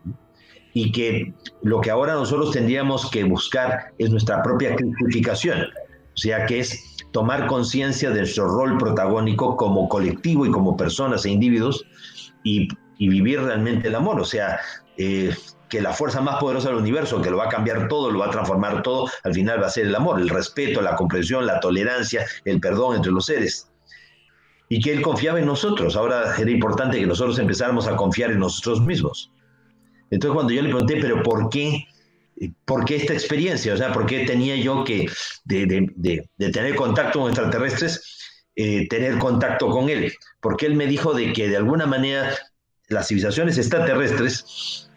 Y 0.73 0.93
que 0.93 1.33
lo 1.63 1.81
que 1.81 1.91
ahora 1.91 2.15
nosotros 2.15 2.51
tendríamos 2.51 3.11
que 3.11 3.25
buscar 3.25 3.93
es 3.99 4.11
nuestra 4.11 4.43
propia 4.43 4.75
cristificación, 4.75 5.63
o 5.63 6.17
sea, 6.17 6.47
que 6.47 6.61
es 6.61 6.97
tomar 7.13 7.47
conciencia 7.47 8.11
de 8.11 8.21
nuestro 8.21 8.49
rol 8.49 8.77
protagónico 8.79 9.57
como 9.57 9.89
colectivo 9.89 10.47
y 10.47 10.51
como 10.51 10.77
personas 10.77 11.25
e 11.25 11.31
individuos 11.31 11.85
y, 12.43 12.69
vivir 12.99 13.41
realmente 13.41 13.89
el 13.89 13.95
amor, 13.97 14.21
o 14.21 14.25
sea, 14.25 14.61
eh, 14.97 15.35
que 15.69 15.83
la 15.83 15.93
fuerza 15.93 16.21
más 16.21 16.37
poderosa 16.41 16.69
del 16.69 16.79
universo, 16.79 17.21
que 17.21 17.31
lo 17.31 17.37
va 17.37 17.47
a 17.47 17.49
cambiar 17.49 17.89
todo, 17.89 18.11
lo 18.11 18.21
va 18.21 18.27
a 18.27 18.31
transformar 18.31 18.83
todo, 18.83 19.09
al 19.25 19.35
final 19.35 19.61
va 19.63 19.67
a 19.67 19.71
ser 19.71 19.87
el 19.87 19.95
amor, 19.95 20.21
el 20.21 20.29
respeto, 20.29 20.81
la 20.81 20.97
comprensión, 20.97 21.45
la 21.45 21.61
tolerancia, 21.61 22.25
el 22.45 22.61
perdón 22.61 22.97
entre 22.97 23.13
los 23.13 23.27
seres 23.27 23.69
y 24.75 24.81
que 24.81 24.91
Él 24.91 25.03
confiaba 25.03 25.39
en 25.39 25.47
nosotros. 25.47 25.95
Ahora 25.95 26.35
era 26.37 26.51
importante 26.51 26.99
que 26.99 27.07
nosotros 27.07 27.39
empezáramos 27.39 27.87
a 27.87 27.95
confiar 27.95 28.33
en 28.33 28.41
nosotros 28.41 28.81
mismos. 28.81 29.31
Entonces 30.11 30.35
cuando 30.35 30.53
yo 30.53 30.63
le 30.63 30.71
pregunté, 30.71 30.99
pero 31.01 31.23
¿por 31.23 31.49
qué? 31.49 31.85
¿Por 32.65 32.85
qué 32.85 32.97
esta 32.97 33.13
experiencia? 33.13 33.73
O 33.73 33.77
sea, 33.77 33.93
¿por 33.93 34.05
qué 34.05 34.27
tenía 34.27 34.57
yo 34.57 34.83
que, 34.83 35.07
de, 35.45 36.27
tener 36.37 36.75
contacto 36.75 37.21
con 37.21 37.29
extraterrestres, 37.29 38.19
eh, 38.57 38.89
tener 38.89 39.17
contacto 39.19 39.69
con 39.69 39.89
Él? 39.89 40.13
Porque 40.41 40.67
Él 40.67 40.75
me 40.75 40.89
dijo 40.89 41.15
de 41.15 41.33
que 41.33 41.49
de 41.49 41.57
alguna 41.57 41.87
manera 41.87 42.35
las 42.89 43.07
civilizaciones 43.07 43.57
extraterrestres 43.59 44.91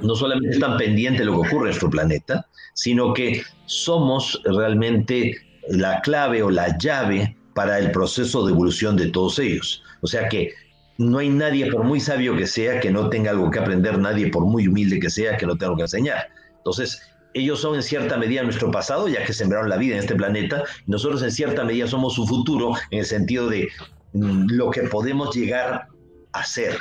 no 0.00 0.14
solamente 0.14 0.54
están 0.54 0.78
pendientes 0.78 1.18
de 1.18 1.24
lo 1.24 1.32
que 1.32 1.48
ocurre 1.48 1.62
en 1.62 1.70
nuestro 1.70 1.90
planeta, 1.90 2.46
sino 2.74 3.12
que 3.14 3.42
somos 3.66 4.40
realmente 4.44 5.38
la 5.70 6.00
clave 6.02 6.44
o 6.44 6.50
la 6.50 6.78
llave 6.78 7.36
para 7.54 7.78
el 7.78 7.90
proceso 7.90 8.44
de 8.44 8.52
evolución 8.52 8.96
de 8.96 9.10
todos 9.10 9.38
ellos. 9.38 9.82
O 10.00 10.06
sea 10.06 10.28
que 10.28 10.52
no 10.98 11.18
hay 11.18 11.28
nadie, 11.28 11.70
por 11.70 11.84
muy 11.84 12.00
sabio 12.00 12.36
que 12.36 12.46
sea, 12.46 12.80
que 12.80 12.90
no 12.90 13.08
tenga 13.08 13.30
algo 13.30 13.50
que 13.50 13.58
aprender, 13.58 13.98
nadie, 13.98 14.28
por 14.28 14.44
muy 14.44 14.68
humilde 14.68 15.00
que 15.00 15.10
sea, 15.10 15.36
que 15.36 15.46
no 15.46 15.54
tenga 15.54 15.66
algo 15.66 15.76
que 15.76 15.82
enseñar. 15.82 16.28
Entonces, 16.58 17.02
ellos 17.34 17.60
son 17.60 17.74
en 17.76 17.82
cierta 17.82 18.16
medida 18.16 18.42
nuestro 18.42 18.70
pasado, 18.70 19.08
ya 19.08 19.24
que 19.24 19.32
sembraron 19.32 19.68
la 19.68 19.76
vida 19.76 19.94
en 19.94 20.00
este 20.00 20.14
planeta, 20.14 20.64
y 20.86 20.90
nosotros 20.90 21.22
en 21.22 21.32
cierta 21.32 21.64
medida 21.64 21.86
somos 21.86 22.14
su 22.14 22.26
futuro, 22.26 22.72
en 22.90 23.00
el 23.00 23.06
sentido 23.06 23.48
de 23.48 23.68
mm, 24.12 24.50
lo 24.50 24.70
que 24.70 24.82
podemos 24.82 25.34
llegar 25.34 25.88
a 26.32 26.44
ser, 26.44 26.76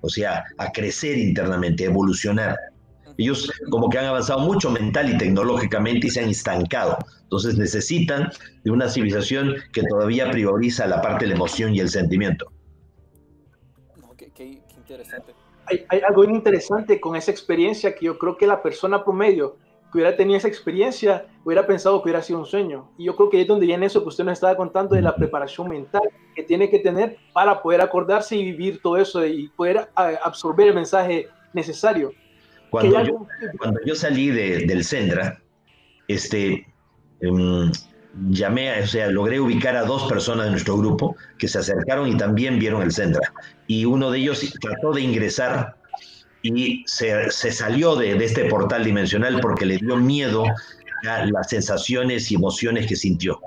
o 0.00 0.08
sea, 0.08 0.44
a 0.58 0.72
crecer 0.72 1.18
internamente, 1.18 1.84
a 1.84 1.88
evolucionar. 1.88 2.56
Ellos 3.18 3.50
como 3.68 3.90
que 3.90 3.98
han 3.98 4.06
avanzado 4.06 4.38
mucho 4.38 4.70
mental 4.70 5.12
y 5.12 5.18
tecnológicamente 5.18 6.06
y 6.06 6.10
se 6.10 6.20
han 6.20 6.30
estancado. 6.30 6.96
Entonces 7.24 7.58
necesitan 7.58 8.30
de 8.62 8.70
una 8.70 8.88
civilización 8.88 9.56
que 9.72 9.82
todavía 9.82 10.30
prioriza 10.30 10.86
la 10.86 11.02
parte 11.02 11.24
de 11.24 11.30
la 11.30 11.34
emoción 11.34 11.74
y 11.74 11.80
el 11.80 11.90
sentimiento. 11.90 12.50
qué, 14.16 14.62
interesante. 14.76 15.34
Hay, 15.66 15.84
hay, 15.88 16.00
algo 16.08 16.24
interesante 16.24 17.00
con 17.00 17.16
esa 17.16 17.32
experiencia 17.32 17.94
que 17.94 18.06
yo 18.06 18.16
creo 18.18 18.36
que 18.36 18.46
la 18.46 18.62
persona 18.62 19.04
promedio 19.04 19.56
que 19.90 19.98
hubiera 19.98 20.16
tenido 20.16 20.36
esa 20.38 20.48
experiencia 20.48 21.26
hubiera 21.44 21.66
pensado 21.66 21.98
que 22.00 22.04
hubiera 22.04 22.22
sido 22.22 22.38
un 22.38 22.46
sueño. 22.46 22.90
Y 22.98 23.04
yo 23.04 23.16
creo 23.16 23.30
que 23.30 23.40
es 23.40 23.48
donde 23.48 23.66
viene 23.66 23.86
eso 23.86 24.02
que 24.02 24.08
usted 24.08 24.24
nos 24.24 24.34
estaba 24.34 24.56
contando 24.56 24.94
de 24.94 25.02
la 25.02 25.16
preparación 25.16 25.68
mental 25.68 26.02
que 26.34 26.44
tiene 26.44 26.70
que 26.70 26.78
tener 26.78 27.16
para 27.32 27.60
poder 27.62 27.80
acordarse 27.80 28.36
y 28.36 28.44
vivir 28.44 28.80
todo 28.80 28.96
eso 28.96 29.26
y 29.26 29.48
poder 29.48 29.88
absorber 29.96 30.68
el 30.68 30.74
mensaje 30.74 31.28
necesario. 31.52 32.12
Cuando, 32.70 33.02
yo, 33.04 33.26
cuando 33.58 33.80
yo 33.84 33.94
salí 33.94 34.30
de, 34.30 34.66
del 34.66 34.84
Sendra, 34.84 35.40
este, 36.06 36.66
em, 37.20 37.72
llamé, 38.30 38.80
o 38.82 38.86
sea, 38.86 39.08
logré 39.08 39.40
ubicar 39.40 39.76
a 39.76 39.84
dos 39.84 40.08
personas 40.08 40.46
de 40.46 40.52
nuestro 40.52 40.76
grupo 40.76 41.16
que 41.38 41.48
se 41.48 41.58
acercaron 41.58 42.08
y 42.08 42.16
también 42.16 42.58
vieron 42.58 42.82
el 42.82 42.92
Sendra. 42.92 43.32
Y 43.66 43.84
uno 43.84 44.10
de 44.10 44.18
ellos 44.18 44.54
trató 44.60 44.92
de 44.92 45.02
ingresar 45.02 45.76
y 46.42 46.84
se, 46.86 47.30
se 47.30 47.52
salió 47.52 47.96
de, 47.96 48.14
de, 48.14 48.24
este 48.24 48.44
portal 48.46 48.84
dimensional 48.84 49.40
porque 49.40 49.66
le 49.66 49.78
dio 49.78 49.96
miedo 49.96 50.44
a 51.08 51.26
las 51.26 51.48
sensaciones 51.48 52.30
y 52.30 52.36
emociones 52.36 52.86
que 52.86 52.96
sintió. 52.96 53.40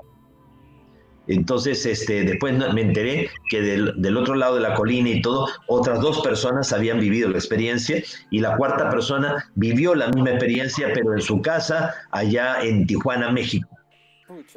Entonces, 1.28 1.86
este, 1.86 2.24
después 2.24 2.54
me 2.72 2.80
enteré 2.80 3.30
que 3.48 3.60
del, 3.60 4.16
otro 4.16 4.34
lado 4.34 4.56
de 4.56 4.60
la 4.60 4.74
colina 4.74 5.08
y 5.10 5.22
todo, 5.22 5.48
otras 5.68 6.00
dos 6.00 6.20
personas 6.20 6.72
habían 6.72 6.98
vivido 6.98 7.28
la 7.28 7.38
experiencia 7.38 8.02
y 8.30 8.40
la 8.40 8.56
cuarta 8.56 8.90
persona 8.90 9.50
vivió 9.54 9.94
la 9.94 10.08
misma 10.08 10.30
experiencia, 10.30 10.90
pero 10.92 11.12
en 11.12 11.20
su 11.20 11.40
casa, 11.40 11.94
allá 12.10 12.62
en 12.62 12.86
Tijuana, 12.86 13.30
México. 13.30 13.68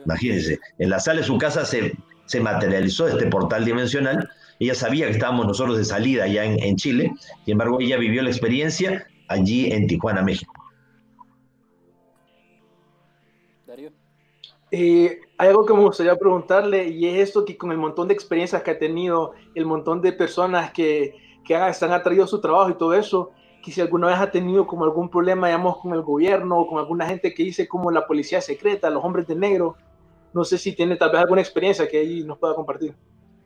Imagínense, 0.06 0.60
en 0.80 0.90
la 0.90 1.00
sala 1.00 1.22
de 1.22 1.28
su 1.28 1.38
casa 1.38 1.66
se, 1.66 1.94
se 2.26 2.40
materializó 2.40 3.08
este 3.08 3.28
portal 3.28 3.64
dimensional. 3.64 4.28
Ella 4.60 4.74
sabía 4.74 5.06
que 5.06 5.12
estábamos 5.12 5.46
nosotros 5.46 5.78
de 5.78 5.86
salida 5.86 6.24
allá 6.24 6.46
en, 6.46 6.62
en 6.64 6.76
Chile, 6.78 7.12
sin 7.44 7.52
embargo, 7.52 7.80
ella 7.80 7.98
vivió 7.98 8.24
la 8.24 8.30
experiencia 8.30 9.06
allí 9.28 9.72
en 9.72 9.86
Tijuana, 9.86 10.24
México. 10.24 10.55
Eh, 14.78 15.22
hay 15.38 15.48
algo 15.48 15.66
que 15.66 15.74
me 15.74 15.80
gustaría 15.80 16.18
preguntarle 16.18 16.90
y 16.90 17.08
es 17.08 17.30
esto 17.30 17.46
que 17.46 17.56
con 17.56 17.72
el 17.72 17.78
montón 17.78 18.10
de 18.10 18.14
experiencias 18.14 18.62
que 18.62 18.72
ha 18.72 18.78
tenido, 18.78 19.32
el 19.54 19.66
montón 19.66 20.02
de 20.02 20.12
personas 20.12 20.72
que, 20.72 21.16
que 21.46 21.56
están 21.70 21.94
atraídos 21.94 22.28
a 22.28 22.32
su 22.32 22.42
trabajo 22.42 22.70
y 22.72 22.74
todo 22.74 22.94
eso, 22.94 23.32
que 23.64 23.72
si 23.72 23.80
alguna 23.80 24.08
vez 24.08 24.18
ha 24.18 24.30
tenido 24.30 24.68
como 24.68 24.84
algún 24.84 25.10
problema, 25.10 25.48
digamos, 25.48 25.78
con 25.78 25.94
el 25.94 26.02
gobierno 26.02 26.60
o 26.60 26.68
con 26.68 26.80
alguna 26.80 27.08
gente 27.08 27.34
que 27.34 27.44
dice 27.44 27.70
como 27.70 27.90
la 27.90 28.06
policía 28.06 28.42
secreta, 28.42 28.90
los 28.90 29.02
hombres 29.02 29.26
de 29.28 29.36
negro, 29.36 29.78
no 30.34 30.44
sé 30.44 30.58
si 30.58 30.74
tiene 30.74 30.98
tal 30.98 31.12
vez 31.12 31.22
alguna 31.22 31.40
experiencia 31.40 31.88
que 31.88 32.00
ahí 32.00 32.26
nos 32.26 32.38
pueda 32.38 32.54
compartir. 32.54 32.94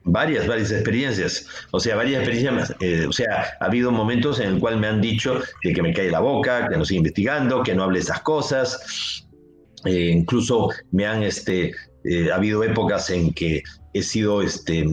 Varias, 0.02 0.48
varias 0.48 0.72
experiencias. 0.72 1.46
O 1.70 1.78
sea, 1.78 1.94
varias 1.94 2.22
experiencias. 2.22 2.74
Eh, 2.80 3.06
o 3.08 3.12
sea, 3.12 3.56
ha 3.60 3.66
habido 3.66 3.92
momentos 3.92 4.40
en 4.40 4.54
el 4.54 4.58
cual 4.58 4.80
me 4.80 4.88
han 4.88 5.00
dicho 5.00 5.40
que, 5.60 5.72
que 5.72 5.82
me 5.82 5.92
cae 5.94 6.10
la 6.10 6.18
boca, 6.18 6.68
que 6.68 6.76
no 6.76 6.84
siga 6.84 6.98
investigando, 6.98 7.62
que 7.62 7.76
no 7.76 7.84
hable 7.84 8.00
esas 8.00 8.20
cosas. 8.22 9.28
Eh, 9.84 10.10
incluso 10.10 10.68
me 10.92 11.06
han, 11.06 11.22
este, 11.22 11.72
eh, 12.04 12.30
ha 12.30 12.36
habido 12.36 12.62
épocas 12.64 13.10
en 13.10 13.32
que 13.32 13.62
he 13.92 14.02
sido 14.02 14.42
este, 14.42 14.84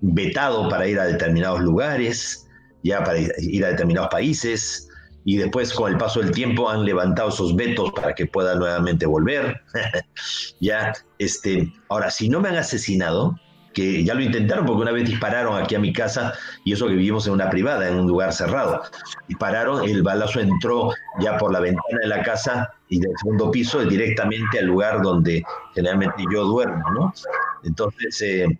vetado 0.00 0.68
para 0.68 0.86
ir 0.86 0.98
a 0.98 1.06
determinados 1.06 1.60
lugares, 1.60 2.46
ya 2.82 3.02
para 3.02 3.18
ir 3.18 3.64
a 3.64 3.68
determinados 3.68 4.10
países, 4.10 4.88
y 5.24 5.36
después 5.36 5.72
con 5.74 5.92
el 5.92 5.98
paso 5.98 6.20
del 6.20 6.30
tiempo 6.30 6.70
han 6.70 6.84
levantado 6.84 7.28
esos 7.28 7.54
vetos 7.54 7.92
para 7.92 8.14
que 8.14 8.26
pueda 8.26 8.54
nuevamente 8.54 9.04
volver. 9.04 9.60
ya, 10.60 10.92
este, 11.18 11.70
ahora, 11.88 12.10
si 12.10 12.28
no 12.28 12.40
me 12.40 12.48
han 12.48 12.56
asesinado, 12.56 13.36
que 13.78 14.02
ya 14.02 14.14
lo 14.14 14.22
intentaron 14.22 14.66
porque 14.66 14.82
una 14.82 14.90
vez 14.90 15.08
dispararon 15.08 15.56
aquí 15.56 15.76
a 15.76 15.78
mi 15.78 15.92
casa 15.92 16.32
y 16.64 16.72
eso 16.72 16.88
que 16.88 16.94
vivimos 16.94 17.28
en 17.28 17.34
una 17.34 17.48
privada, 17.48 17.88
en 17.88 17.94
un 17.94 18.08
lugar 18.08 18.32
cerrado. 18.32 18.82
Dispararon, 19.28 19.88
el 19.88 20.02
balazo 20.02 20.40
entró 20.40 20.90
ya 21.20 21.38
por 21.38 21.52
la 21.52 21.60
ventana 21.60 22.00
de 22.02 22.08
la 22.08 22.24
casa 22.24 22.74
y 22.88 22.98
del 22.98 23.12
segundo 23.20 23.52
piso 23.52 23.84
directamente 23.84 24.58
al 24.58 24.66
lugar 24.66 25.00
donde 25.00 25.44
generalmente 25.76 26.24
yo 26.32 26.42
duermo, 26.44 26.90
¿no? 26.90 27.14
Entonces, 27.62 28.20
eh, 28.20 28.58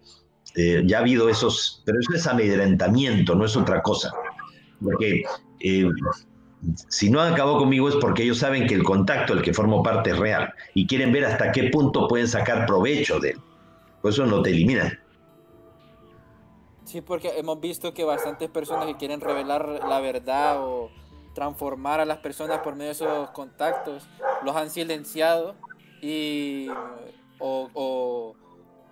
eh, 0.54 0.84
ya 0.86 0.98
ha 0.98 1.00
habido 1.00 1.28
esos, 1.28 1.82
pero 1.84 1.98
eso 1.98 2.12
es 2.14 2.24
amedrentamiento, 2.28 3.34
no 3.34 3.44
es 3.44 3.56
otra 3.56 3.82
cosa. 3.82 4.12
Porque 4.80 5.24
eh, 5.58 5.88
si 6.90 7.10
no 7.10 7.20
han 7.20 7.32
acabado 7.32 7.58
conmigo 7.58 7.88
es 7.88 7.96
porque 7.96 8.22
ellos 8.22 8.38
saben 8.38 8.68
que 8.68 8.74
el 8.74 8.84
contacto 8.84 9.34
del 9.34 9.42
que 9.42 9.52
formo 9.52 9.82
parte 9.82 10.10
es 10.10 10.16
real 10.16 10.54
y 10.74 10.86
quieren 10.86 11.10
ver 11.10 11.24
hasta 11.24 11.50
qué 11.50 11.70
punto 11.70 12.06
pueden 12.06 12.28
sacar 12.28 12.66
provecho 12.66 13.18
de 13.18 13.30
él. 13.30 13.38
Por 14.00 14.12
eso 14.12 14.24
no 14.26 14.42
te 14.42 14.50
eliminan. 14.50 14.96
Sí, 16.88 17.02
porque 17.02 17.38
hemos 17.38 17.60
visto 17.60 17.92
que 17.92 18.02
bastantes 18.02 18.48
personas 18.48 18.86
que 18.86 18.96
quieren 18.96 19.20
revelar 19.20 19.68
la 19.86 20.00
verdad 20.00 20.64
o 20.64 20.88
transformar 21.34 22.00
a 22.00 22.06
las 22.06 22.16
personas 22.16 22.60
por 22.60 22.76
medio 22.76 22.86
de 22.86 22.92
esos 22.92 23.30
contactos 23.32 24.08
los 24.42 24.56
han 24.56 24.70
silenciado 24.70 25.54
y 26.00 26.70
o, 27.38 28.34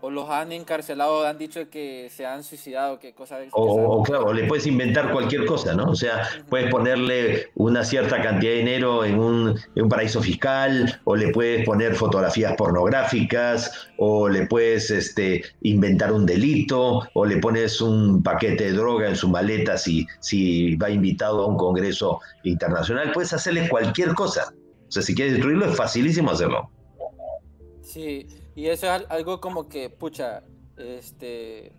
los 0.03 0.31
han 0.31 0.53
encarcelado, 0.53 1.27
han 1.27 1.39
dicho 1.39 1.69
que 1.71 2.11
se 2.15 2.27
han 2.27 2.45
suicidado, 2.45 2.99
que 2.99 3.13
cosas... 3.13 3.47
O, 3.53 4.03
claro, 4.03 4.33
le 4.33 4.45
puedes 4.45 4.67
inventar 4.67 5.11
cualquier 5.13 5.45
cosa, 5.47 5.75
¿no? 5.75 5.85
O 5.91 5.95
sea, 5.95 6.29
puedes 6.49 6.71
ponerle 6.71 7.51
una 7.55 7.85
cierta 7.85 8.23
cantidad 8.23 8.53
de 8.53 8.59
dinero 8.59 9.05
en 9.05 9.19
un, 9.19 9.61
paraíso 9.89 10.23
fiscal, 10.23 11.01
o 11.05 11.17
le 11.17 11.29
puedes 11.29 11.65
poner 11.65 11.95
fotografías 11.95 12.55
pornográficas, 12.57 13.89
o 13.99 14.29
le 14.29 14.47
puedes 14.47 14.91
este, 14.91 15.43
inventar 15.63 16.13
un 16.13 16.27
delito, 16.27 17.09
o 17.15 17.25
le 17.25 17.39
pones 17.39 17.81
un 17.81 18.23
paquete 18.23 18.65
de 18.65 18.73
droga 18.73 19.09
en 19.09 19.17
su 19.17 19.29
maleta 19.29 19.77
si, 19.77 20.07
si 20.21 20.77
va 20.77 20.91
invitado 20.91 21.43
a 21.43 21.47
un 21.47 21.57
congreso 21.57 22.21
internacional. 22.45 23.13
Puedes 23.13 23.33
hacerle 23.33 23.69
cualquier 23.69 24.15
cosa. 24.15 24.53
O 24.89 24.93
sea, 24.93 25.03
si 25.03 25.15
quieres 25.15 25.35
destruirlo, 25.35 25.67
es 25.67 25.77
facilísimo 25.77 26.31
hacerlo. 26.31 26.71
Sí, 27.83 28.27
y 28.57 28.69
eso 28.69 28.93
es 28.93 29.05
algo 29.11 29.41
como 29.41 29.69
que, 29.69 29.91
pucha, 29.91 30.43
este, 30.79 31.73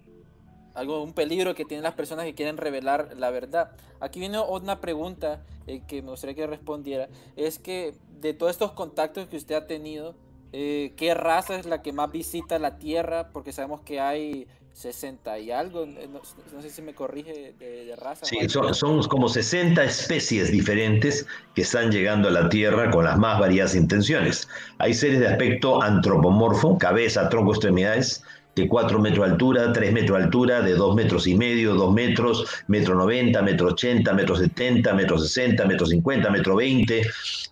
algo, 0.75 1.01
un 1.01 1.13
peligro 1.13 1.55
que 1.55 1.65
tienen 1.65 1.83
las 1.83 1.95
personas 1.95 2.25
que 2.25 2.35
quieren 2.35 2.55
revelar 2.55 3.15
la 3.17 3.31
verdad. 3.31 3.71
Aquí 3.99 4.19
viene 4.19 4.39
una 4.39 4.79
pregunta 4.79 5.43
eh, 5.65 5.81
que 5.87 6.03
me 6.03 6.11
gustaría 6.11 6.35
que 6.35 6.45
respondiera. 6.45 7.09
Es 7.35 7.57
que 7.57 7.95
de 8.21 8.35
todos 8.35 8.51
estos 8.51 8.73
contactos 8.73 9.27
que 9.27 9.37
usted 9.37 9.55
ha 9.55 9.65
tenido, 9.65 10.15
eh, 10.53 10.93
¿qué 10.97 11.15
raza 11.15 11.55
es 11.55 11.65
la 11.65 11.81
que 11.81 11.93
más 11.93 12.11
visita 12.11 12.59
la 12.59 12.77
Tierra? 12.77 13.31
Porque 13.33 13.53
sabemos 13.53 13.81
que 13.81 13.99
hay 13.99 14.47
60 14.77 15.39
y 15.39 15.49
algo, 15.49 15.85
eh, 15.85 16.07
no, 16.07 16.61
sé 16.61 16.69
si 16.69 16.83
me 16.83 16.93
corrige 16.93 17.55
de, 17.57 17.95
raza. 17.95 18.27
Sí, 18.27 18.37
son, 18.47 18.75
son, 18.75 19.01
como 19.07 19.27
60 19.27 19.83
especies 19.83 20.51
diferentes 20.51 21.25
que 21.55 21.63
están 21.63 21.91
llegando 21.91 22.27
a 22.27 22.31
la 22.31 22.47
Tierra 22.47 22.91
con 22.91 23.05
las 23.05 23.17
más 23.17 23.39
variadas 23.39 23.73
intenciones. 23.73 24.47
Hay 24.77 24.93
seres 24.93 25.19
de 25.19 25.29
aspecto 25.29 25.81
antropomorfo, 25.81 26.77
cabeza, 26.77 27.27
tronco, 27.27 27.53
extremidades, 27.53 28.23
de 28.55 28.67
4 28.67 28.99
metros 28.99 29.25
de 29.25 29.31
altura, 29.31 29.73
3 29.73 29.93
metros 29.93 30.19
de 30.19 30.23
altura, 30.25 30.61
de 30.61 30.73
2 30.75 30.95
metros 30.95 31.25
y 31.25 31.33
medio, 31.33 31.73
2 31.73 31.93
metros, 31.93 32.45
metro 32.67 32.93
90, 32.93 33.41
metro 33.41 33.67
80, 33.69 34.13
metro 34.13 34.35
70, 34.35 34.93
metro 34.93 35.17
60, 35.17 35.65
metro 35.65 35.87
50, 35.87 36.29
metro 36.29 36.55
20, 36.55 37.01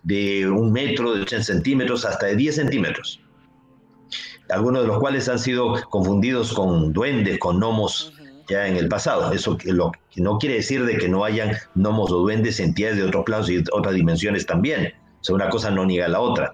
de 0.03 0.47
1 0.47 0.71
metro, 0.71 1.15
de 1.15 1.23
80 1.23 1.43
centímetros 1.43 2.05
hasta 2.05 2.27
de 2.27 2.35
10 2.35 2.55
centímetros 2.55 3.19
algunos 4.49 4.81
de 4.83 4.87
los 4.87 4.99
cuales 4.99 5.27
han 5.29 5.39
sido 5.39 5.75
confundidos 5.89 6.53
con 6.53 6.93
duendes, 6.93 7.39
con 7.39 7.59
gnomos 7.59 8.13
ya 8.47 8.67
en 8.67 8.77
el 8.77 8.87
pasado. 8.87 9.31
Eso 9.31 9.57
lo, 9.65 9.91
que 10.11 10.21
no 10.21 10.37
quiere 10.37 10.55
decir 10.55 10.85
de 10.85 10.97
que 10.97 11.09
no 11.09 11.23
hayan 11.23 11.55
gnomos 11.75 12.11
o 12.11 12.19
duendes, 12.19 12.59
entidades 12.59 12.97
de 12.97 13.03
otros 13.03 13.23
planos 13.25 13.49
y 13.49 13.63
otras 13.71 13.95
dimensiones 13.95 14.45
también. 14.45 14.93
O 15.21 15.23
sea, 15.23 15.35
una 15.35 15.49
cosa 15.49 15.71
no 15.71 15.85
niega 15.85 16.07
la 16.07 16.19
otra. 16.19 16.53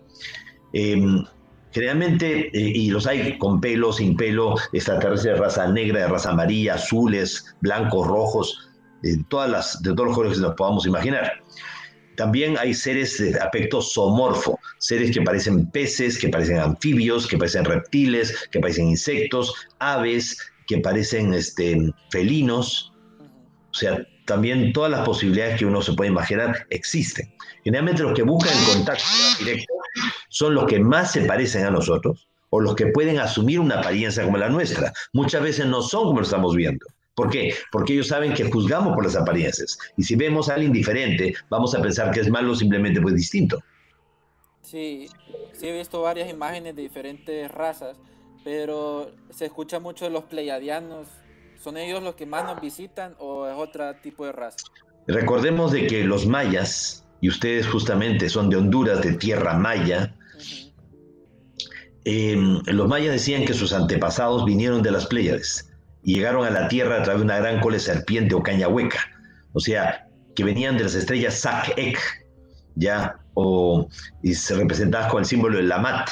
Em, 0.74 1.26
generalmente, 1.72 2.48
eh, 2.48 2.72
y 2.76 2.90
los 2.90 3.08
hay 3.08 3.38
con 3.38 3.60
pelo, 3.60 3.92
sin 3.92 4.16
pelo, 4.16 4.56
extraterrestres 4.72 5.36
de 5.36 5.42
raza 5.42 5.68
negra, 5.68 6.02
de 6.02 6.08
raza 6.08 6.32
amarilla, 6.32 6.76
azules, 6.76 7.54
blancos, 7.62 8.08
rojos, 8.08 8.70
de, 9.02 9.24
todas 9.28 9.50
las, 9.50 9.82
de 9.82 9.94
todos 9.94 10.08
los 10.08 10.16
colores 10.16 10.38
que 10.38 10.44
nos 10.44 10.56
podamos 10.56 10.86
imaginar. 10.86 11.32
También 12.22 12.56
hay 12.60 12.76
seres 12.76 13.18
de 13.18 13.36
aspecto 13.40 13.82
zoomorfo, 13.82 14.60
seres 14.78 15.10
que 15.10 15.24
parecen 15.24 15.66
peces, 15.72 16.20
que 16.20 16.30
parecen 16.30 16.60
anfibios, 16.60 17.26
que 17.26 17.36
parecen 17.36 17.66
reptiles, 17.66 18.48
que 18.52 18.60
parecen 18.60 18.90
insectos, 18.90 19.56
aves, 19.80 20.38
que 20.68 20.78
parecen 20.78 21.34
este, 21.34 21.92
felinos. 22.12 22.94
O 23.72 23.74
sea, 23.74 24.06
también 24.26 24.72
todas 24.72 24.92
las 24.92 25.04
posibilidades 25.04 25.58
que 25.58 25.66
uno 25.66 25.82
se 25.82 25.94
puede 25.94 26.12
imaginar 26.12 26.68
existen. 26.70 27.34
Generalmente 27.64 28.04
los 28.04 28.14
que 28.14 28.22
buscan 28.22 28.56
el 28.56 28.66
contacto 28.66 29.04
directo 29.40 29.74
son 30.30 30.54
los 30.54 30.66
que 30.66 30.80
más 30.80 31.14
se 31.14 31.22
parecen 31.22 31.66
a 31.66 31.72
nosotros 31.72 32.28
o 32.52 32.60
los 32.60 32.76
que 32.76 32.86
pueden 32.86 33.18
asumir 33.18 33.60
una 33.60 33.80
apariencia 33.80 34.24
como 34.24 34.38
la 34.38 34.50
nuestra. 34.50 34.94
Muchas 35.12 35.42
veces 35.42 35.66
no 35.66 35.82
son 35.82 36.04
como 36.04 36.20
lo 36.20 36.26
estamos 36.26 36.56
viendo. 36.56 36.86
¿Por 37.16 37.30
qué? 37.30 37.54
Porque 37.72 37.94
ellos 37.94 38.08
saben 38.08 38.34
que 38.34 38.50
juzgamos 38.50 38.94
por 38.96 39.04
las 39.04 39.16
apariencias. 39.16 39.78
Y 39.98 40.04
si 40.04 40.16
vemos 40.16 40.50
a 40.50 40.56
alguien 40.56 40.72
diferente, 40.72 41.34
vamos 41.50 41.76
a 41.76 41.82
pensar 41.82 42.12
que 42.12 42.22
es 42.22 42.30
malo 42.30 42.56
simplemente 42.56 43.02
pues 43.02 43.16
distinto. 43.16 43.62
Sí, 44.62 45.10
sí 45.52 45.68
he 45.68 45.78
visto 45.78 46.02
varias 46.02 46.30
imágenes 46.30 46.76
de 46.76 46.82
diferentes 46.82 47.52
razas, 47.52 47.98
pero 48.44 49.12
se 49.30 49.46
escucha 49.46 49.80
mucho 49.80 50.06
de 50.06 50.12
los 50.12 50.24
pleiadianos. 50.24 51.08
¿Son 51.62 51.78
ellos 51.78 52.02
los 52.02 52.16
que 52.16 52.26
más 52.26 52.46
nos 52.46 52.62
visitan 52.62 53.16
o 53.20 53.46
es 53.46 53.56
otro 53.56 53.94
tipo 53.98 54.26
de 54.26 54.32
raza? 54.32 54.58
Recordemos 55.08 55.72
de 55.74 55.88
que 55.88 56.04
los 56.06 56.26
mayas, 56.26 57.06
y 57.20 57.28
ustedes 57.28 57.68
justamente 57.68 58.30
son 58.30 58.50
de 58.50 58.56
Honduras, 58.56 59.02
de 59.02 59.14
tierra 59.14 59.56
maya, 59.56 60.16
em, 62.06 62.62
los 62.66 62.88
mayas 62.88 63.12
decían 63.12 63.46
que 63.46 63.54
sus 63.54 63.74
antepasados 63.74 64.46
vinieron 64.46 64.82
de 64.82 64.92
las 64.92 65.06
Pléyades 65.08 65.71
y 66.04 66.16
llegaron 66.16 66.46
a 66.46 66.50
la 66.50 66.68
Tierra 66.68 66.98
a 66.98 67.04
través 67.04 67.20
de 67.22 67.26
una 67.26 67.40
gran 67.40 67.60
cola 67.60 67.76
de 67.76 67.82
serpiente 67.82 68.36
o 68.36 68.44
caña 68.44 68.68
hueca. 68.68 69.00
O 69.54 69.60
sea, 69.60 70.08
que 70.36 70.44
venían 70.44 70.78
de 70.78 70.86
las 70.86 70.96
estrellas 70.96 71.40
Sak-Ek, 71.40 72.00
ya, 72.76 73.18
o 73.34 73.88
y 74.24 74.34
se 74.34 74.56
representadas 74.56 75.12
con 75.12 75.20
el 75.20 75.26
símbolo 75.26 75.58
de 75.58 75.64
Lamat, 75.64 76.10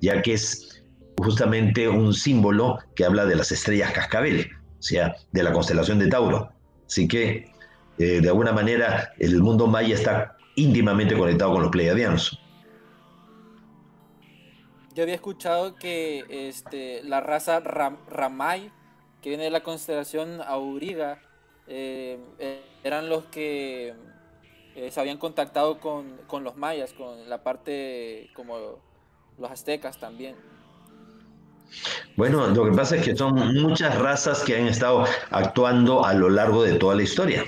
ya 0.00 0.22
que 0.22 0.34
es 0.34 0.84
justamente 1.18 1.88
un 1.88 2.14
símbolo 2.14 2.78
que 2.94 3.04
habla 3.04 3.26
de 3.26 3.36
las 3.36 3.52
estrellas 3.52 3.92
cascabel, 3.92 4.50
o 4.78 4.82
sea, 4.82 5.14
de 5.32 5.42
la 5.42 5.52
constelación 5.52 5.98
de 5.98 6.08
Tauro. 6.08 6.50
Así 6.86 7.06
que, 7.06 7.52
eh, 7.98 8.20
de 8.20 8.28
alguna 8.28 8.52
manera, 8.52 9.12
el 9.18 9.42
mundo 9.42 9.66
maya 9.66 9.94
está 9.94 10.36
íntimamente 10.56 11.16
conectado 11.16 11.52
con 11.52 11.62
los 11.62 11.70
pleiadianos. 11.70 12.40
Yo 14.94 15.04
había 15.04 15.14
escuchado 15.14 15.76
que 15.76 16.24
este, 16.28 17.02
la 17.04 17.20
raza 17.20 17.60
Ramay 17.60 18.72
que 19.22 19.28
viene 19.28 19.44
de 19.44 19.50
la 19.50 19.62
constelación 19.62 20.40
Auriga, 20.46 21.18
eh, 21.66 22.18
eh, 22.38 22.62
eran 22.82 23.08
los 23.08 23.24
que 23.26 23.94
eh, 24.74 24.90
se 24.90 25.00
habían 25.00 25.18
contactado 25.18 25.78
con, 25.78 26.16
los 26.42 26.56
mayas, 26.56 26.92
con 26.92 27.28
la 27.28 27.42
parte 27.42 28.30
como 28.34 28.80
los 29.38 29.50
aztecas 29.50 29.98
también. 29.98 30.36
Bueno, 32.16 32.48
lo 32.48 32.64
que 32.64 32.72
pasa 32.72 32.96
es 32.96 33.04
que 33.04 33.14
son 33.14 33.34
muchas 33.62 33.96
razas 33.98 34.42
que 34.42 34.56
han 34.56 34.66
estado 34.66 35.04
actuando 35.30 36.04
a 36.04 36.14
lo 36.14 36.28
largo 36.28 36.64
de 36.64 36.74
toda 36.74 36.96
la 36.96 37.02
historia. 37.02 37.44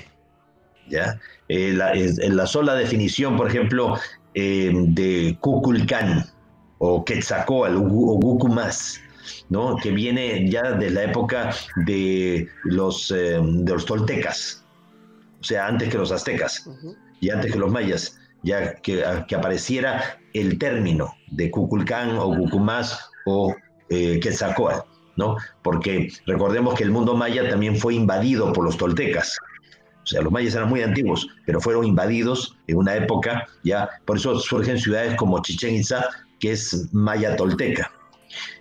¿ya? 0.87 1.19
la, 1.49 1.93
la, 1.93 2.47
sola 2.47 2.75
definición, 2.75 3.35
por 3.35 3.47
ejemplo, 3.47 3.97
de 4.33 5.37
Kukulcán 5.41 6.25
o 6.77 7.03
Quetzalcóatl 7.03 7.75
o 7.75 7.81
Gucumas, 7.81 9.01
¿no? 9.49 9.77
que 9.77 9.91
viene 9.91 10.49
ya 10.49 10.73
de 10.73 10.89
la 10.89 11.03
época 11.03 11.53
de 11.85 12.47
los, 12.63 13.11
eh, 13.11 13.39
de 13.41 13.71
los 13.71 13.85
toltecas, 13.85 14.65
o 15.41 15.43
sea, 15.43 15.67
antes 15.67 15.89
que 15.89 15.97
los 15.97 16.11
aztecas 16.11 16.69
y 17.19 17.29
antes 17.29 17.51
que 17.51 17.59
los 17.59 17.71
mayas, 17.71 18.17
ya 18.43 18.75
que, 18.75 19.03
que 19.27 19.35
apareciera 19.35 20.17
el 20.33 20.57
término 20.57 21.13
de 21.31 21.51
Cuculcán 21.51 22.17
o 22.17 22.35
Cucumás 22.35 23.09
o 23.25 23.55
eh, 23.89 24.19
Quetzalcóatl, 24.21 24.87
¿no? 25.17 25.37
Porque 25.61 26.11
recordemos 26.25 26.75
que 26.75 26.83
el 26.83 26.91
mundo 26.91 27.15
maya 27.15 27.49
también 27.49 27.75
fue 27.77 27.95
invadido 27.95 28.51
por 28.53 28.65
los 28.65 28.77
toltecas. 28.77 29.37
O 30.03 30.05
sea, 30.05 30.21
los 30.21 30.31
mayas 30.31 30.55
eran 30.55 30.69
muy 30.69 30.81
antiguos, 30.81 31.27
pero 31.45 31.61
fueron 31.61 31.85
invadidos 31.85 32.57
en 32.67 32.77
una 32.77 32.95
época, 32.95 33.47
ya, 33.63 33.89
por 34.05 34.17
eso 34.17 34.37
surgen 34.39 34.77
ciudades 34.77 35.15
como 35.15 35.41
Chichen 35.41 35.75
Itza, 35.75 36.05
que 36.39 36.51
es 36.51 36.89
maya 36.93 37.35
tolteca. 37.35 37.91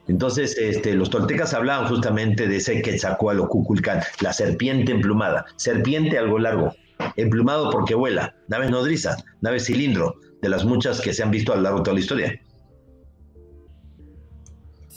Entonces, 0.09 0.57
este, 0.59 0.95
los 0.95 1.11
toltecas 1.11 1.55
hablaban 1.55 1.89
justamente 1.89 2.49
de 2.49 2.57
ese 2.57 2.83
Quetzalcoatl 2.83 3.41
o 3.41 3.49
Cuculcán, 3.49 4.01
la 4.21 4.33
serpiente 4.33 4.93
emplumada, 4.93 5.45
serpiente 5.57 6.19
algo 6.19 6.39
largo, 6.39 6.73
emplumado 7.17 7.71
porque 7.71 7.95
vuela, 7.95 8.35
nave 8.49 8.71
nodriza, 8.71 9.17
nave 9.41 9.61
cilindro, 9.61 10.17
de 10.41 10.49
las 10.49 10.65
muchas 10.65 11.01
que 11.01 11.15
se 11.15 11.23
han 11.23 11.31
visto 11.31 11.53
a 11.53 11.57
lo 11.57 11.63
largo 11.63 11.79
de 11.79 11.85
toda 11.85 11.95
la 11.95 12.01
historia. 12.01 12.41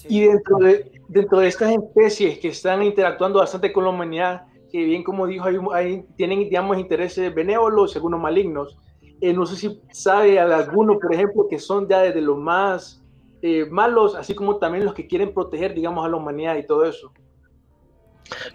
Y 0.08 0.22
dentro 0.22 0.58
de, 0.58 0.92
dentro 1.08 1.40
de 1.40 1.48
estas 1.48 1.72
especies 1.72 2.40
que 2.40 2.50
están 2.50 2.84
interactuando 2.84 3.40
bastante 3.40 3.72
con 3.72 3.84
la 3.84 3.92
humanidad, 3.92 4.46
que 4.72 4.84
bien 4.84 5.04
como 5.04 5.28
dijo, 5.28 5.74
hay, 5.74 6.04
tienen, 6.16 6.40
digamos, 6.40 6.78
intereses 6.78 7.34
benévolos, 7.34 7.96
algunos 7.96 8.20
malignos. 8.20 8.78
Eh, 9.22 9.34
no 9.34 9.46
sé 9.46 9.56
si 9.56 9.82
sabe 9.92 10.40
alguno, 10.40 11.00
por 11.00 11.14
ejemplo, 11.14 11.48
que 11.50 11.60
son 11.60 11.88
ya 11.88 12.02
desde 12.02 12.22
los 12.22 12.38
más 12.38 13.05
eh, 13.48 13.68
malos, 13.70 14.16
así 14.16 14.34
como 14.34 14.58
también 14.58 14.86
los 14.86 14.96
que 14.96 15.06
quieren 15.06 15.32
proteger, 15.32 15.76
digamos, 15.76 16.04
a 16.04 16.10
la 16.10 16.16
humanidad 16.16 16.56
y 16.56 16.66
todo 16.66 16.84
eso. 16.84 17.14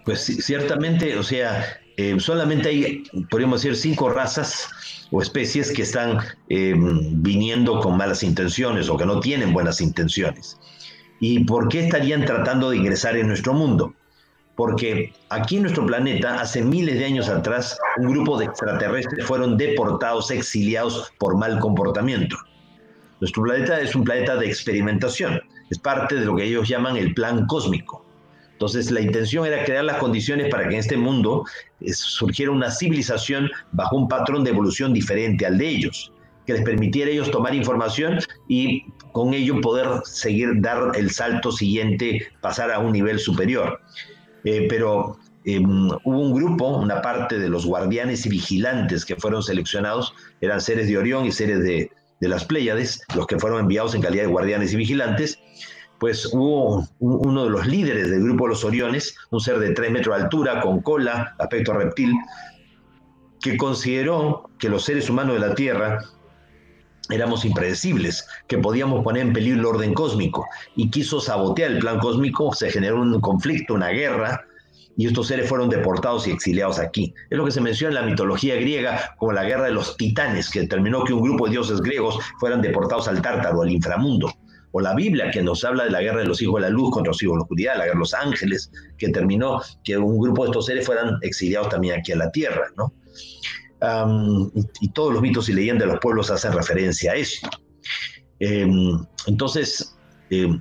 Pues 0.05 0.25
ciertamente, 0.25 1.17
o 1.17 1.23
sea, 1.23 1.65
eh, 1.97 2.19
solamente 2.19 2.71
hay, 2.71 3.05
podríamos 3.31 3.63
decir, 3.63 3.77
cinco 3.77 4.09
razas 4.09 4.69
o 5.13 5.23
especies 5.23 5.71
que 5.71 5.83
están 5.83 6.19
eh, 6.49 6.75
viniendo 6.77 7.79
con 7.79 7.97
malas 7.97 8.25
intenciones 8.25 8.89
o 8.89 8.97
que 8.97 9.07
no 9.07 9.21
tienen 9.21 9.53
buenas 9.53 9.81
intenciones. 9.81 10.59
¿Y 11.21 11.45
por 11.45 11.69
qué 11.69 11.85
estarían 11.85 12.25
tratando 12.25 12.71
de 12.71 12.79
ingresar 12.79 13.17
en 13.17 13.29
nuestro 13.29 13.53
mundo? 13.53 13.95
Porque 14.57 15.13
aquí 15.29 15.59
en 15.59 15.63
nuestro 15.63 15.87
planeta, 15.87 16.41
hace 16.41 16.63
miles 16.63 16.99
de 16.99 17.05
años 17.05 17.29
atrás, 17.29 17.79
un 17.99 18.11
grupo 18.11 18.37
de 18.39 18.47
extraterrestres 18.47 19.25
fueron 19.25 19.57
deportados, 19.57 20.33
exiliados 20.33 21.13
por 21.21 21.37
mal 21.37 21.61
comportamiento. 21.61 22.37
Nuestro 23.21 23.43
planeta 23.43 23.81
es 23.81 23.95
un 23.95 24.05
planeta 24.05 24.37
de 24.37 24.47
experimentación, 24.47 25.41
es 25.71 25.79
parte 25.79 26.17
de 26.17 26.25
lo 26.25 26.37
que 26.37 26.45
ellos 26.45 26.69
llaman 26.69 26.97
el 26.97 27.13
plan 27.13 27.47
cósmico. 27.47 28.05
Entonces 28.53 28.91
la 28.91 29.01
intención 29.01 29.47
era 29.47 29.65
crear 29.65 29.85
las 29.85 29.99
condiciones 29.99 30.51
para 30.51 30.69
que 30.69 30.75
en 30.75 30.81
este 30.81 30.97
mundo 30.97 31.45
eh, 31.81 31.93
surgiera 31.93 32.51
una 32.51 32.71
civilización 32.71 33.51
bajo 33.73 33.97
un 33.97 34.09
patrón 34.09 34.45
de 34.45 34.51
evolución 34.51 34.93
diferente 34.93 35.47
al 35.47 35.59
de 35.59 35.69
ellos, 35.69 36.13
que 36.47 36.55
les 36.55 36.63
permitiera 36.63 37.11
ellos 37.11 37.31
tomar 37.31 37.55
información 37.55 38.19
y 38.49 38.85
con 39.13 39.35
ello 39.35 39.61
poder 39.61 39.87
seguir, 40.05 40.61
dar 40.61 40.93
el 40.95 41.11
salto 41.11 41.53
siguiente, 41.53 42.29
pasar 42.41 42.71
a 42.71 42.79
un 42.79 42.93
nivel 42.93 43.19
superior. 43.19 43.81
Eh, 44.45 44.67
pero 44.69 45.19
em, 45.45 45.89
hubo 46.05 46.21
un 46.21 46.35
grupo, 46.35 46.69
una 46.79 47.03
parte 47.03 47.39
de 47.39 47.49
los 47.49 47.67
guardianes 47.67 48.25
y 48.25 48.31
vigilantes 48.31 49.05
que 49.05 49.17
fueron 49.17 49.43
seleccionados, 49.43 50.15
eran 50.41 50.61
seres 50.61 50.89
de 50.89 50.99
Orión 50.99 51.25
y 51.27 51.33
seres 51.33 51.63
de, 51.63 51.91
de 52.21 52.29
las 52.29 52.45
Pléyades, 52.45 53.03
los 53.15 53.27
que 53.27 53.39
fueron 53.39 53.61
enviados 53.61 53.95
en 53.95 54.03
calidad 54.03 54.25
de 54.25 54.31
guardianes 54.31 54.73
y 54.73 54.77
vigilantes, 54.77 55.39
pues 55.99 56.31
hubo 56.33 56.89
uno 56.99 57.45
de 57.45 57.51
los 57.51 57.67
líderes 57.67 58.11
del 58.11 58.23
grupo 58.23 58.45
de 58.45 58.51
los 58.51 58.65
Oriones, 58.65 59.15
un 59.31 59.41
ser 59.41 59.59
de 59.59 59.73
3 59.73 59.91
metros 59.91 60.17
de 60.17 60.23
altura, 60.23 60.61
con 60.61 60.81
cola, 60.81 61.35
aspecto 61.39 61.75
reptil, 61.75 62.15
que 63.43 63.57
consideró 63.57 64.51
que 64.59 64.69
los 64.69 64.85
seres 64.85 65.11
humanos 65.11 65.35
de 65.35 65.47
la 65.47 65.55
Tierra 65.55 65.99
éramos 67.11 67.45
impredecibles, 67.45 68.27
que 68.47 68.59
podíamos 68.59 69.03
poner 69.03 69.27
en 69.27 69.33
peligro 69.33 69.61
el 69.61 69.67
orden 69.67 69.95
cósmico, 69.95 70.47
y 70.77 70.91
quiso 70.91 71.21
sabotear 71.21 71.73
el 71.73 71.79
plan 71.81 71.99
cósmico, 71.99 72.55
se 72.55 72.71
generó 72.71 73.03
un 73.03 73.21
conflicto, 73.21 73.75
una 73.75 73.89
guerra, 73.89 74.47
y 74.97 75.07
estos 75.07 75.29
seres 75.29 75.49
fueron 75.49 75.69
deportados 75.69 76.27
y 76.27 76.31
exiliados 76.31 76.79
aquí. 76.79 77.15
Es 77.31 77.39
lo 77.39 77.45
que 77.45 77.51
se 77.51 77.61
menciona 77.61 77.99
en 77.99 78.05
la 78.05 78.11
mitología 78.11 78.57
griega 78.57 79.15
como 79.19 79.33
la 79.33 79.45
guerra 79.45 79.65
de 79.65 79.73
los 79.73 79.97
titanes, 79.97 80.51
que 80.51 80.61
determinó 80.61 81.05
que 81.05 81.13
un 81.13 81.23
grupo 81.23 81.47
de 81.47 81.53
dioses 81.53 81.81
griegos 81.81 82.19
fueran 82.39 82.61
deportados 82.61 83.09
al 83.09 83.23
tártaro, 83.23 83.63
al 83.63 83.71
inframundo. 83.71 84.33
O 84.73 84.81
la 84.81 84.95
Biblia, 84.95 85.31
que 85.31 85.43
nos 85.43 85.65
habla 85.65 85.85
de 85.85 85.91
la 85.91 86.01
guerra 86.01 86.21
de 86.21 86.27
los 86.27 86.41
hijos 86.43 86.57
de 86.57 86.69
la 86.69 86.69
luz 86.69 86.91
contra 86.91 87.11
los 87.11 87.23
hijos 87.23 87.35
de 87.35 87.39
la 87.39 87.43
oscuridad, 87.43 87.73
la 87.77 87.85
guerra 87.85 87.95
de 87.95 88.01
los 88.01 88.15
ángeles, 88.15 88.71
que 88.99 89.09
terminó 89.09 89.61
que 89.83 89.97
un 89.97 90.19
grupo 90.19 90.45
de 90.45 90.51
estos 90.51 90.67
seres 90.67 90.87
fueran 90.87 91.17
exiliados 91.23 91.71
también 91.71 91.99
aquí 91.99 92.13
a 92.13 92.17
la 92.17 92.31
tierra, 92.31 92.67
¿no? 92.77 92.93
y, 94.81 94.89
todos 94.91 95.15
los 95.15 95.23
mitos 95.23 95.49
y 95.49 95.55
leyendas 95.55 95.87
de 95.87 95.95
los 95.95 96.01
pueblos 96.01 96.31
hacen 96.31 96.53
referencia 96.53 97.13
a 97.13 97.15
eso. 97.17 97.49
Em, 98.39 98.99
entonces, 99.27 99.97
em, 100.31 100.61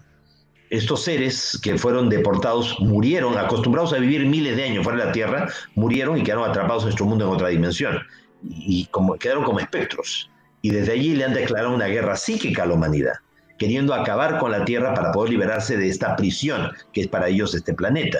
estos 0.70 1.04
seres 1.04 1.60
que 1.64 1.78
fueron 1.78 2.10
deportados 2.10 2.80
murieron, 2.80 3.38
acostumbrados 3.38 3.94
a 3.94 3.98
vivir 3.98 4.26
miles 4.26 4.56
de 4.56 4.64
años 4.66 4.84
fuera 4.84 5.00
de 5.00 5.06
la 5.06 5.12
Tierra, 5.12 5.50
murieron 5.76 6.18
y 6.18 6.24
quedaron 6.24 6.50
atrapados 6.50 6.84
en 6.84 6.88
nuestro 6.88 7.06
mundo 7.06 7.26
en 7.26 7.32
otra 7.32 7.48
dimensión. 7.50 8.00
Y, 8.44 8.86
como, 8.86 9.16
quedaron 9.16 9.44
como 9.44 9.60
espectros. 9.60 10.30
Y 10.62 10.70
desde 10.70 10.94
allí 10.94 11.16
le 11.16 11.26
han 11.26 11.34
declarado 11.34 11.74
una 11.74 11.88
guerra 11.88 12.16
psíquica 12.16 12.64
a 12.64 12.66
la 12.68 12.76
humanidad, 12.76 13.14
queriendo 13.58 13.94
acabar 13.94 14.38
con 14.38 14.52
la 14.52 14.66
Tierra 14.66 14.94
para 14.94 15.12
poder 15.12 15.32
liberarse 15.32 15.76
de 15.78 15.90
esta 15.90 16.16
prisión 16.16 16.72
que 16.94 17.02
es 17.02 17.08
para 17.08 17.28
ellos 17.28 17.56
este 17.56 17.74
planeta. 17.74 18.20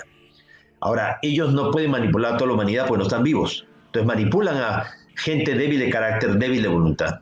Ahora, 0.82 1.20
ellos 1.22 1.54
no 1.54 1.72
pueden 1.72 1.92
manipular 1.92 2.34
a 2.34 2.38
toda 2.38 2.48
la 2.48 2.54
humanidad 2.54 2.88
porque 2.88 3.00
no 3.00 3.04
están 3.04 3.24
vivos. 3.24 3.68
Entonces 3.88 4.08
manipulan 4.08 4.58
a 4.58 4.86
gente 5.16 5.54
débil 5.54 5.80
de 5.80 5.90
carácter, 5.90 6.38
débil 6.38 6.62
de 6.62 6.68
voluntad, 6.68 7.20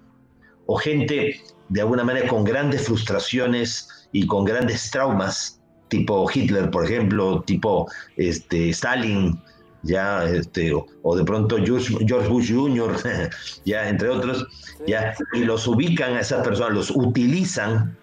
o 0.67 0.75
gente 0.75 1.41
de 1.69 1.81
alguna 1.81 2.03
manera 2.03 2.27
con 2.27 2.43
grandes 2.43 2.85
frustraciones 2.85 3.89
y 4.11 4.25
con 4.25 4.45
grandes 4.45 4.89
traumas, 4.91 5.61
tipo 5.89 6.29
Hitler, 6.33 6.69
por 6.69 6.85
ejemplo, 6.85 7.41
tipo 7.41 7.89
este, 8.15 8.69
Stalin, 8.69 9.39
ya, 9.83 10.25
este, 10.25 10.73
o, 10.73 11.15
de 11.15 11.23
pronto 11.23 11.57
George, 11.57 12.27
Bush 12.27 12.53
Jr., 12.53 12.95
ya, 13.65 13.87
entre 13.89 14.09
otros, 14.09 14.47
ya, 14.85 15.13
y 15.33 15.39
los 15.39 15.67
ubican 15.67 16.15
a 16.15 16.21
esas 16.21 16.45
personas, 16.45 16.73
los 16.73 16.91
utilizan 16.91 17.97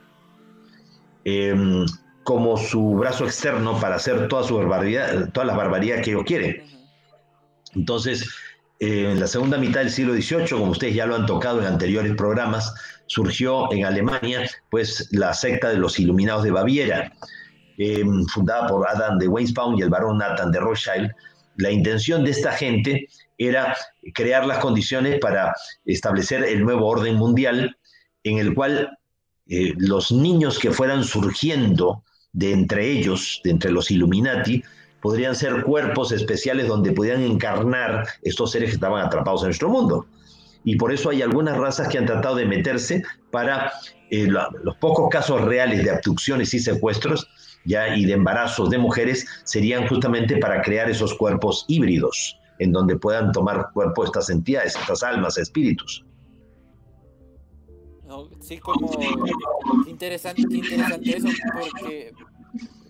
em, 1.24 1.84
como 2.22 2.56
su 2.56 2.94
brazo 2.94 3.24
externo 3.24 3.78
para 3.80 3.96
hacer 3.96 4.28
toda 4.28 4.44
su 4.44 4.56
barbaridad, 4.56 5.30
todas 5.32 5.46
las 5.46 5.56
barbaridades 5.56 6.04
que 6.04 6.10
ellos 6.12 6.24
quieren. 6.24 6.64
Entonces, 7.74 8.26
eh, 8.80 9.10
en 9.12 9.20
la 9.20 9.26
segunda 9.26 9.58
mitad 9.58 9.80
del 9.80 9.90
siglo 9.90 10.14
XVIII, 10.14 10.48
como 10.50 10.72
ustedes 10.72 10.94
ya 10.94 11.06
lo 11.06 11.16
han 11.16 11.26
tocado 11.26 11.60
en 11.60 11.66
anteriores 11.66 12.14
programas, 12.16 12.74
surgió 13.06 13.72
en 13.72 13.84
Alemania 13.84 14.48
pues 14.70 15.08
la 15.12 15.34
secta 15.34 15.68
de 15.68 15.76
los 15.76 15.98
Iluminados 15.98 16.44
de 16.44 16.50
Baviera, 16.50 17.12
em, 17.78 18.24
fundada 18.26 18.66
por 18.66 18.88
Adam 18.88 19.18
de 19.18 19.28
Weinsbaum 19.28 19.78
y 19.78 19.82
el 19.82 19.90
barón 19.90 20.18
Nathan 20.18 20.52
de 20.52 20.60
Rothschild. 20.60 21.10
La 21.56 21.70
intención 21.70 22.24
de 22.24 22.30
esta 22.30 22.52
gente 22.52 23.08
era 23.38 23.76
crear 24.14 24.46
las 24.46 24.58
condiciones 24.58 25.18
para 25.20 25.54
establecer 25.84 26.44
el 26.44 26.64
nuevo 26.64 26.86
orden 26.86 27.16
mundial 27.16 27.76
en 28.22 28.38
el 28.38 28.54
cual 28.54 28.98
eh, 29.48 29.74
los 29.76 30.10
niños 30.10 30.58
que 30.58 30.70
fueran 30.70 31.04
surgiendo 31.04 32.02
de 32.32 32.52
entre 32.52 32.90
ellos, 32.90 33.40
de 33.44 33.50
entre 33.50 33.70
los 33.70 33.90
Illuminati, 33.90 34.62
podrían 35.00 35.36
ser 35.36 35.62
cuerpos 35.62 36.12
especiales 36.12 36.66
donde 36.66 36.92
pudieran 36.92 37.22
encarnar 37.22 38.08
estos 38.22 38.52
seres 38.52 38.70
que 38.70 38.74
estaban 38.76 39.04
atrapados 39.04 39.42
en 39.42 39.48
nuestro 39.48 39.68
mundo 39.68 40.06
y 40.64 40.76
por 40.76 40.92
eso 40.92 41.10
hay 41.10 41.22
algunas 41.22 41.56
razas 41.58 41.88
que 41.88 41.98
han 41.98 42.06
tratado 42.06 42.36
de 42.36 42.46
meterse 42.46 43.02
para 43.30 43.72
eh, 44.10 44.26
los 44.26 44.76
pocos 44.80 45.08
casos 45.10 45.42
reales 45.42 45.84
de 45.84 45.90
abducciones 45.90 46.52
y 46.54 46.58
secuestros 46.58 47.28
ya 47.64 47.96
y 47.96 48.04
de 48.04 48.14
embarazos 48.14 48.70
de 48.70 48.78
mujeres 48.78 49.26
serían 49.44 49.86
justamente 49.88 50.36
para 50.38 50.62
crear 50.62 50.90
esos 50.90 51.14
cuerpos 51.14 51.64
híbridos 51.68 52.38
en 52.58 52.72
donde 52.72 52.96
puedan 52.96 53.32
tomar 53.32 53.70
cuerpo 53.72 54.04
estas 54.04 54.30
entidades, 54.30 54.76
estas 54.76 55.02
almas, 55.02 55.38
espíritus. 55.38 56.04
sí, 58.40 58.58
como 58.58 58.90
interesante, 59.86 60.42
interesante 60.42 61.16
eso 61.16 61.28
porque 61.52 62.12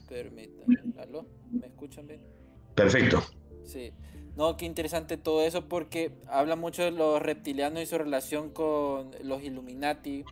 permítanme, 0.08 0.76
¿Me 1.52 1.66
escuchan 1.66 2.06
bien? 2.06 2.20
Perfecto. 2.74 3.22
Sí. 3.64 3.92
No, 4.36 4.56
qué 4.56 4.66
interesante 4.66 5.16
todo 5.16 5.42
eso 5.42 5.68
porque 5.68 6.10
habla 6.28 6.56
mucho 6.56 6.82
de 6.82 6.90
los 6.90 7.22
reptilianos 7.22 7.82
y 7.82 7.86
su 7.86 7.98
relación 7.98 8.50
con 8.50 9.12
los 9.22 9.42
Illuminati. 9.42 10.24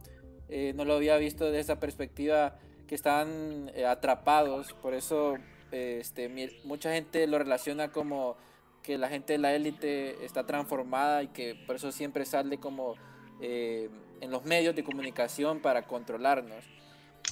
Eh, 0.49 0.73
no 0.75 0.85
lo 0.85 0.95
había 0.95 1.17
visto 1.17 1.51
de 1.51 1.61
esa 1.61 1.79
perspectiva 1.79 2.59
que 2.89 2.97
están 2.97 3.71
eh, 3.75 3.87
atrapados. 3.87 4.73
Por 4.83 4.95
eso 4.95 5.37
este, 5.71 6.29
mucha 6.65 6.93
gente 6.93 7.27
lo 7.29 7.39
relaciona 7.39 7.93
como 7.93 8.37
que 8.83 8.99
la 8.99 9.09
gente 9.09 9.35
de 9.35 9.39
la 9.39 9.55
élite 9.55 10.25
está 10.25 10.45
transformada 10.47 11.23
y 11.23 11.29
que 11.29 11.55
por 11.67 11.77
eso 11.77 11.93
siempre 11.93 12.25
sale 12.25 12.59
como 12.59 12.97
eh, 13.41 13.89
en 14.21 14.31
los 14.33 14.45
medios 14.45 14.75
de 14.75 14.83
comunicación 14.83 15.61
para 15.61 15.87
controlarnos. 15.87 16.65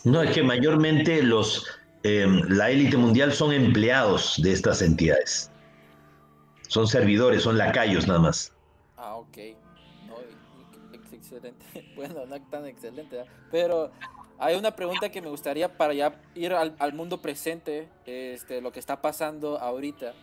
No, 0.05 0.23
es 0.23 0.31
que 0.31 0.45
mayormente 0.45 1.21
los, 1.25 1.67
la 2.05 2.71
élite 2.71 2.97
mundial 2.97 3.33
son 3.33 3.53
empleados 3.53 4.41
de 4.41 4.53
estas 4.53 4.83
entidades. 4.83 5.51
Son 6.71 6.87
servidores, 6.87 7.43
son 7.43 7.59
lacayos 7.59 8.07
nada 8.07 8.21
más. 8.21 8.53
Ah, 8.97 9.17
ok. 9.17 9.39
Excelente. 11.13 11.67
Bueno, 11.97 12.25
no 12.27 12.41
tan 12.43 12.65
excelente, 12.65 13.25
pero 13.51 13.91
hay 14.39 14.55
una 14.55 14.71
pregunta 14.77 15.09
que 15.11 15.21
me 15.21 15.29
gustaría 15.29 15.77
para 15.77 15.95
ya 15.95 16.15
ir 16.37 16.53
al, 16.53 16.93
mundo 16.93 17.21
presente, 17.21 17.89
este, 18.07 18.61
lo 18.61 18.71
que 18.71 18.79
está 18.79 19.03
pasando 19.03 19.59
ahorita, 19.59 20.15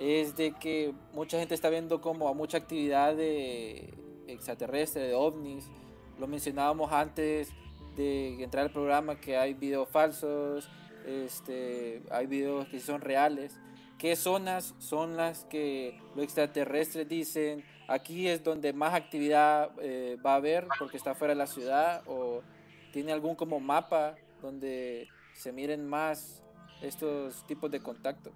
es 0.00 0.36
de 0.36 0.50
que 0.52 0.92
mucha 1.12 1.38
gente 1.38 1.54
está 1.54 1.70
viendo 1.70 2.00
como 2.00 2.34
mucha 2.34 2.58
actividad 2.58 3.14
de 3.14 3.94
extraterrestre, 4.26 5.02
de 5.02 5.14
ovnis. 5.14 5.70
Lo 6.18 6.26
mencionábamos 6.26 6.90
antes 6.90 7.50
de 7.94 8.42
entrar 8.42 8.64
al 8.64 8.72
programa 8.72 9.20
que 9.20 9.36
hay 9.36 9.54
videos 9.54 9.88
falsos, 9.88 10.68
este, 11.06 12.02
hay 12.10 12.26
videos 12.26 12.66
que 12.66 12.80
son 12.80 13.00
reales 13.00 13.56
qué 14.02 14.16
zonas 14.16 14.74
son 14.80 15.16
las 15.16 15.44
que 15.44 15.96
los 16.16 16.24
extraterrestres 16.24 17.08
dicen 17.08 17.62
aquí 17.86 18.26
es 18.26 18.42
donde 18.42 18.72
más 18.72 18.94
actividad 18.94 19.70
eh, 19.80 20.16
va 20.26 20.32
a 20.32 20.36
haber 20.36 20.66
porque 20.76 20.96
está 20.96 21.14
fuera 21.14 21.34
de 21.34 21.38
la 21.38 21.46
ciudad 21.46 22.02
o 22.08 22.42
tiene 22.92 23.12
algún 23.12 23.36
como 23.36 23.60
mapa 23.60 24.16
donde 24.42 25.06
se 25.34 25.52
miren 25.52 25.88
más 25.88 26.42
estos 26.82 27.46
tipos 27.46 27.70
de 27.70 27.78
contacto. 27.78 28.32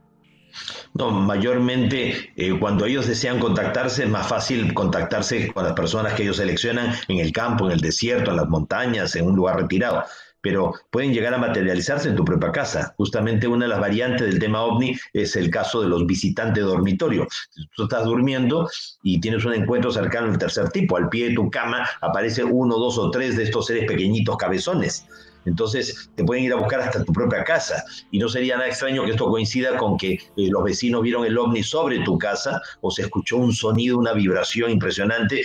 No, 0.95 1.11
mayormente 1.11 2.33
eh, 2.37 2.57
cuando 2.61 2.87
ellos 2.87 3.09
desean 3.09 3.41
contactarse 3.41 4.05
es 4.05 4.09
más 4.09 4.29
fácil 4.29 4.73
contactarse 4.73 5.53
con 5.53 5.65
las 5.65 5.73
personas 5.73 6.15
que 6.15 6.23
ellos 6.23 6.37
seleccionan 6.37 6.95
en 7.09 7.19
el 7.19 7.33
campo, 7.33 7.67
en 7.67 7.73
el 7.73 7.81
desierto, 7.81 8.31
en 8.31 8.37
las 8.37 8.49
montañas, 8.49 9.17
en 9.17 9.27
un 9.27 9.35
lugar 9.35 9.57
retirado 9.57 10.05
pero 10.47 10.73
pueden 10.91 11.13
llegar 11.13 11.35
a 11.35 11.39
materializarse 11.39 12.09
en 12.09 12.15
tu 12.15 12.25
propia 12.25 12.53
casa. 12.53 12.95
Justamente 12.99 13.49
una 13.49 13.65
de 13.65 13.71
las 13.71 13.81
variantes 13.81 14.29
del 14.29 14.39
tema 14.39 14.63
ovni 14.63 14.97
es 15.13 15.35
el 15.35 15.51
caso 15.51 15.83
de 15.83 15.89
los 15.89 16.07
visitantes 16.07 16.63
de 16.63 16.71
dormitorio. 16.71 17.27
Tú 17.75 17.83
estás 17.83 18.05
durmiendo 18.05 18.71
y 19.03 19.21
tienes 19.21 19.45
un 19.45 19.55
encuentro 19.55 19.91
cercano 19.91 20.29
al 20.29 20.39
tercer 20.39 20.69
tipo. 20.71 20.97
Al 20.99 21.09
pie 21.09 21.31
de 21.31 21.35
tu 21.35 21.51
cama 21.51 21.85
aparece 22.01 22.45
uno, 22.45 22.79
dos 22.79 22.97
o 22.97 23.11
tres 23.11 23.37
de 23.37 23.43
estos 23.43 23.67
seres 23.67 23.87
pequeñitos 23.89 24.37
cabezones. 24.37 25.05
Entonces 25.47 26.11
te 26.15 26.25
pueden 26.25 26.45
ir 26.45 26.53
a 26.53 26.57
buscar 26.57 26.81
hasta 26.81 27.05
tu 27.05 27.13
propia 27.13 27.43
casa. 27.45 27.83
Y 28.11 28.19
no 28.19 28.29
sería 28.29 28.57
nada 28.57 28.69
extraño 28.69 29.05
que 29.05 29.13
esto 29.13 29.31
coincida 29.31 29.77
con 29.77 29.97
que 29.97 30.15
eh, 30.15 30.21
los 30.51 30.65
vecinos 30.65 31.03
vieron 31.03 31.25
el 31.25 31.39
ovni 31.39 31.63
sobre 31.63 32.01
tu 32.01 32.19
casa 32.19 32.61
o 32.81 32.91
se 32.91 33.03
escuchó 33.03 33.39
un 33.39 33.53
sonido, 33.53 33.99
una 33.99 34.13
vibración 34.13 34.71
impresionante 34.71 35.43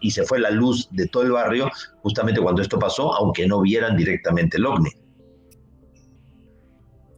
y 0.00 0.10
se 0.10 0.24
fue 0.24 0.40
la 0.40 0.50
luz 0.50 0.88
de 0.90 1.06
todo 1.06 1.22
el 1.22 1.32
barrio 1.32 1.70
justamente 2.02 2.40
cuando 2.40 2.62
esto 2.62 2.78
pasó, 2.78 3.14
aunque 3.14 3.46
no 3.46 3.60
vieran 3.60 3.96
directamente 3.96 4.56
el 4.56 4.66
ovni. 4.66 4.90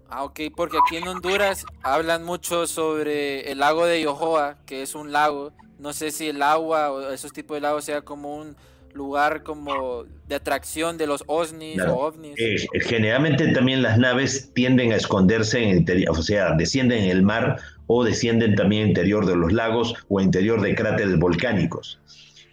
Ah, 0.09 0.23
ok, 0.23 0.41
porque 0.55 0.79
aquí 0.79 0.97
en 0.97 1.09
Honduras 1.09 1.65
hablan 1.83 2.25
mucho 2.25 2.69
sobre 2.69 3.51
el 3.51 3.59
lago 3.59 3.85
de 3.85 4.01
Yohoa, 4.01 4.59
que 4.65 4.83
es 4.83 4.95
un 4.95 5.11
lago. 5.11 5.53
No 5.79 5.93
sé 5.93 6.13
si 6.13 6.29
el 6.29 6.41
agua 6.41 6.93
o 6.93 7.11
esos 7.11 7.33
tipos 7.33 7.57
de 7.57 7.63
lagos 7.63 7.85
sea 7.85 8.03
como 8.03 8.37
un 8.37 8.57
lugar 8.95 9.43
como 9.43 10.05
de 10.27 10.35
atracción 10.35 10.97
de 10.97 11.07
los 11.07 11.25
OVNIs 11.27 11.83
o 11.83 11.97
ovnis. 11.97 12.35
Eh, 12.39 12.57
generalmente 12.87 13.49
también 13.53 13.83
las 13.83 13.99
naves 13.99 14.51
tienden 14.55 14.93
a 14.93 14.97
esconderse 14.97 15.63
en 15.63 15.71
el 15.71 15.77
interior, 15.79 16.11
o 16.17 16.23
sea, 16.23 16.55
descienden 16.55 17.05
en 17.05 17.11
el 17.11 17.23
mar 17.23 17.59
o 17.87 18.05
descienden 18.05 18.55
también 18.55 18.89
interior 18.89 19.27
de 19.27 19.37
los 19.37 19.53
lagos 19.53 19.95
o 20.09 20.21
interior 20.21 20.61
de 20.61 20.75
cráteres 20.75 21.19
volcánicos. 21.19 22.01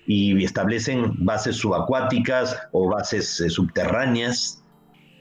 Y 0.07 0.43
establecen 0.43 1.13
bases 1.23 1.55
subacuáticas 1.57 2.57
o 2.71 2.89
bases 2.89 3.39
eh, 3.39 3.49
subterráneas. 3.49 4.63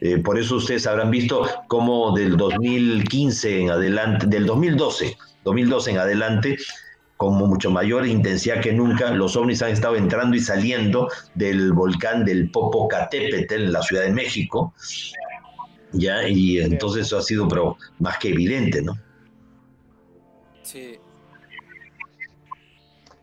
Eh, 0.00 0.18
por 0.18 0.38
eso 0.38 0.56
ustedes 0.56 0.86
habrán 0.86 1.10
visto 1.10 1.46
cómo 1.68 2.16
del 2.16 2.36
2015 2.36 3.60
en 3.60 3.70
adelante, 3.70 4.26
del 4.26 4.46
2012, 4.46 5.16
2012 5.44 5.90
en 5.90 5.98
adelante, 5.98 6.56
con 7.20 7.34
mucho 7.34 7.70
mayor 7.70 8.06
intensidad 8.06 8.62
que 8.62 8.72
nunca, 8.72 9.10
los 9.10 9.36
ovnis 9.36 9.60
han 9.60 9.72
estado 9.72 9.94
entrando 9.94 10.34
y 10.36 10.40
saliendo 10.40 11.06
del 11.34 11.74
volcán 11.74 12.24
del 12.24 12.50
Popocatépetl 12.50 13.52
en 13.52 13.72
la 13.74 13.82
Ciudad 13.82 14.04
de 14.04 14.12
México. 14.12 14.72
Ya, 15.92 16.26
y 16.26 16.60
entonces 16.60 17.04
eso 17.04 17.18
ha 17.18 17.22
sido 17.22 17.46
pero 17.46 17.76
más 17.98 18.16
que 18.16 18.30
evidente, 18.30 18.80
¿no? 18.80 18.94
Sí. 20.62 20.98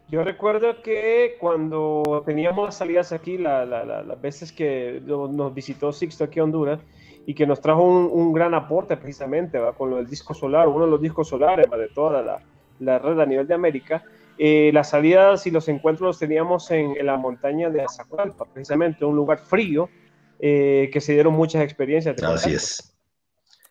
Yo 0.09 0.23
recuerdo 0.23 0.83
que 0.83 1.35
cuando 1.39 2.21
teníamos 2.23 2.75
salidas 2.75 3.11
aquí, 3.11 3.39
las 3.39 4.21
veces 4.21 4.51
que 4.51 5.01
nos 5.07 5.55
visitó 5.55 5.91
Sixto 5.91 6.25
aquí 6.25 6.39
a 6.39 6.43
Honduras, 6.43 6.81
y 7.25 7.33
que 7.33 7.47
nos 7.47 7.61
trajo 7.61 7.83
un, 7.83 8.31
gran 8.31 8.53
aporte 8.53 8.95
precisamente 8.95 9.57
¿va? 9.57 9.73
con 9.73 9.89
lo 9.89 9.95
del 9.95 10.05
disco 10.05 10.35
solar, 10.35 10.67
uno 10.67 10.85
de 10.85 10.91
los 10.91 11.01
discos 11.01 11.27
solares 11.27 11.67
de 11.67 11.87
toda 11.89 12.21
la, 12.21 12.39
red 12.79 13.19
a 13.19 13.25
nivel 13.25 13.47
de 13.47 13.53
América. 13.53 14.03
Eh, 14.37 14.69
las 14.73 14.91
salidas 14.91 15.47
y 15.47 15.51
los 15.51 15.67
encuentros 15.67 16.07
los 16.07 16.19
teníamos 16.19 16.69
en, 16.71 16.93
la 17.05 17.17
montaña 17.17 17.69
de 17.69 17.81
Azacualpa, 17.81 18.45
precisamente 18.45 19.03
un 19.03 19.15
lugar 19.15 19.39
frío, 19.39 19.89
eh, 20.39 20.89
que 20.93 21.01
se 21.01 21.13
dieron 21.13 21.33
muchas 21.33 21.63
experiencias. 21.63 22.21
Así 22.21 22.53
es. 22.53 22.93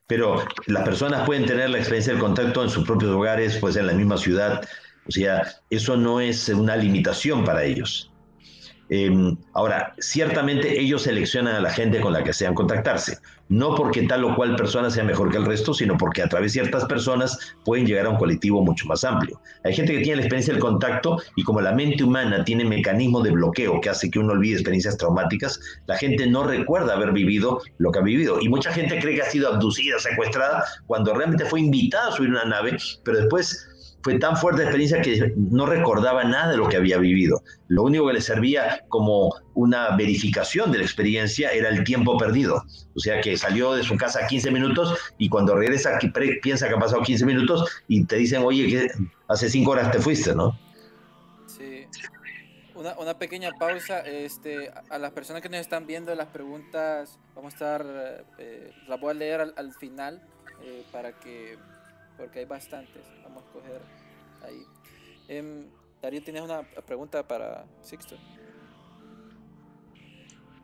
Pero 0.09 0.43
las 0.67 0.85
personas 0.85 1.27
pueden 1.27 1.47
tener 1.47 1.71
la 1.71 1.79
experiencia 1.79 2.13
del 2.13 2.23
contacto 2.23 2.63
en 2.63 2.71
sus 2.71 2.85
propios 2.85 3.13
hogares, 3.13 3.59
pues 3.59 3.77
en 3.77 3.87
la 3.87 3.93
misma 3.93 4.17
ciudad, 4.17 4.63
o 5.09 5.11
sea, 5.11 5.47
eso 5.71 5.97
no 5.97 6.21
es 6.21 6.49
una 6.49 6.77
limitación 6.77 7.45
para 7.45 7.65
ellos. 7.65 8.13
Em, 8.89 9.37
ahora, 9.53 9.95
ciertamente 9.99 10.81
ellos 10.81 11.03
seleccionan 11.03 11.57
a 11.57 11.61
la 11.61 11.71
gente 11.71 12.01
con 12.01 12.13
la 12.13 12.23
que 12.23 12.33
sean 12.33 12.55
contactarse, 12.55 13.19
no 13.49 13.75
porque 13.75 14.03
tal 14.03 14.25
o 14.25 14.37
cual 14.37 14.55
persona 14.55 14.91
sea 14.91 15.03
mejor 15.03 15.31
que 15.31 15.39
el 15.39 15.45
resto, 15.45 15.75
sino 15.75 15.97
porque 15.97 16.23
a 16.23 16.29
través 16.29 16.53
de 16.53 16.61
ciertas 16.61 16.85
personas 16.85 17.55
pueden 17.65 17.87
llegar 17.87 18.07
a 18.07 18.11
un 18.11 18.17
colectivo 18.17 18.63
mucho 18.63 18.87
más 18.87 19.03
amplio. 19.05 19.41
Hay 19.65 19.75
gente 19.75 19.93
que 19.93 20.01
tiene 20.01 20.17
la 20.17 20.23
experiencia 20.23 20.53
del 20.55 20.63
contacto 20.63 21.21
y 21.35 21.43
como 21.43 21.61
la 21.61 21.73
mente 21.73 22.05
humana 22.05 22.45
tiene 22.45 22.65
mecanismo 22.65 23.23
de 23.23 23.33
bloqueo 23.33 23.81
que 23.81 23.91
hace 23.91 24.11
que 24.11 24.21
uno 24.21 24.33
olvide 24.33 24.55
experiencias 24.55 24.97
traumáticas, 24.97 25.61
la 25.87 25.97
gente 25.97 26.27
no 26.27 26.45
recuerda 26.45 26.95
haber 26.95 27.13
vivido 27.13 27.61
lo 27.79 27.91
que 27.91 27.99
ha 27.99 28.03
vivido. 28.03 28.41
Y 28.41 28.49
mucha 28.49 28.73
gente 28.73 29.01
cree 29.01 29.17
que 29.17 29.23
ha 29.23 29.31
sido 29.31 29.53
abducida, 29.53 29.99
secuestrada, 29.99 30.65
cuando 30.87 31.13
realmente 31.13 31.45
fue 31.45 31.61
invitada 31.61 32.09
a 32.09 32.13
subir 32.13 32.31
una 32.31 32.45
nave, 32.45 32.77
pero 33.05 33.19
después 33.19 33.69
fue 34.03 34.19
tan 34.19 34.37
fuerte 34.37 34.63
la 34.63 34.69
experiencia 34.69 35.03
que 35.03 35.33
no 35.37 35.67
recordaba 35.67 36.23
nada 36.25 36.53
de 36.53 36.57
lo 36.57 36.69
que 36.69 36.77
había 36.77 36.99
vivido. 36.99 37.43
Lo 37.69 37.83
único 37.83 38.07
que 38.07 38.13
le 38.13 38.21
servía 38.21 38.85
como 38.89 39.35
una 39.55 39.97
verificación 39.97 40.71
de 40.71 40.79
la 40.79 40.85
experiencia 40.85 41.51
era 41.51 41.71
el 41.71 41.83
tiempo 41.83 42.17
perdido. 42.17 42.63
O 42.95 43.01
sea 43.01 43.21
que 43.21 43.37
salió 43.37 43.75
de 43.75 43.83
su 43.83 43.97
casa 43.97 44.27
15 44.27 44.51
minutos 44.53 44.97
y 45.19 45.29
cuando 45.29 45.57
regresa 45.57 45.99
piensa 46.41 46.69
que 46.69 46.75
ha 46.75 46.79
pasado 46.79 47.03
15 47.03 47.27
minutos 47.27 47.83
y 47.89 48.05
te 48.05 48.17
dicen, 48.17 48.43
oye, 48.45 48.69
que 48.69 48.91
hace 49.29 49.51
5 49.51 49.71
horas 49.71 49.91
te 49.91 49.99
fuiste, 49.99 50.35
¿no? 50.35 50.57
Sí. 51.47 51.87
Una, 52.75 53.19
pequeña 53.19 53.51
pausa. 53.59 54.01
Este, 54.01 54.71
a 54.89 54.99
las 54.99 55.11
personas 55.11 55.43
que 55.43 55.49
nos 55.49 55.61
están 55.61 55.87
viendo 55.87 56.15
las 56.15 56.29
preguntas, 56.29 57.19
vamos 57.35 57.55
a 57.55 57.57
estar, 57.57 58.25
eh, 58.39 58.71
las 58.87 59.01
voy 59.01 59.11
a 59.11 59.15
leer 59.15 59.53
al, 59.57 59.75
final 59.75 60.23
eh, 60.63 60.85
para 60.93 61.19
que 61.19 61.59
porque 62.17 62.41
hay 62.41 62.45
bastantes. 62.45 63.03
Vamos 63.25 63.43
a 63.43 63.53
coger 63.53 63.81
ahí. 64.45 64.63
Em, 65.29 65.67
Darío, 66.03 66.23
¿tienes 66.23 66.43
una 66.43 66.63
pregunta 66.87 67.27
para 67.27 67.65
Sixto? 67.83 68.17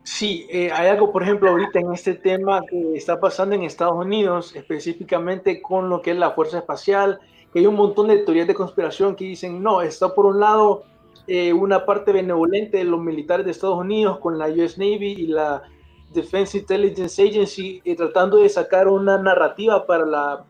Sí, 0.03 0.45
eh, 0.49 0.69
hay 0.71 0.87
algo, 0.87 1.11
por 1.11 1.23
ejemplo, 1.23 1.49
ahorita 1.49 1.79
en 1.79 1.93
este 1.93 2.13
tema 2.13 2.61
que 2.69 2.95
está 2.95 3.19
pasando 3.19 3.55
en 3.55 3.63
Estados 3.63 3.95
Unidos, 3.95 4.53
específicamente 4.55 5.61
con 5.61 5.89
lo 5.89 6.01
que 6.01 6.11
es 6.11 6.17
la 6.17 6.31
Fuerza 6.31 6.59
Espacial, 6.59 7.19
que 7.51 7.59
hay 7.59 7.67
un 7.67 7.75
montón 7.75 8.09
de 8.09 8.17
teorías 8.17 8.47
de 8.47 8.53
conspiración 8.53 9.15
que 9.15 9.25
dicen, 9.25 9.63
no, 9.63 9.81
está 9.81 10.13
por 10.13 10.25
un 10.25 10.41
lado 10.41 10.83
eh, 11.25 11.53
una 11.53 11.85
parte 11.85 12.11
benevolente 12.11 12.77
de 12.77 12.83
los 12.83 12.99
militares 12.99 13.45
de 13.45 13.51
Estados 13.53 13.77
Unidos 13.77 14.19
con 14.19 14.37
la 14.37 14.47
US 14.47 14.77
Navy 14.77 15.13
y 15.13 15.27
la 15.27 15.63
Defense 16.13 16.57
Intelligence 16.57 17.23
Agency 17.23 17.81
eh, 17.85 17.95
tratando 17.95 18.37
de 18.37 18.49
sacar 18.49 18.89
una 18.89 19.17
narrativa 19.17 19.85
para 19.87 20.05
la 20.05 20.43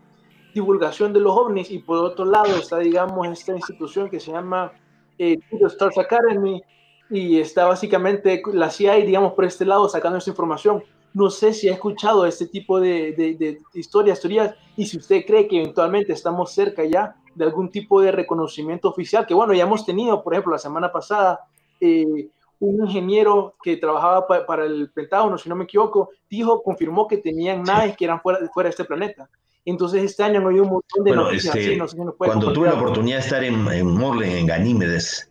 divulgación 0.54 1.14
de 1.14 1.20
los 1.20 1.36
ovnis 1.36 1.72
y 1.72 1.80
por 1.80 1.97
otro 1.97 2.26
lado 2.26 2.56
está, 2.56 2.80
digamos, 2.80 3.28
esta 3.28 3.54
institución 3.54 4.10
que 4.10 4.20
se 4.20 4.32
llama 4.32 4.72
eh, 5.18 5.38
Stars 5.51 5.97
Academy 5.97 6.62
y 7.10 7.39
está 7.39 7.66
básicamente 7.66 8.41
la 8.54 8.70
CIA, 8.70 8.95
digamos, 8.95 9.34
por 9.34 9.45
este 9.45 9.66
lado 9.66 9.88
sacando 9.89 10.18
esa 10.18 10.30
información. 10.30 10.84
No 11.14 11.30
sé 11.30 11.54
si 11.54 11.70
ha 11.70 11.74
escuchado 11.74 12.26
este 12.26 12.47
tipo 12.47 12.80
de, 12.80 13.14
de, 13.14 13.60
historias, 13.74 14.20
teorías, 14.20 14.56
y 14.76 14.86
si 14.88 14.97
usted 14.97 15.24
cree 15.26 15.47
que 15.47 15.62
eventualmente 15.62 16.14
estamos 16.14 16.51
cerca 16.51 16.84
ya 16.86 17.16
de 17.36 17.45
algún 17.45 17.70
tipo 17.70 18.01
de 18.01 18.12
reconocimiento 18.12 18.89
oficial, 18.89 19.26
que 19.28 19.36
bueno, 19.36 19.54
ya 19.54 19.64
hemos 19.64 19.86
tenido, 19.86 20.24
por 20.24 20.34
ejemplo, 20.34 20.54
la 20.54 20.60
semana 20.60 20.91
pasada, 20.91 21.41
eh, 21.80 22.30
un 22.60 22.86
ingeniero 22.86 23.56
que 23.62 23.78
trabajaba 23.78 24.26
para 24.26 24.66
el 24.66 24.89
Pentágono, 24.91 25.38
si 25.38 25.49
no 25.49 25.56
me 25.56 25.66
equivoco, 25.66 26.10
dijo, 26.30 26.64
confirmó 26.64 27.08
que 27.08 27.18
tenían 27.18 27.62
naves 27.62 27.95
que 27.95 28.06
eran 28.06 28.22
fuera, 28.22 28.39
fuera 28.51 28.68
de 28.68 28.72
este 28.72 28.86
planeta. 28.86 29.30
Entonces 29.66 30.03
este 30.03 30.24
año 30.24 30.41
no 30.41 30.49
hay 30.49 30.59
un 30.59 30.70
montón 30.70 31.03
de 31.03 31.11
noticias. 31.11 31.55
Este, 31.55 31.80
cuando 32.18 32.51
tuve 32.51 32.68
la 32.68 32.76
oportunidad 32.76 33.18
de 33.18 33.24
estar 33.24 33.43
en, 33.43 33.68
en 33.68 33.88
Morlen, 33.88 34.32
en 34.32 34.45
Ganímedes, 34.45 35.30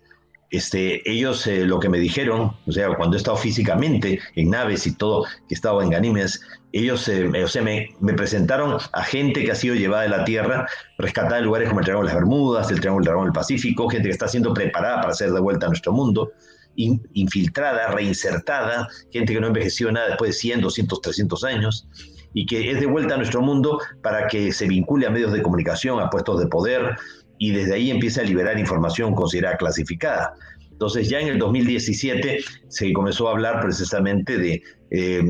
este, 0.53 1.01
ellos 1.11 1.47
eh, 1.47 1.65
lo 1.65 1.81
que 1.81 1.89
me 1.89 1.99
dijeron, 1.99 2.55
o 2.67 2.73
sea, 2.73 2.95
cuando 2.95 3.17
he 3.17 3.19
estado 3.19 3.39
físicamente 3.39 4.21
en 4.37 4.51
naves 4.51 4.87
y 4.87 4.95
todo, 4.95 5.25
que 5.49 5.55
estaba 5.55 5.83
en 5.83 5.91
Ganímedes, 5.91 6.43
ellos 6.73 7.09
eh, 7.09 7.27
o 7.43 7.49
sea, 7.49 7.63
me, 7.63 7.89
me, 8.01 8.13
presentaron 8.13 8.79
a 8.93 9.03
gente 9.03 9.45
que 9.45 9.51
ha 9.51 9.55
sido 9.55 9.75
llevada 9.75 10.03
de 10.03 10.11
la 10.11 10.25
Tierra, 10.25 10.67
rescatada 10.99 11.39
en 11.39 11.47
lugares 11.47 11.69
como 11.69 11.81
el 11.81 11.87
Triángulo 11.87 12.07
de 12.07 12.15
las 12.15 12.23
Bermudas, 12.23 12.71
el 12.71 12.81
Triángulo 12.81 13.03
del 13.03 13.07
Dragón 13.07 13.25
del 13.25 13.33
Pacífico, 13.33 13.89
gente 13.89 14.09
que 14.09 14.13
está 14.13 14.29
siendo 14.29 14.53
preparada 14.53 15.01
para 15.01 15.15
ser 15.15 15.33
de 15.33 15.41
vuelta 15.41 15.67
a 15.67 15.69
nuestro 15.71 15.93
mundo, 15.93 16.33
infiltrada, 16.77 17.89
reinsertada, 17.89 18.89
gente 19.11 19.33
que 19.33 19.41
no 19.41 19.47
envejeció 19.47 19.91
nada 19.91 20.09
después 20.09 20.33
de 20.33 20.39
100, 20.39 20.61
200, 20.61 21.01
300 21.01 21.45
años 21.45 21.89
y 22.35 22.47
que 22.47 22.71
es 22.71 22.81
de 22.81 22.87
vuelta 22.87 23.15
a 23.15 23.17
nuestro 23.17 23.43
mundo 23.43 23.79
para 24.03 24.27
que 24.29 24.53
se 24.53 24.67
vincule 24.67 25.07
a 25.07 25.11
medios 25.11 25.33
de 25.33 25.43
comunicación, 25.43 26.01
a 26.01 26.11
puestos 26.11 26.41
de 26.41 26.47
poder 26.47 26.97
y 27.39 27.51
desde 27.51 27.75
ahí 27.75 27.91
empiece 27.91 28.21
a 28.21 28.25
liberar 28.25 28.59
información 28.59 29.15
considerada 29.15 29.57
clasificada. 29.57 30.35
Entonces 30.71 31.09
ya 31.09 31.21
en 31.21 31.29
el 31.29 31.39
2017 31.39 32.39
se 32.69 32.93
comenzó 32.93 33.29
a 33.29 33.33
hablar 33.33 33.61
precisamente 33.61 34.37
de, 34.37 34.63
eh, 34.91 35.23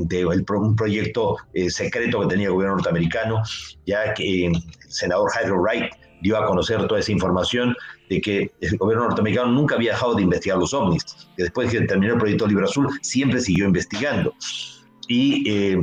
un 0.49 0.77
proyecto 0.77 1.37
eh, 1.53 1.69
secreto 1.69 2.21
que 2.21 2.27
tenía 2.29 2.47
el 2.47 2.55
gobierno 2.55 2.77
norteamericano, 2.77 3.43
ya 3.87 4.15
que 4.15 4.47
el 4.47 4.53
senador 4.89 5.31
Hydro 5.31 5.61
Wright 5.61 5.93
dio 6.23 6.39
a 6.39 6.47
conocer 6.47 6.87
toda 6.87 7.01
esa 7.01 7.13
información 7.13 7.75
de 8.09 8.21
que 8.21 8.51
el 8.61 8.79
gobierno 8.79 9.05
norteamericano 9.05 9.53
nunca 9.53 9.75
había 9.75 9.93
dejado 9.93 10.15
de 10.15 10.23
investigar 10.23 10.59
los 10.59 10.73
ovnis, 10.73 11.05
que 11.37 11.43
después 11.43 11.71
de 11.71 11.81
que 11.81 11.87
terminó 11.87 12.15
el 12.15 12.19
proyecto 12.19 12.47
Libro 12.47 12.65
Azul 12.65 12.89
siempre 13.03 13.41
siguió 13.41 13.67
investigando. 13.67 14.35
Y 15.09 15.77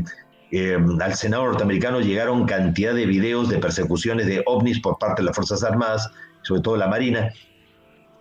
eh, 0.52 0.78
al 1.02 1.16
Senado 1.16 1.45
norteamericano 1.45 2.02
llegaron 2.02 2.45
cantidad 2.45 2.93
de 2.93 3.06
videos 3.06 3.50
de 3.50 3.60
persecuciones 3.60 4.26
de 4.28 4.43
ovnis 4.45 4.80
por 4.80 4.97
parte 4.97 5.22
de 5.22 5.28
las 5.28 5.36
Fuerzas 5.36 5.64
Armadas, 5.64 6.10
sobre 6.41 6.62
todo 6.62 6.78
la 6.78 6.88
Marina, 6.88 7.32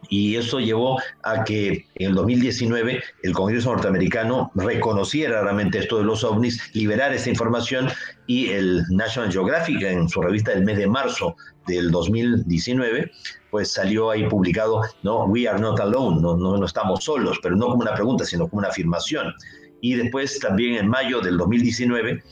y 0.09 0.37
eso 0.37 0.61
llevó 0.61 1.01
a 1.23 1.45
que 1.45 1.87
en 1.97 2.11
el 2.11 2.15
2019 2.15 3.03
el 3.23 3.33
Congreso 3.33 3.73
norteamericano 3.73 4.51
reconociera 4.55 5.43
realmente 5.43 5.79
esto 5.79 5.99
de 5.99 6.05
los 6.05 6.25
ovnis, 6.25 6.75
liberara 6.75 7.15
esa 7.15 7.31
información 7.31 7.89
y 8.27 8.51
el 8.51 8.85
National 8.91 9.33
Geographic 9.33 9.83
en 9.83 10.09
su 10.09 10.23
revista 10.23 10.53
del 10.53 10.65
mes 10.65 10.79
de 10.79 10.87
marzo 10.87 11.37
del 11.67 11.91
2019 11.91 13.11
pues 13.51 13.73
salió 13.73 14.11
ahí 14.11 14.29
publicado, 14.29 14.83
no, 15.03 15.25
we 15.25 15.49
are 15.49 15.59
not 15.59 15.81
alone, 15.81 16.21
no, 16.21 16.37
no, 16.37 16.57
no 16.57 16.67
estamos 16.67 17.05
solos, 17.05 17.39
pero 17.43 17.57
no 17.57 17.67
como 17.67 17.81
una 17.81 17.95
pregunta, 17.95 18.25
sino 18.25 18.47
como 18.49 18.61
una 18.61 18.69
afirmación 18.69 19.33
y 19.81 19.95
después 19.95 20.39
también 20.41 20.75
en 20.75 20.89
mayo 20.89 21.21
del 21.21 21.37
2019 21.37 22.23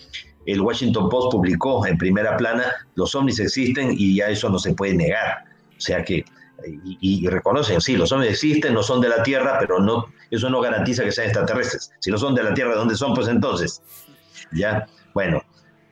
el 0.47 0.61
Washington 0.61 1.09
Post 1.09 1.32
publicó 1.32 1.86
en 1.86 1.99
primera 1.99 2.36
plana, 2.36 2.72
los 2.94 3.14
ovnis 3.14 3.40
existen 3.40 3.94
y 3.97 4.16
ya 4.16 4.28
eso 4.28 4.49
no 4.49 4.59
se 4.59 4.74
puede 4.74 4.94
negar. 4.94 5.44
O 5.76 5.80
sea 5.80 6.05
que, 6.05 6.24
y, 6.84 7.26
reconocen, 7.28 7.80
sí, 7.80 7.97
los 7.97 8.12
ovnis 8.12 8.30
existen, 8.30 8.72
no 8.72 8.82
son 8.82 9.01
de 9.01 9.09
la 9.09 9.22
Tierra, 9.22 9.59
pero 9.59 9.80
no, 9.80 10.07
eso 10.30 10.49
no 10.49 10.61
garantiza 10.61 11.05
que 11.05 11.12
sean 11.12 11.26
extraterrestres. 11.26 11.92
Si 11.99 12.11
no 12.11 12.18
son 12.18 12.34
de 12.34 12.44
la 12.44 12.55
Tierra, 12.55 12.70
¿de 12.70 12.76
dónde 12.76 12.94
son? 12.94 13.12
Pues 13.14 13.28
entonces, 13.28 13.82
ya, 14.53 14.86
bueno. 15.14 15.42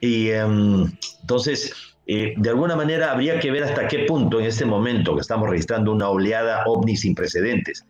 Y 0.00 0.30
em, 0.30 0.90
entonces, 1.20 1.72
eh, 2.07 2.34
de 2.36 2.50
alguna 2.50 2.76
manera 2.76 3.11
habría 3.11 3.40
que 3.40 3.50
ver 3.50 3.64
hasta 3.64 3.88
qué 3.88 4.00
punto 4.00 4.38
en 4.38 4.46
este 4.46 4.64
momento 4.64 5.14
que 5.14 5.20
estamos 5.20 5.48
registrando 5.50 5.92
una 5.92 6.09
oleada 6.09 6.62
ovni 6.66 6.96
sin 6.96 7.14
precedentes, 7.14 7.84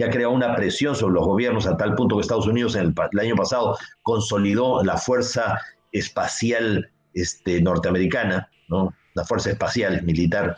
que 0.00 0.06
ha 0.06 0.10
creado 0.10 0.32
una 0.32 0.56
presión 0.56 0.96
sobre 0.96 1.12
los 1.12 1.26
gobiernos 1.26 1.66
a 1.66 1.76
tal 1.76 1.94
punto 1.94 2.16
que 2.16 2.22
Estados 2.22 2.46
Unidos 2.46 2.74
en 2.74 2.86
el, 2.86 2.94
el 3.12 3.18
año 3.20 3.36
pasado 3.36 3.76
consolidó 4.00 4.82
la 4.82 4.96
fuerza 4.96 5.60
espacial 5.92 6.90
este, 7.12 7.60
norteamericana, 7.60 8.48
¿no? 8.68 8.94
la 9.12 9.26
Fuerza 9.26 9.50
Espacial 9.50 10.02
Militar. 10.04 10.56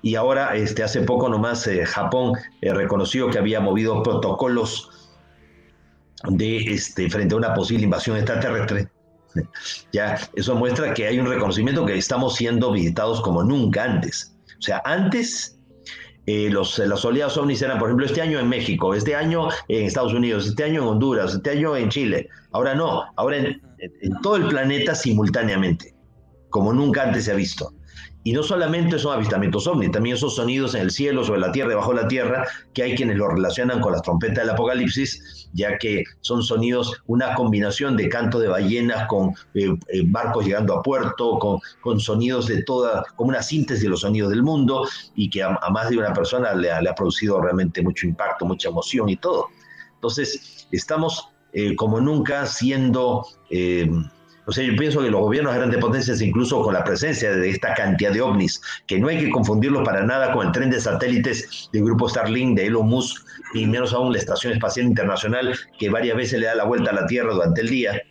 Y 0.00 0.14
ahora, 0.14 0.56
este, 0.56 0.82
hace 0.82 1.02
poco 1.02 1.28
nomás, 1.28 1.66
eh, 1.66 1.84
Japón 1.84 2.32
eh, 2.62 2.72
reconoció 2.72 3.28
que 3.28 3.36
había 3.36 3.60
movido 3.60 4.02
protocolos 4.02 5.10
de, 6.26 6.56
este, 6.72 7.10
frente 7.10 7.34
a 7.34 7.36
una 7.36 7.52
posible 7.52 7.84
invasión 7.84 8.16
extraterrestre. 8.16 8.88
ya, 9.92 10.18
eso 10.34 10.54
muestra 10.54 10.94
que 10.94 11.06
hay 11.06 11.18
un 11.18 11.26
reconocimiento 11.26 11.84
que 11.84 11.98
estamos 11.98 12.36
siendo 12.36 12.72
visitados 12.72 13.20
como 13.20 13.44
nunca 13.44 13.84
antes. 13.84 14.34
O 14.58 14.62
sea, 14.62 14.80
antes 14.86 15.57
eh, 16.28 16.50
los, 16.50 16.78
las 16.78 17.02
oleadas 17.06 17.38
ovnis 17.38 17.62
eran, 17.62 17.78
por 17.78 17.88
ejemplo, 17.88 18.04
este 18.04 18.20
año 18.20 18.38
en 18.38 18.50
México, 18.50 18.94
este 18.94 19.16
año 19.16 19.48
en 19.68 19.86
Estados 19.86 20.12
Unidos, 20.12 20.46
este 20.46 20.62
año 20.62 20.82
en 20.82 20.88
Honduras, 20.88 21.32
este 21.32 21.50
año 21.52 21.74
en 21.74 21.88
Chile. 21.88 22.28
Ahora 22.52 22.74
no, 22.74 23.04
ahora 23.16 23.38
en 23.38 23.62
todo 24.22 24.36
el 24.36 24.46
planeta 24.46 24.94
simultáneamente, 24.94 25.94
como 26.50 26.74
nunca 26.74 27.04
antes 27.04 27.24
se 27.24 27.32
ha 27.32 27.34
visto. 27.34 27.72
Y 28.24 28.32
no 28.32 28.42
solamente 28.42 28.98
son 28.98 29.14
avistamientos 29.14 29.66
ovnis, 29.66 29.90
también 29.90 30.16
esos 30.16 30.36
sonidos 30.36 30.74
en 30.74 30.82
el 30.82 30.90
cielo, 30.90 31.24
sobre 31.24 31.40
la 31.40 31.52
tierra, 31.52 31.70
debajo 31.70 31.94
de 31.94 32.02
la 32.02 32.08
tierra, 32.08 32.44
que 32.74 32.82
hay 32.82 32.94
quienes 32.94 33.16
lo 33.16 33.28
relacionan 33.28 33.80
con 33.80 33.92
las 33.92 34.02
trompetas 34.02 34.38
del 34.38 34.50
apocalipsis, 34.50 35.48
ya 35.52 35.78
que 35.78 36.04
son 36.20 36.42
sonidos, 36.42 37.00
una 37.06 37.34
combinación 37.34 37.96
de 37.96 38.08
canto 38.08 38.38
de 38.40 38.48
ballenas 38.48 39.06
con 39.06 39.30
eh, 39.54 39.74
eh, 39.88 40.02
barcos 40.06 40.44
llegando 40.44 40.74
a 40.74 40.82
puerto, 40.82 41.38
con, 41.38 41.60
con, 41.80 42.00
sonidos 42.00 42.48
de 42.48 42.62
toda, 42.64 43.04
como 43.16 43.30
una 43.30 43.42
síntesis 43.42 43.84
de 43.84 43.90
los 43.90 44.00
sonidos 44.00 44.30
del 44.30 44.42
mundo, 44.42 44.86
y 45.14 45.30
que 45.30 45.42
a, 45.42 45.58
más 45.70 45.88
de 45.88 45.98
una 45.98 46.12
persona 46.12 46.54
le 46.54 46.70
ha, 46.70 46.94
producido 46.94 47.40
realmente 47.40 47.82
mucho 47.82 48.06
impacto, 48.06 48.44
mucha 48.44 48.68
emoción 48.68 49.08
y 49.08 49.16
todo. 49.16 49.46
Entonces, 49.94 50.66
estamos 50.72 51.28
eh, 51.52 51.76
como 51.76 52.00
nunca 52.00 52.46
siendo... 52.46 53.24
o 54.48 54.52
sea, 54.52 54.64
yo 54.64 54.74
pienso 54.76 55.02
que 55.02 55.10
los 55.10 55.20
gobiernos 55.20 55.52
de 55.52 55.58
grandes 55.58 55.78
potencias, 55.78 56.22
incluso 56.22 56.62
con 56.62 56.72
la 56.72 56.82
presencia 56.82 57.30
de 57.30 57.50
esta 57.50 57.74
cantidad 57.74 58.10
de 58.10 58.22
ovnis, 58.22 58.62
que 58.86 58.98
no 58.98 59.08
hay 59.08 59.18
que 59.18 59.30
confundirlo 59.30 59.84
para 59.84 60.02
nada 60.02 60.32
con 60.32 60.46
el 60.46 60.52
tren 60.52 60.70
de 60.70 60.80
satélites 60.80 61.68
del 61.70 61.84
grupo 61.84 62.08
Starlink 62.08 62.56
de 62.56 62.68
Elon 62.68 62.88
Musk, 62.88 63.26
y 63.52 63.66
menos 63.66 63.92
aún 63.92 64.14
la 64.14 64.18
Estación 64.18 64.54
Espacial 64.54 64.86
Internacional, 64.86 65.54
que 65.78 65.90
varias 65.90 66.16
veces 66.16 66.40
le 66.40 66.46
da 66.46 66.54
la 66.54 66.64
vuelta 66.64 66.92
a 66.92 66.94
la 66.94 67.06
Tierra 67.06 67.34
durante 67.34 67.60
el 67.60 67.68
día, 67.68 68.02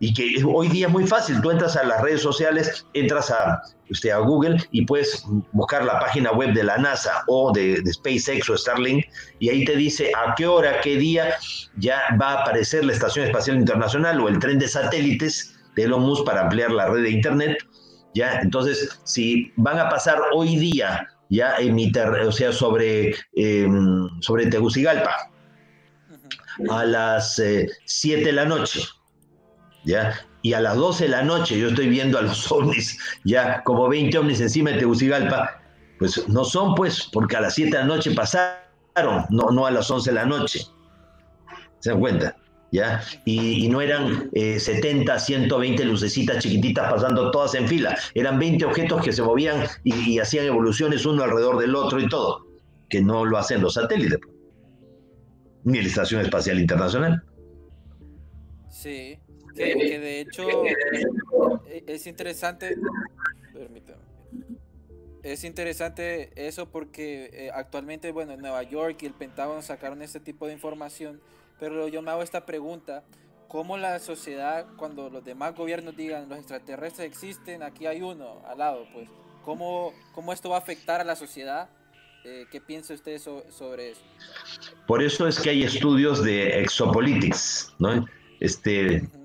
y 0.00 0.12
que 0.12 0.44
hoy 0.44 0.68
día 0.68 0.86
es 0.86 0.92
muy 0.92 1.06
fácil. 1.06 1.40
Tú 1.40 1.50
entras 1.50 1.76
a 1.76 1.84
las 1.84 2.02
redes 2.02 2.22
sociales, 2.22 2.86
entras 2.94 3.30
a, 3.30 3.62
usted 3.90 4.10
a 4.10 4.18
Google 4.18 4.56
y 4.70 4.84
puedes 4.84 5.24
buscar 5.52 5.84
la 5.84 6.00
página 6.00 6.32
web 6.32 6.52
de 6.52 6.64
la 6.64 6.78
NASA 6.78 7.24
o 7.28 7.52
de, 7.52 7.80
de, 7.82 7.92
SpaceX 7.92 8.48
o 8.50 8.56
Starlink 8.56 9.04
y 9.38 9.50
ahí 9.50 9.64
te 9.64 9.76
dice 9.76 10.10
a 10.16 10.34
qué 10.34 10.46
hora, 10.46 10.80
qué 10.80 10.96
día 10.96 11.34
ya 11.76 12.00
va 12.20 12.32
a 12.32 12.42
aparecer 12.42 12.84
la 12.84 12.92
Estación 12.92 13.26
Espacial 13.26 13.56
Internacional 13.56 14.20
o 14.20 14.28
el 14.28 14.38
tren 14.38 14.58
de 14.58 14.68
satélites 14.68 15.54
de 15.76 15.84
Elon 15.84 16.02
Musk 16.02 16.24
para 16.24 16.42
ampliar 16.42 16.70
la 16.70 16.88
red 16.88 17.02
de 17.02 17.10
Internet. 17.10 17.58
Ya, 18.14 18.40
entonces, 18.40 19.00
si 19.04 19.52
van 19.56 19.78
a 19.78 19.88
pasar 19.88 20.20
hoy 20.32 20.56
día 20.56 21.08
ya 21.30 21.56
en 21.56 21.74
mi 21.74 21.90
o 22.26 22.32
sea, 22.32 22.52
sobre, 22.52 23.14
eh, 23.34 23.68
sobre 24.20 24.46
Tegucigalpa 24.46 25.30
a 26.70 26.84
las 26.84 27.42
7 27.86 28.22
eh, 28.22 28.24
de 28.24 28.32
la 28.32 28.44
noche, 28.44 28.80
¿ya? 29.84 30.14
Y 30.42 30.52
a 30.52 30.60
las 30.60 30.76
12 30.76 31.04
de 31.04 31.10
la 31.10 31.22
noche 31.22 31.58
yo 31.58 31.68
estoy 31.68 31.88
viendo 31.88 32.18
a 32.18 32.22
los 32.22 32.50
ovnis, 32.52 32.98
ya 33.24 33.62
como 33.64 33.88
20 33.88 34.18
ovnis 34.18 34.40
encima 34.40 34.70
de 34.70 34.78
Tegucigalpa, 34.78 35.62
pues 35.98 36.28
no 36.28 36.44
son 36.44 36.74
pues, 36.74 37.08
porque 37.12 37.36
a 37.36 37.40
las 37.40 37.54
7 37.54 37.70
de 37.70 37.78
la 37.78 37.86
noche 37.86 38.10
pasaron, 38.12 39.24
no, 39.30 39.50
no 39.50 39.66
a 39.66 39.70
las 39.70 39.90
11 39.90 40.10
de 40.10 40.14
la 40.14 40.26
noche. 40.26 40.60
¿Se 41.80 41.90
dan 41.90 42.00
cuenta? 42.00 42.36
¿Ya? 42.72 43.02
Y, 43.24 43.64
y 43.64 43.68
no 43.68 43.80
eran 43.80 44.30
eh, 44.32 44.58
70, 44.58 45.18
120 45.18 45.84
lucecitas 45.84 46.42
chiquititas 46.42 46.92
pasando 46.92 47.30
todas 47.30 47.54
en 47.54 47.68
fila, 47.68 47.96
eran 48.14 48.38
20 48.38 48.64
objetos 48.64 49.02
que 49.02 49.12
se 49.12 49.22
movían 49.22 49.64
y, 49.84 49.94
y 50.12 50.18
hacían 50.18 50.46
evoluciones 50.46 51.06
uno 51.06 51.22
alrededor 51.22 51.58
del 51.58 51.76
otro 51.76 52.00
y 52.00 52.08
todo, 52.08 52.46
que 52.90 53.00
no 53.00 53.24
lo 53.24 53.38
hacen 53.38 53.62
los 53.62 53.74
satélites, 53.74 54.18
ni 55.62 55.80
la 55.80 55.86
Estación 55.86 56.20
Espacial 56.22 56.58
Internacional. 56.58 57.22
Sí, 58.68 59.18
que, 59.54 59.74
que, 59.74 59.98
de 59.98 60.20
hecho 60.20 60.46
es 61.86 62.06
interesante. 62.06 62.76
Permítame. 63.52 64.04
Es 65.22 65.42
interesante 65.44 66.32
eso 66.36 66.68
porque 66.68 67.30
eh, 67.32 67.50
actualmente, 67.54 68.12
bueno, 68.12 68.34
en 68.34 68.40
Nueva 68.40 68.62
York 68.62 68.98
y 69.00 69.06
el 69.06 69.14
Pentágono 69.14 69.62
sacaron 69.62 70.02
este 70.02 70.20
tipo 70.20 70.46
de 70.46 70.52
información, 70.52 71.18
pero 71.58 71.88
yo 71.88 72.02
me 72.02 72.10
hago 72.10 72.22
esta 72.22 72.44
pregunta, 72.44 73.04
¿cómo 73.48 73.78
la 73.78 73.98
sociedad, 74.00 74.66
cuando 74.76 75.08
los 75.08 75.24
demás 75.24 75.54
gobiernos 75.54 75.96
digan 75.96 76.28
los 76.28 76.38
extraterrestres 76.38 77.08
existen, 77.08 77.62
aquí 77.62 77.86
hay 77.86 78.02
uno 78.02 78.42
al 78.46 78.58
lado, 78.58 78.86
pues, 78.92 79.08
¿cómo, 79.42 79.94
cómo 80.12 80.30
esto 80.30 80.50
va 80.50 80.56
a 80.56 80.58
afectar 80.58 81.00
a 81.00 81.04
la 81.04 81.16
sociedad? 81.16 81.70
Eh, 82.26 82.44
¿Qué 82.50 82.60
piensa 82.60 82.92
usted 82.92 83.18
so, 83.18 83.44
sobre 83.50 83.92
eso? 83.92 84.02
Por 84.86 85.02
eso 85.02 85.26
es 85.26 85.40
que 85.40 85.48
hay 85.48 85.62
estudios 85.62 86.22
de 86.22 86.60
exopolitics, 86.60 87.74
¿no? 87.78 88.04
Este... 88.40 89.00
Uh 89.00 89.04
-huh 89.06 89.23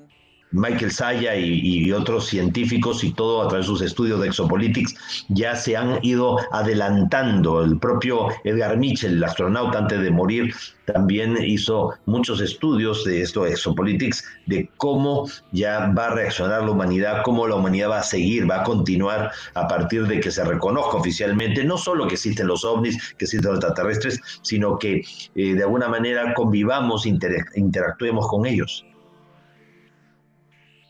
Michael 0.51 0.91
Saya 0.91 1.35
y, 1.35 1.91
otros 1.91 2.27
científicos 2.27 3.03
y 3.03 3.13
todo 3.13 3.43
a 3.43 3.47
través 3.47 3.65
de 3.65 3.71
sus 3.71 3.81
estudios 3.81 4.19
de 4.21 4.27
exopolitics 4.27 4.95
ya 5.29 5.55
se 5.55 5.77
han 5.77 5.99
ido 6.03 6.37
adelantando. 6.51 7.63
El 7.63 7.77
propio 7.77 8.29
Edgar 8.43 8.77
Mitchell, 8.77 9.13
el 9.13 9.23
astronauta 9.23 9.79
antes 9.79 10.01
de 10.01 10.11
morir, 10.11 10.53
también 10.85 11.37
hizo 11.43 11.93
muchos 12.05 12.41
estudios 12.41 13.03
de 13.05 13.21
esto 13.21 13.45
exopolitics, 13.45 14.23
de 14.47 14.69
cómo 14.77 15.29
ya 15.51 15.91
va 15.95 16.07
a 16.07 16.15
reaccionar 16.15 16.63
la 16.63 16.71
humanidad, 16.71 17.21
cómo 17.23 17.47
la 17.47 17.55
humanidad 17.55 17.89
va 17.89 17.99
a 17.99 18.03
seguir, 18.03 18.49
va 18.49 18.61
a 18.61 18.63
continuar 18.63 19.31
a 19.53 19.67
partir 19.67 20.07
de 20.07 20.19
que 20.19 20.31
se 20.31 20.43
reconozca 20.43 20.97
oficialmente 20.97 21.63
no 21.63 21.77
solo 21.77 22.07
que 22.07 22.15
existen 22.15 22.47
los 22.47 22.65
ovnis, 22.65 23.13
que 23.17 23.25
existen 23.25 23.51
los 23.51 23.59
extraterrestres, 23.59 24.19
sino 24.41 24.79
que 24.79 25.03
eh, 25.35 25.53
de 25.53 25.63
alguna 25.63 25.87
manera 25.87 26.33
convivamos, 26.33 27.05
inter 27.05 27.45
interactuemos 27.55 28.27
con 28.27 28.47
ellos. 28.47 28.85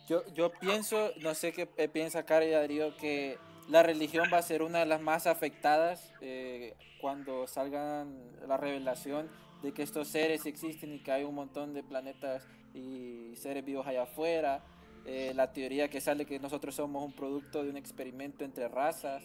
Yo, 0.10 0.26
yo 0.34 0.51
pienso, 0.51 1.12
no 1.22 1.36
sé 1.36 1.53
qué 1.53 1.68
piensa 1.88 2.26
Cara 2.26 2.43
y 2.43 2.49
Darío, 2.49 2.97
que 2.97 3.38
la 3.68 3.84
religión 3.84 4.28
va 4.34 4.39
a 4.39 4.41
ser 4.41 4.64
una 4.64 4.80
de 4.80 4.88
las 4.88 4.99
más 5.01 5.28
afectadas 5.28 6.12
eh, 6.20 6.74
cuando 6.99 7.45
salgan 7.45 8.18
la 8.47 8.57
revelación 8.57 9.30
de 9.62 9.72
que 9.72 9.84
estos 9.84 10.07
seres 10.07 10.47
existen 10.47 10.93
y 10.93 11.03
que 11.03 11.12
hay 11.12 11.24
un 11.24 11.36
montón 11.36 11.76
de 11.76 11.84
planetas 11.84 12.47
y 12.74 13.36
seres 13.36 13.64
vivos 13.64 13.86
allá 13.86 14.03
afuera. 14.03 14.64
Eh, 15.05 15.32
la 15.36 15.53
teoría 15.53 15.89
que 15.89 16.01
sale 16.01 16.26
que 16.26 16.39
nosotros 16.39 16.74
somos 16.74 17.05
un 17.05 17.14
producto 17.14 17.64
de 17.64 17.70
un 17.70 17.78
experimento 17.78 18.43
entre 18.43 18.68
razas. 18.68 19.24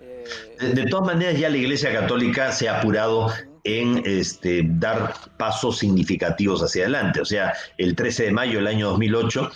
Eh, 0.00 0.74
de, 0.74 0.86
todas 0.86 1.06
maneras, 1.06 1.38
ya 1.38 1.48
la 1.48 1.56
Iglesia 1.56 1.92
Católica 1.92 2.52
se 2.52 2.68
ha 2.68 2.78
apurado 2.78 3.30
en 3.64 4.02
este, 4.04 4.62
dar 4.64 5.14
pasos 5.38 5.78
significativos 5.78 6.62
hacia 6.62 6.84
adelante. 6.84 7.20
O 7.20 7.24
sea, 7.24 7.52
el 7.78 7.94
13 7.94 8.24
de 8.24 8.32
mayo 8.32 8.58
del 8.58 8.66
año 8.66 8.90
2008 8.90 9.50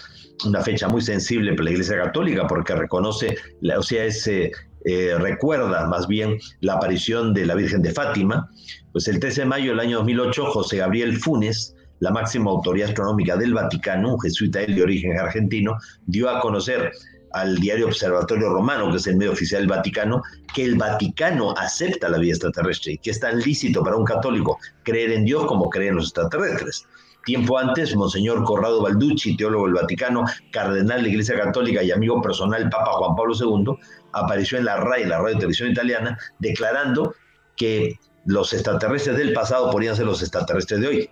una 0.46 0.62
fecha 0.62 0.88
muy 0.88 1.02
sensible 1.02 1.52
para 1.52 1.64
la 1.64 1.70
Iglesia 1.72 2.02
Católica 2.02 2.46
porque 2.46 2.74
reconoce, 2.74 3.36
o 3.76 3.82
sea, 3.82 4.04
ese, 4.04 4.52
eh, 4.84 5.14
recuerda 5.18 5.86
más 5.86 6.06
bien 6.06 6.38
la 6.60 6.74
aparición 6.74 7.34
de 7.34 7.46
la 7.46 7.54
Virgen 7.54 7.82
de 7.82 7.92
Fátima. 7.92 8.50
Pues 8.92 9.08
el 9.08 9.20
13 9.20 9.42
de 9.42 9.46
mayo 9.46 9.70
del 9.70 9.80
año 9.80 9.98
2008, 9.98 10.46
José 10.46 10.78
Gabriel 10.78 11.16
Funes, 11.18 11.76
la 12.00 12.10
máxima 12.10 12.50
autoridad 12.50 12.88
astronómica 12.88 13.36
del 13.36 13.54
Vaticano, 13.54 14.14
un 14.14 14.20
jesuita 14.20 14.60
de 14.60 14.82
origen 14.82 15.18
argentino, 15.18 15.76
dio 16.06 16.30
a 16.30 16.40
conocer 16.40 16.92
al 17.32 17.56
diario 17.56 17.86
Observatorio 17.86 18.50
Romano, 18.50 18.90
que 18.90 18.96
es 18.96 19.06
el 19.06 19.16
medio 19.16 19.32
oficial 19.32 19.62
del 19.62 19.68
Vaticano, 19.68 20.22
que 20.54 20.64
el 20.64 20.76
Vaticano 20.76 21.54
acepta 21.56 22.08
la 22.08 22.18
vida 22.18 22.32
extraterrestre 22.32 22.92
y 22.92 22.98
que 22.98 23.10
es 23.10 23.20
tan 23.20 23.38
lícito 23.38 23.82
para 23.82 23.96
un 23.96 24.04
católico 24.04 24.58
creer 24.82 25.12
en 25.12 25.24
Dios 25.24 25.46
como 25.46 25.70
creer 25.70 25.90
en 25.90 25.96
los 25.96 26.06
extraterrestres. 26.06 26.86
Tiempo 27.24 27.58
antes, 27.58 27.94
Monseñor 27.94 28.44
Corrado 28.44 28.82
Balducci, 28.82 29.36
teólogo 29.36 29.66
del 29.66 29.74
Vaticano, 29.74 30.24
cardenal 30.50 30.98
de 30.98 31.02
la 31.02 31.08
Iglesia 31.08 31.38
Católica 31.38 31.82
y 31.82 31.90
amigo 31.90 32.20
personal 32.22 32.62
del 32.62 32.70
Papa 32.70 32.92
Juan 32.92 33.14
Pablo 33.14 33.34
II, 33.38 33.74
apareció 34.12 34.58
en 34.58 34.64
la 34.64 34.76
RAI, 34.76 35.04
la 35.04 35.18
radio 35.18 35.36
televisión 35.36 35.70
italiana, 35.70 36.18
declarando 36.38 37.14
que 37.56 37.98
los 38.24 38.52
extraterrestres 38.52 39.18
del 39.18 39.32
pasado 39.32 39.70
podrían 39.70 39.96
ser 39.96 40.06
los 40.06 40.22
extraterrestres 40.22 40.80
de 40.80 40.86
hoy. 40.86 41.10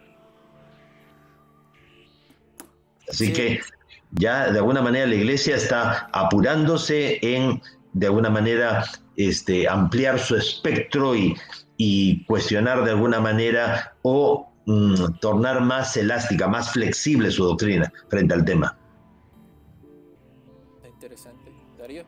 Así 3.08 3.32
que 3.32 3.60
ya 4.12 4.50
de 4.50 4.58
alguna 4.58 4.82
manera 4.82 5.06
la 5.06 5.14
iglesia 5.14 5.56
está 5.56 6.08
apurándose 6.12 7.18
en, 7.22 7.60
de 7.92 8.06
alguna 8.06 8.30
manera, 8.30 8.84
este, 9.16 9.68
ampliar 9.68 10.18
su 10.18 10.36
espectro 10.36 11.14
y, 11.14 11.36
y 11.76 12.24
cuestionar 12.24 12.84
de 12.84 12.90
alguna 12.90 13.20
manera 13.20 13.94
o 14.02 14.50
mm, 14.66 15.18
tornar 15.20 15.60
más 15.60 15.96
elástica, 15.96 16.48
más 16.48 16.72
flexible 16.72 17.30
su 17.30 17.44
doctrina 17.44 17.92
frente 18.08 18.34
al 18.34 18.44
tema. 18.44 18.76
Interesante. 20.84 21.52
Darío. 21.78 22.04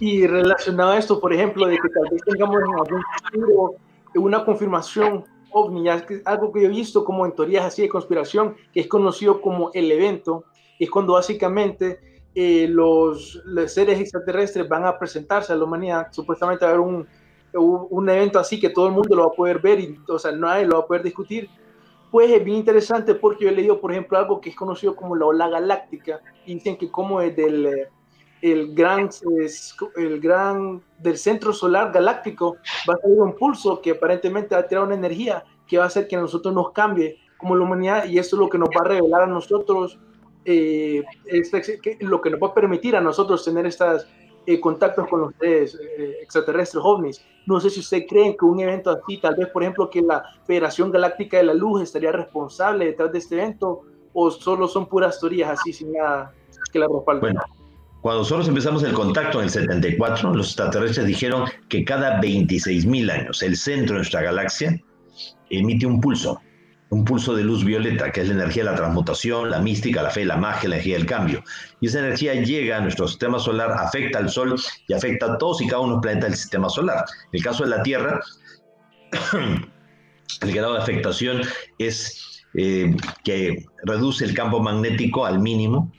Y 0.00 0.26
relacionado 0.26 0.90
a 0.90 0.98
esto, 0.98 1.20
por 1.20 1.32
ejemplo, 1.32 1.66
de 1.66 1.76
que 1.76 1.88
tal 1.88 2.08
vez 2.10 2.20
tengamos 2.26 2.60
en 2.60 2.74
algún 2.74 3.02
futuro 3.22 3.74
una 4.16 4.44
confirmación 4.44 5.24
ovni, 5.52 5.88
algo 5.88 6.52
que 6.52 6.62
yo 6.62 6.66
he 6.66 6.70
visto 6.70 7.04
como 7.04 7.26
en 7.26 7.32
teorías 7.32 7.64
así 7.64 7.82
de 7.82 7.88
conspiración, 7.88 8.56
que 8.72 8.80
es 8.80 8.86
conocido 8.86 9.40
como 9.40 9.70
el 9.74 9.90
evento, 9.90 10.44
es 10.78 10.90
cuando 10.90 11.14
básicamente 11.14 12.00
eh, 12.34 12.66
los, 12.68 13.42
los, 13.44 13.72
seres 13.72 14.00
extraterrestres 14.00 14.68
van 14.68 14.84
a 14.84 14.98
presentarse 14.98 15.52
a 15.52 15.56
la 15.56 15.64
humanidad, 15.64 16.08
supuestamente 16.10 16.64
va 16.64 16.72
a 16.72 16.74
haber 16.74 16.86
un, 16.86 17.06
un 17.54 18.08
evento 18.08 18.38
así 18.38 18.58
que 18.58 18.70
todo 18.70 18.86
el 18.86 18.92
mundo 18.92 19.14
lo 19.14 19.26
va 19.26 19.32
a 19.32 19.36
poder 19.36 19.60
ver 19.60 19.80
y, 19.80 19.98
o 20.08 20.18
sea, 20.18 20.32
nadie 20.32 20.66
lo 20.66 20.78
va 20.78 20.84
a 20.84 20.86
poder 20.86 21.02
discutir, 21.02 21.48
pues 22.10 22.30
es 22.30 22.44
bien 22.44 22.58
interesante 22.58 23.14
porque 23.14 23.44
yo 23.44 23.50
he 23.50 23.54
leído, 23.54 23.80
por 23.80 23.90
ejemplo, 23.90 24.18
algo 24.18 24.40
que 24.40 24.50
es 24.50 24.56
conocido 24.56 24.94
como 24.94 25.16
la 25.16 25.24
ola 25.24 25.48
galáctica. 25.48 26.20
Y 26.44 26.54
dicen 26.54 26.76
que 26.76 26.90
como 26.90 27.22
es 27.22 27.34
del 27.34 27.88
el 28.42 28.74
gran, 28.74 29.08
el 29.96 30.20
gran 30.20 30.82
del 30.98 31.16
centro 31.16 31.52
solar 31.52 31.92
galáctico 31.92 32.56
va 32.88 32.94
a 32.94 32.98
salir 32.98 33.20
un 33.20 33.36
pulso 33.36 33.80
que 33.80 33.92
aparentemente 33.92 34.56
va 34.56 34.62
a 34.62 34.66
tirar 34.66 34.84
una 34.84 34.96
energía 34.96 35.44
que 35.66 35.78
va 35.78 35.84
a 35.84 35.86
hacer 35.86 36.08
que 36.08 36.16
nosotros 36.16 36.52
nos 36.52 36.72
cambie 36.72 37.18
como 37.38 37.56
la 37.56 37.64
humanidad 37.64 38.04
y 38.06 38.18
eso 38.18 38.36
es 38.36 38.40
lo 38.40 38.48
que 38.48 38.58
nos 38.58 38.68
va 38.68 38.84
a 38.84 38.88
revelar 38.88 39.22
a 39.22 39.26
nosotros, 39.26 39.98
eh, 40.44 41.02
lo 42.00 42.20
que 42.20 42.30
nos 42.30 42.42
va 42.42 42.48
a 42.48 42.54
permitir 42.54 42.96
a 42.96 43.00
nosotros 43.00 43.44
tener 43.44 43.64
estas 43.64 44.08
eh, 44.44 44.60
contactos 44.60 45.08
con 45.08 45.20
los 45.20 45.32
eh, 45.40 45.66
extraterrestres 46.20 46.82
ovnis. 46.84 47.24
No 47.46 47.60
sé 47.60 47.70
si 47.70 47.78
usted 47.78 48.06
cree 48.08 48.36
que 48.36 48.44
un 48.44 48.58
evento 48.58 48.90
así, 48.90 49.18
tal 49.18 49.36
vez, 49.36 49.48
por 49.48 49.62
ejemplo, 49.62 49.88
que 49.88 50.02
la 50.02 50.24
Federación 50.44 50.90
Galáctica 50.90 51.36
de 51.36 51.44
la 51.44 51.54
Luz 51.54 51.82
estaría 51.82 52.10
responsable 52.10 52.86
detrás 52.86 53.12
de 53.12 53.18
este 53.18 53.36
evento, 53.36 53.82
o 54.12 54.30
solo 54.30 54.68
son 54.68 54.86
puras 54.86 55.18
teorías 55.18 55.50
así 55.50 55.72
sin 55.72 55.92
nada 55.92 56.32
que 56.72 56.78
la 56.78 56.86
respalden. 56.86 57.20
Bueno, 57.20 57.40
cuando 58.02 58.22
nosotros 58.22 58.48
empezamos 58.48 58.82
el 58.82 58.92
contacto 58.92 59.38
en 59.38 59.44
el 59.44 59.50
74, 59.50 60.34
los 60.34 60.48
extraterrestres 60.48 61.06
dijeron 61.06 61.48
que 61.68 61.84
cada 61.84 62.20
26.000 62.20 63.10
años 63.10 63.42
el 63.42 63.56
centro 63.56 63.94
de 63.94 64.00
nuestra 64.00 64.22
galaxia 64.22 64.78
emite 65.48 65.86
un 65.86 66.00
pulso 66.00 66.40
un 66.92 67.06
pulso 67.06 67.34
de 67.34 67.42
luz 67.42 67.64
violeta, 67.64 68.12
que 68.12 68.20
es 68.20 68.28
la 68.28 68.34
energía 68.34 68.64
de 68.64 68.70
la 68.70 68.76
transmutación, 68.76 69.48
la 69.48 69.60
mística, 69.60 70.02
la 70.02 70.10
fe, 70.10 70.26
la 70.26 70.36
magia, 70.36 70.68
la 70.68 70.74
energía 70.74 70.98
del 70.98 71.06
cambio. 71.06 71.42
Y 71.80 71.86
esa 71.86 72.00
energía 72.00 72.34
llega 72.34 72.76
a 72.76 72.80
nuestro 72.80 73.08
sistema 73.08 73.38
solar, 73.38 73.72
afecta 73.72 74.18
al 74.18 74.28
Sol 74.28 74.56
y 74.86 74.92
afecta 74.92 75.32
a 75.32 75.38
todos 75.38 75.62
y 75.62 75.66
cada 75.68 75.80
uno 75.80 75.88
de 75.88 75.94
los 75.94 76.02
planetas 76.02 76.30
del 76.30 76.38
sistema 76.38 76.68
solar. 76.68 77.06
En 77.32 77.38
el 77.38 77.42
caso 77.42 77.64
de 77.64 77.70
la 77.70 77.82
Tierra, 77.82 78.20
el 80.42 80.52
grado 80.52 80.74
de 80.74 80.80
afectación 80.80 81.40
es 81.78 82.44
eh, 82.58 82.94
que 83.24 83.64
reduce 83.84 84.26
el 84.26 84.34
campo 84.34 84.60
magnético 84.60 85.24
al 85.24 85.38
mínimo, 85.38 85.90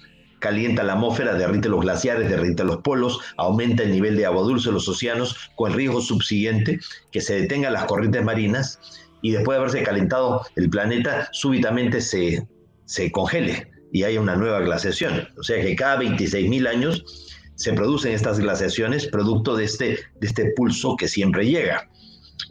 calienta 0.44 0.84
la 0.84 0.94
atmósfera, 0.94 1.36
derrite 1.36 1.70
los 1.70 1.80
glaciares, 1.80 2.30
derrite 2.30 2.66
los 2.66 2.80
polos, 2.80 3.22
aumenta 3.38 3.84
el 3.84 3.94
nivel 3.94 4.18
de 4.18 4.26
agua 4.26 4.44
dulce 4.44 4.68
de 4.68 4.74
los 4.74 4.90
océanos, 4.90 5.50
con 5.56 5.72
el 5.72 5.78
riesgo 5.78 6.02
subsiguiente 6.02 6.82
que 7.14 7.22
se 7.22 7.40
detengan 7.40 7.72
las 7.72 7.86
corrientes 7.86 8.26
marinas 8.26 8.78
y 9.22 9.32
después 9.32 9.56
de 9.56 9.60
haberse 9.62 9.84
calentado 9.84 10.46
el 10.58 10.70
planeta, 10.70 11.30
súbitamente 11.32 12.02
se, 12.02 12.46
se 12.84 13.10
congele 13.10 13.72
y 13.94 14.04
haya 14.04 14.20
una 14.20 14.36
nueva 14.36 14.60
glaciación. 14.60 15.30
O 15.38 15.44
sea 15.44 15.62
que 15.62 15.78
cada 15.78 16.02
26.000 16.02 16.68
años 16.68 17.32
se 17.56 17.72
producen 17.72 18.12
estas 18.12 18.38
glaciaciones 18.38 19.08
producto 19.08 19.56
de 19.56 19.64
este, 19.64 19.86
de 20.20 20.28
este 20.28 20.52
pulso 20.58 20.98
que 20.98 21.08
siempre 21.08 21.46
llega. 21.46 21.90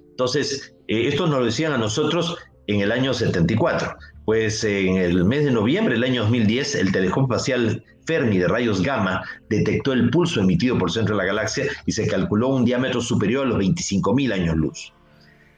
Entonces, 0.08 0.74
eh, 0.88 1.08
esto 1.08 1.26
nos 1.26 1.40
lo 1.40 1.44
decían 1.44 1.74
a 1.74 1.78
nosotros 1.78 2.38
en 2.68 2.80
el 2.80 2.90
año 2.90 3.12
74. 3.12 3.94
Pues 4.24 4.62
en 4.62 4.96
el 4.98 5.24
mes 5.24 5.44
de 5.44 5.50
noviembre 5.50 5.94
del 5.94 6.04
año 6.04 6.22
2010, 6.22 6.76
el 6.76 6.92
telescopio 6.92 7.36
espacial 7.36 7.84
Fermi 8.06 8.38
de 8.38 8.46
rayos 8.46 8.80
gamma 8.82 9.22
detectó 9.48 9.92
el 9.92 10.10
pulso 10.10 10.40
emitido 10.40 10.78
por 10.78 10.88
el 10.88 10.94
centro 10.94 11.16
de 11.16 11.22
la 11.22 11.26
galaxia 11.26 11.64
y 11.86 11.92
se 11.92 12.06
calculó 12.06 12.48
un 12.48 12.64
diámetro 12.64 13.00
superior 13.00 13.46
a 13.46 13.50
los 13.50 13.58
25.000 13.58 14.32
años 14.32 14.56
luz. 14.56 14.92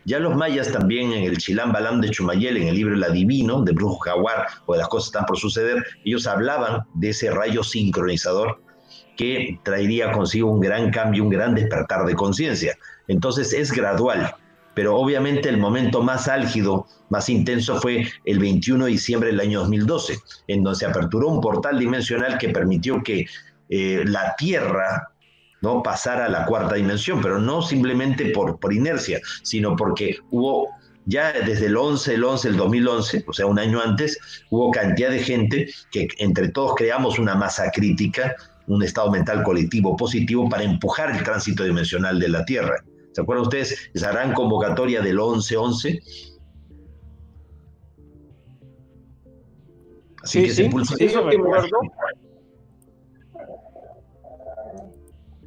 Ya 0.06 0.18
los 0.18 0.36
mayas 0.36 0.70
también 0.70 1.12
en 1.12 1.24
el 1.24 1.38
Chilán 1.38 1.72
Balam 1.72 2.00
de 2.00 2.10
Chumayel, 2.10 2.56
en 2.58 2.68
el 2.68 2.74
libro 2.74 2.94
El 2.94 3.04
Adivino, 3.04 3.62
de 3.62 3.72
Brujo 3.72 3.98
Jaguar, 3.98 4.46
o 4.66 4.74
de 4.74 4.78
las 4.78 4.88
cosas 4.88 5.08
están 5.08 5.24
por 5.24 5.38
suceder, 5.38 5.82
ellos 6.04 6.26
hablaban 6.26 6.84
de 6.94 7.10
ese 7.10 7.30
rayo 7.30 7.62
sincronizador 7.62 8.60
que 9.16 9.58
traería 9.62 10.12
consigo 10.12 10.50
un 10.50 10.60
gran 10.60 10.90
cambio, 10.90 11.22
un 11.22 11.30
gran 11.30 11.54
despertar 11.54 12.04
de 12.04 12.14
conciencia. 12.14 12.76
Entonces 13.08 13.52
es 13.52 13.72
gradual, 13.72 14.34
pero 14.74 14.96
obviamente 14.96 15.48
el 15.48 15.58
momento 15.58 16.02
más 16.02 16.28
álgido, 16.28 16.86
más 17.10 17.28
intenso 17.28 17.80
fue 17.80 18.06
el 18.24 18.38
21 18.38 18.86
de 18.86 18.90
diciembre 18.90 19.30
del 19.30 19.40
año 19.40 19.60
2012, 19.60 20.18
en 20.48 20.62
donde 20.62 20.78
se 20.78 20.86
aperturó 20.86 21.28
un 21.28 21.40
portal 21.40 21.78
dimensional 21.78 22.38
que 22.38 22.48
permitió 22.48 23.02
que 23.02 23.26
eh, 23.68 24.04
la 24.06 24.34
Tierra 24.36 25.08
¿no? 25.62 25.82
pasar 25.82 26.20
a 26.20 26.28
la 26.28 26.44
cuarta 26.44 26.74
dimensión, 26.74 27.20
pero 27.22 27.38
no 27.38 27.62
simplemente 27.62 28.26
por, 28.26 28.58
por 28.58 28.72
inercia, 28.72 29.20
sino 29.42 29.76
porque 29.76 30.18
hubo 30.30 30.68
ya 31.06 31.32
desde 31.32 31.66
el 31.66 31.76
11, 31.76 32.14
el 32.14 32.24
11, 32.24 32.48
el 32.48 32.56
2011, 32.56 33.24
o 33.26 33.32
sea, 33.32 33.46
un 33.46 33.58
año 33.58 33.80
antes, 33.80 34.18
hubo 34.50 34.70
cantidad 34.70 35.10
de 35.10 35.18
gente 35.18 35.68
que 35.90 36.08
entre 36.18 36.48
todos 36.48 36.74
creamos 36.76 37.18
una 37.18 37.34
masa 37.34 37.70
crítica, 37.70 38.34
un 38.66 38.82
estado 38.82 39.10
mental 39.10 39.42
colectivo 39.42 39.96
positivo 39.96 40.48
para 40.48 40.62
empujar 40.62 41.10
el 41.10 41.22
tránsito 41.22 41.64
dimensional 41.64 42.18
de 42.18 42.28
la 42.28 42.44
Tierra. 42.44 42.82
¿Se 43.14 43.20
acuerdan 43.20 43.44
ustedes 43.44 43.90
esa 43.94 44.10
gran 44.10 44.34
convocatoria 44.34 45.00
del 45.00 45.18
11-11? 45.18 46.00
Así 50.20 50.42
que 50.42 50.50
sí, 50.50 50.68
sí, 50.68 51.04
eso 51.04 51.24
me 51.24 51.36
acuerdo. 51.36 51.78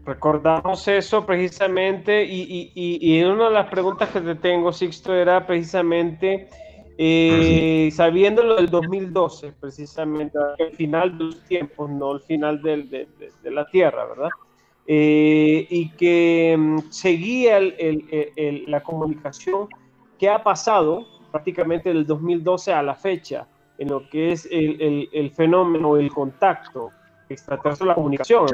Recordamos 0.05 0.87
eso 0.87 1.25
precisamente 1.25 2.23
y, 2.23 2.71
y, 2.73 3.23
una 3.23 3.49
de 3.49 3.53
las 3.55 3.69
preguntas 3.69 4.09
que 4.11 4.21
te 4.21 4.35
tengo, 4.35 4.71
Sixto, 4.71 5.13
era 5.13 5.45
precisamente, 5.45 6.47
eh, 6.97 7.89
sabiendo 7.91 8.43
lo 8.43 8.55
del 8.55 8.69
2012, 8.69 9.51
precisamente, 9.59 10.37
el 10.59 10.71
final 10.71 11.17
de 11.17 11.23
los 11.25 11.43
tiempos, 11.43 11.89
no 11.89 12.13
el 12.13 12.21
final 12.21 12.61
de, 12.61 13.07
la 13.43 13.65
Tierra, 13.65 14.05
¿verdad? 14.05 14.29
Eh, 14.89 15.67
y 15.69 15.89
que 15.89 16.55
mm, 16.57 16.89
seguía 16.89 17.59
la 17.59 18.81
comunicación 18.81 19.67
que 20.17 20.29
ha 20.29 20.41
pasado 20.41 21.05
prácticamente 21.31 21.89
del 21.89 22.05
2012 22.05 22.71
a 22.71 22.81
la 22.81 22.95
fecha 22.95 23.47
en 23.77 23.89
lo 23.89 24.09
que 24.09 24.31
es 24.31 24.47
el, 24.49 25.31
fenómeno, 25.35 25.97
el 25.97 26.09
contacto 26.11 26.91
extraterrestre 27.29 27.87
la 27.87 27.95
comunicación. 27.95 28.45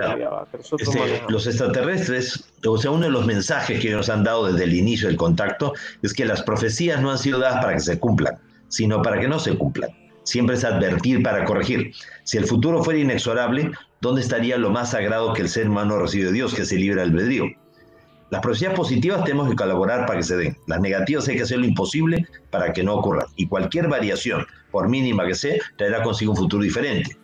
Este, 0.80 1.22
los 1.30 1.46
extraterrestres, 1.46 2.52
o 2.68 2.78
sea, 2.78 2.92
uno 2.92 3.06
de 3.06 3.12
los 3.12 3.26
mensajes 3.26 3.80
que 3.80 3.92
nos 3.92 4.10
han 4.10 4.24
dado 4.24 4.48
desde 4.52 4.64
el 4.64 4.74
inicio 4.74 5.08
del 5.08 5.18
contacto 5.18 5.74
es 6.02 6.14
que 6.14 6.26
las 6.26 6.42
profecías 6.42 7.02
no 7.02 7.12
han 7.12 7.20
sido 7.20 7.40
dadas 7.40 7.62
para 7.62 7.76
que 7.76 7.82
se 7.82 8.00
cumplan, 8.00 8.40
sino 8.68 9.02
para 9.02 9.20
que 9.20 9.28
no 9.28 9.40
se 9.40 9.56
cumplan. 9.56 9.92
Siempre 10.24 10.56
es 10.56 10.64
advertir 10.64 11.22
para 11.22 11.46
corregir. 11.46 11.94
Si 12.24 12.38
el 12.38 12.46
futuro 12.46 12.84
fuera 12.84 13.00
inexorable, 13.00 13.72
¿dónde 14.04 14.20
estaría 14.20 14.58
lo 14.58 14.70
más 14.70 14.91
sagrado 14.91 15.32
que 15.32 15.41
el 15.41 15.47
ser 15.47 15.70
humano 15.70 15.97
recibe 15.97 16.26
de 16.26 16.34
Dios, 16.34 16.54
que 16.54 16.64
es 16.64 16.72
el 16.74 16.82
libre 16.82 17.01
albedrío? 17.01 17.45
Las 18.32 18.41
profecías 18.41 18.74
positivas 18.74 19.24
tenemos 19.24 19.49
que 19.49 19.56
colaborar 19.56 20.06
para 20.06 20.20
que 20.20 20.26
se 20.26 20.36
den. 20.36 20.58
Las 20.68 20.82
negativas 20.82 21.26
hay 21.30 21.38
que 21.38 21.43
hacer 21.43 21.60
lo 21.60 21.66
imposible 21.66 22.28
para 22.51 22.74
que 22.74 22.84
no 22.84 22.95
ocurran. 22.95 23.28
Y 23.38 23.47
cualquier 23.47 23.88
variación, 23.88 24.45
por 24.72 24.89
mínima 24.89 25.26
que 25.26 25.36
sea, 25.36 25.56
traerá 25.78 26.04
consigo 26.04 26.34
un 26.34 26.38
futuro 26.38 26.64
diferente. 26.64 27.18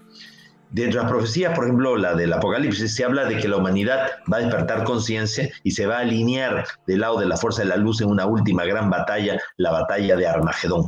Dentro 0.71 0.99
de 0.99 1.03
las 1.03 1.11
profecías, 1.11 1.53
por 1.53 1.65
ejemplo, 1.65 1.97
la 1.97 2.13
del 2.13 2.31
Apocalipsis, 2.31 2.95
se 2.95 3.03
habla 3.03 3.25
de 3.25 3.37
que 3.37 3.49
la 3.49 3.57
humanidad 3.57 4.11
va 4.31 4.37
a 4.37 4.41
despertar 4.41 4.85
conciencia 4.85 5.49
y 5.63 5.71
se 5.71 5.85
va 5.85 5.97
a 5.97 6.01
alinear 6.01 6.63
del 6.87 7.01
lado 7.01 7.19
de 7.19 7.25
la 7.25 7.35
fuerza 7.35 7.63
de 7.63 7.69
la 7.69 7.77
luz 7.77 7.99
en 7.99 8.07
una 8.07 8.25
última 8.25 8.63
gran 8.63 8.89
batalla, 8.89 9.37
la 9.57 9.71
batalla 9.71 10.15
de 10.15 10.27
Armagedón, 10.27 10.85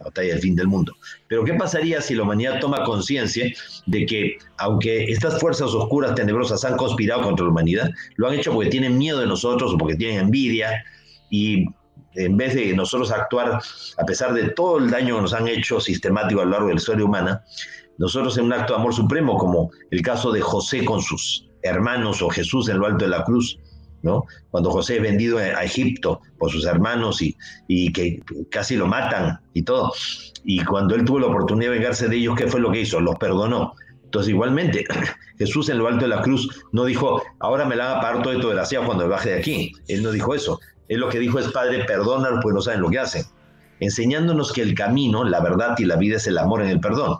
la 0.00 0.06
batalla 0.06 0.32
del 0.32 0.40
fin 0.40 0.56
del 0.56 0.66
mundo. 0.66 0.94
Pero 1.28 1.44
¿qué 1.44 1.54
pasaría 1.54 2.00
si 2.00 2.14
la 2.14 2.22
humanidad 2.22 2.58
toma 2.58 2.84
conciencia 2.84 3.52
de 3.86 4.06
que, 4.06 4.38
aunque 4.58 5.04
estas 5.04 5.38
fuerzas 5.38 5.68
oscuras, 5.74 6.14
tenebrosas, 6.14 6.64
han 6.64 6.76
conspirado 6.76 7.22
contra 7.22 7.44
la 7.44 7.52
humanidad, 7.52 7.90
lo 8.16 8.28
han 8.28 8.34
hecho 8.34 8.52
porque 8.52 8.70
tienen 8.70 8.98
miedo 8.98 9.20
de 9.20 9.26
nosotros 9.26 9.74
o 9.74 9.78
porque 9.78 9.96
tienen 9.96 10.18
envidia 10.18 10.82
y 11.30 11.66
en 12.14 12.36
vez 12.36 12.54
de 12.54 12.74
nosotros 12.74 13.12
actuar, 13.12 13.60
a 13.98 14.04
pesar 14.04 14.34
de 14.34 14.48
todo 14.50 14.78
el 14.78 14.90
daño 14.90 15.16
que 15.16 15.22
nos 15.22 15.32
han 15.32 15.46
hecho 15.46 15.78
sistemático 15.80 16.40
a 16.40 16.44
lo 16.44 16.50
largo 16.50 16.66
de 16.66 16.74
la 16.74 16.80
historia 16.80 17.04
humana, 17.04 17.44
nosotros 17.98 18.36
en 18.38 18.46
un 18.46 18.52
acto 18.52 18.72
de 18.72 18.80
amor 18.80 18.94
supremo, 18.94 19.36
como 19.36 19.70
el 19.90 20.02
caso 20.02 20.32
de 20.32 20.40
José 20.40 20.84
con 20.84 21.02
sus 21.02 21.46
hermanos 21.62 22.22
o 22.22 22.30
Jesús 22.30 22.68
en 22.68 22.78
lo 22.78 22.86
alto 22.86 23.04
de 23.04 23.10
la 23.10 23.24
cruz, 23.24 23.58
¿no? 24.02 24.24
Cuando 24.50 24.70
José 24.70 24.96
es 24.96 25.02
vendido 25.02 25.38
a 25.38 25.64
Egipto 25.64 26.20
por 26.38 26.50
sus 26.50 26.64
hermanos 26.64 27.20
y, 27.22 27.92
que 27.92 28.20
casi 28.50 28.76
lo 28.76 28.86
matan 28.86 29.40
y 29.54 29.62
todo. 29.62 29.92
Y 30.44 30.64
cuando 30.64 30.94
él 30.94 31.04
tuvo 31.04 31.20
la 31.20 31.26
oportunidad 31.26 31.72
de 31.72 31.78
vengarse 31.78 32.08
de 32.08 32.16
ellos, 32.16 32.36
¿qué 32.36 32.46
fue 32.46 32.60
lo 32.60 32.70
que 32.70 32.80
hizo? 32.80 33.00
Los 33.00 33.16
perdonó. 33.16 33.74
Entonces, 34.04 34.30
igualmente, 34.30 34.84
Jesús 35.38 35.68
en 35.68 35.78
lo 35.78 35.88
alto 35.88 36.02
de 36.02 36.08
la 36.08 36.22
cruz 36.22 36.64
no 36.72 36.84
dijo, 36.84 37.22
ahora 37.38 37.64
me 37.64 37.76
la 37.76 37.86
van 37.86 37.98
a 37.98 38.00
pagar 38.00 38.22
todo 38.22 38.32
esto 38.32 38.48
desgraciado 38.48 38.86
cuando 38.86 39.04
me 39.04 39.10
baje 39.10 39.30
de 39.30 39.38
aquí. 39.38 39.72
Él 39.88 40.02
no 40.02 40.10
dijo 40.10 40.34
eso. 40.34 40.58
Él 40.88 41.00
lo 41.00 41.08
que 41.08 41.20
dijo 41.20 41.38
es, 41.38 41.48
Padre, 41.48 41.84
perdónalos, 41.84 42.40
pues 42.42 42.54
no 42.54 42.60
saben 42.60 42.80
lo 42.80 42.90
que 42.90 42.98
hacen. 42.98 43.24
Enseñándonos 43.78 44.52
que 44.52 44.62
el 44.62 44.74
camino, 44.74 45.24
la 45.24 45.40
verdad 45.40 45.74
y 45.78 45.84
la 45.84 45.96
vida 45.96 46.16
es 46.16 46.26
el 46.26 46.38
amor 46.38 46.62
en 46.62 46.68
el 46.68 46.80
perdón. 46.80 47.18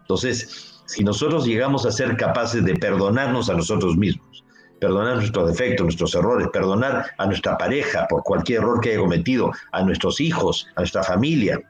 Entonces, 0.00 0.82
si 0.86 1.04
nosotros 1.04 1.46
llegamos 1.46 1.86
a 1.86 1.92
ser 1.92 2.16
capaces 2.16 2.64
de 2.64 2.74
perdonarnos 2.74 3.48
a 3.48 3.54
nosotros 3.54 3.96
mismos, 3.96 4.44
perdonar 4.80 5.16
nuestros 5.16 5.48
defectos, 5.48 5.84
nuestros 5.84 6.14
errores, 6.14 6.48
perdonar 6.52 7.06
a 7.18 7.26
nuestra 7.26 7.56
pareja 7.58 8.06
por 8.08 8.22
cualquier 8.22 8.60
error 8.60 8.80
que 8.80 8.90
haya 8.90 9.00
cometido, 9.00 9.52
a 9.72 9.82
nuestros 9.82 10.20
hijos, 10.20 10.66
a 10.74 10.80
nuestra 10.80 11.04
familia. 11.04 11.60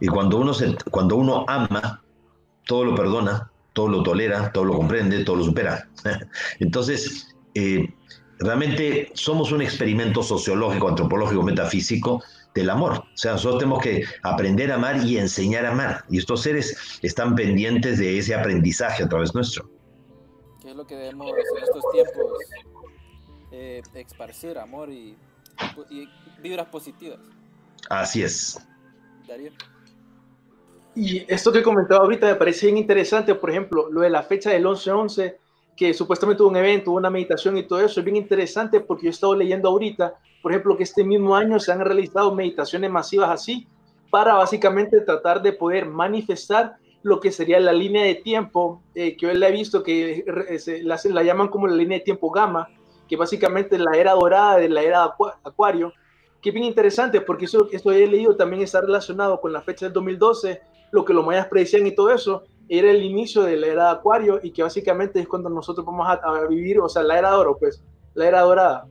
Y 0.00 0.06
cuando 0.06 0.38
uno, 0.38 0.54
se, 0.54 0.74
cuando 0.90 1.16
uno 1.16 1.44
ama, 1.48 2.02
todo 2.66 2.84
lo 2.84 2.94
perdona, 2.94 3.50
todo 3.72 3.88
lo 3.88 4.02
tolera, 4.02 4.50
todo 4.52 4.64
lo 4.64 4.74
comprende, 4.74 5.24
todo 5.24 5.36
lo 5.36 5.44
supera. 5.44 5.88
Entonces, 6.58 7.36
eh, 7.54 7.88
realmente 8.38 9.10
somos 9.14 9.52
un 9.52 9.62
experimento 9.62 10.22
sociológico, 10.22 10.88
antropológico, 10.88 11.42
metafísico 11.42 12.22
del 12.54 12.70
amor. 12.70 12.92
O 12.92 13.16
sea, 13.16 13.32
nosotros 13.32 13.60
tenemos 13.60 13.82
que 13.82 14.04
aprender 14.22 14.72
a 14.72 14.76
amar 14.76 15.04
y 15.04 15.18
enseñar 15.18 15.66
a 15.66 15.72
amar. 15.72 16.04
Y 16.08 16.18
estos 16.18 16.42
seres 16.42 16.98
están 17.02 17.34
pendientes 17.34 17.98
de 17.98 18.18
ese 18.18 18.34
aprendizaje 18.34 19.02
a 19.02 19.08
través 19.08 19.34
nuestro. 19.34 19.77
¿Qué 20.68 20.72
es 20.72 20.76
lo 20.76 20.86
que 20.86 20.96
debemos 20.96 21.30
en 21.30 21.62
estos 21.62 21.82
tiempos 21.92 22.26
eh, 23.50 23.80
esparcir 23.94 24.58
amor 24.58 24.90
y, 24.90 25.16
y, 25.88 26.06
vibras 26.42 26.66
positivas? 26.66 27.20
Así 27.88 28.22
es. 28.22 28.60
Darío. 29.26 29.50
Y 30.94 31.24
esto 31.32 31.50
que 31.52 31.62
comentaba 31.62 32.02
ahorita 32.02 32.26
me 32.26 32.34
parece 32.34 32.66
bien 32.66 32.76
interesante, 32.76 33.34
por 33.34 33.48
ejemplo, 33.48 33.90
lo 33.90 34.02
de 34.02 34.10
la 34.10 34.22
fecha 34.22 34.50
del 34.50 34.66
11-11 34.66 35.36
que 35.74 35.94
supuestamente 35.94 36.42
hubo 36.42 36.50
un 36.50 36.56
evento, 36.56 36.90
una 36.92 37.08
meditación 37.08 37.56
y 37.56 37.62
todo 37.62 37.80
eso, 37.80 38.00
es 38.00 38.04
bien 38.04 38.16
interesante 38.16 38.80
porque 38.80 39.04
yo 39.04 39.08
he 39.08 39.12
estado 39.12 39.34
leyendo 39.34 39.70
ahorita, 39.70 40.16
por 40.42 40.52
ejemplo, 40.52 40.76
que 40.76 40.82
este 40.82 41.02
mismo 41.02 41.34
año 41.34 41.58
se 41.58 41.72
han 41.72 41.80
realizado 41.80 42.34
meditaciones 42.34 42.90
masivas 42.90 43.30
así, 43.30 43.66
para 44.10 44.34
básicamente 44.34 45.00
tratar 45.00 45.40
de 45.40 45.54
poder 45.54 45.86
manifestar 45.86 46.76
lo 47.02 47.20
que 47.20 47.30
sería 47.30 47.60
la 47.60 47.72
línea 47.72 48.04
de 48.04 48.16
tiempo, 48.16 48.82
eh, 48.94 49.16
que 49.16 49.26
hoy 49.26 49.36
la 49.36 49.48
he 49.48 49.52
visto 49.52 49.82
que 49.82 50.24
se, 50.58 50.82
la, 50.82 50.98
la, 51.04 51.22
llaman 51.22 51.48
como 51.48 51.66
la 51.66 51.76
línea 51.76 51.98
de 51.98 52.04
tiempo 52.04 52.30
gamma, 52.30 52.68
que 53.08 53.16
básicamente 53.16 53.78
la 53.78 53.96
era 53.96 54.12
dorada 54.12 54.56
de 54.58 54.68
la 54.68 54.82
era 54.82 55.14
acuario, 55.44 55.92
que 56.42 56.50
es 56.50 56.54
bien 56.54 56.66
interesante 56.66 57.20
porque 57.20 57.46
eso, 57.46 57.68
esto 57.72 57.90
he 57.92 58.06
leído 58.06 58.36
también 58.36 58.62
está 58.62 58.80
relacionado 58.80 59.40
con 59.40 59.52
la 59.52 59.62
fecha 59.62 59.86
del 59.86 59.92
2012, 59.94 60.60
lo 60.90 61.04
que 61.04 61.14
los 61.14 61.24
mayas 61.24 61.46
predecían 61.46 61.86
y 61.86 61.94
todo 61.94 62.12
eso, 62.12 62.44
era 62.68 62.90
el 62.90 63.02
inicio 63.02 63.42
de 63.42 63.56
la 63.56 63.66
era 63.66 63.84
de 63.84 63.90
Acuario 63.92 64.40
y 64.42 64.50
que 64.50 64.62
básicamente 64.62 65.20
es 65.20 65.28
cuando 65.28 65.48
nosotros 65.48 65.86
vamos 65.86 66.06
a, 66.08 66.46
vivir, 66.48 66.80
o 66.80 66.88
sea, 66.88 67.02
la 67.02 67.18
era 67.18 67.30
de 67.30 67.36
oro, 67.36 67.56
pues, 67.58 67.82
la 68.14 68.28
era 68.28 68.42
dorada. 68.42 68.86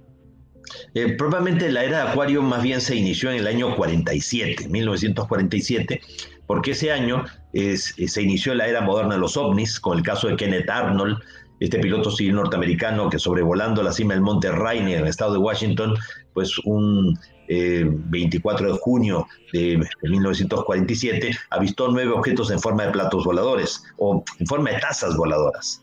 Eh, 0.94 1.16
probablemente 1.18 1.72
la 1.72 1.84
era 1.84 2.04
de 2.04 2.10
Acuario 2.10 2.42
más 2.42 2.64
bien 2.64 2.82
se 2.82 2.96
inició 2.96 3.32
en 3.32 3.38
el 3.38 3.48
año 3.48 3.76
47, 3.76 4.68
1947, 4.68 6.02
porque 6.46 6.72
ese 6.72 6.92
año 6.92 7.26
es, 7.54 7.96
se 7.96 8.22
inició 8.22 8.54
la 8.56 8.68
era 8.68 8.82
moderna 8.82 9.16
de 9.16 9.22
los 9.22 9.38
ovnis, 9.38 9.80
con 9.80 9.98
el 9.98 10.04
caso 10.04 10.28
de 10.28 10.36
Kenneth 10.36 10.70
Arnold, 10.70 11.18
este 11.60 11.80
piloto 11.80 12.12
civil 12.12 12.36
norteamericano 12.36 13.10
que 13.10 13.20
sobrevolando 13.20 13.82
la 13.82 13.92
cima 13.92 14.14
del 14.14 14.22
monte 14.22 14.52
Rainier 14.52 15.00
en 15.00 15.04
el 15.04 15.10
estado 15.10 15.34
de 15.34 15.40
Washington, 15.40 15.96
pues 16.34 16.58
un 16.60 17.18
24 17.48 18.68
eh, 18.68 18.72
de 18.72 18.78
junio 18.78 19.28
de, 19.54 19.88
1947, 20.04 21.36
avistó 21.50 21.88
nueve 21.90 22.12
objetos 22.12 22.52
en 22.52 22.60
forma 22.60 22.86
de 22.86 22.92
platos 22.92 23.24
voladores 23.24 23.84
o 23.98 24.24
en 24.40 24.46
forma 24.46 24.72
de 24.72 24.80
tazas 24.80 25.16
voladoras. 25.16 25.82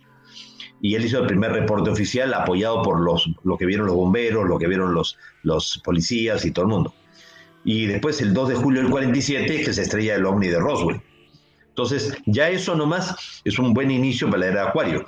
Y 0.84 0.96
él 0.96 1.06
hizo 1.06 1.18
el 1.18 1.26
primer 1.26 1.50
reporte 1.50 1.88
oficial 1.88 2.34
apoyado 2.34 2.82
por 2.82 3.00
los, 3.00 3.26
lo 3.42 3.56
que 3.56 3.64
vieron 3.64 3.86
los 3.86 3.94
bomberos, 3.94 4.46
lo 4.46 4.58
que 4.58 4.68
vieron 4.68 4.92
los, 4.92 5.16
los 5.42 5.80
policías 5.82 6.44
y 6.44 6.50
todo 6.50 6.66
el 6.66 6.70
mundo. 6.72 6.94
Y 7.64 7.86
después, 7.86 8.20
el 8.20 8.34
2 8.34 8.50
de 8.50 8.54
julio 8.56 8.82
del 8.82 8.90
47, 8.90 9.62
que 9.64 9.72
se 9.72 9.80
estrella 9.80 10.16
el 10.16 10.26
ovni 10.26 10.48
de 10.48 10.58
Roswell. 10.58 11.00
Entonces, 11.70 12.14
ya 12.26 12.50
eso 12.50 12.76
nomás 12.76 13.40
es 13.44 13.58
un 13.58 13.72
buen 13.72 13.90
inicio 13.90 14.28
para 14.28 14.40
la 14.40 14.46
era 14.48 14.60
de 14.60 14.68
Acuario, 14.68 15.06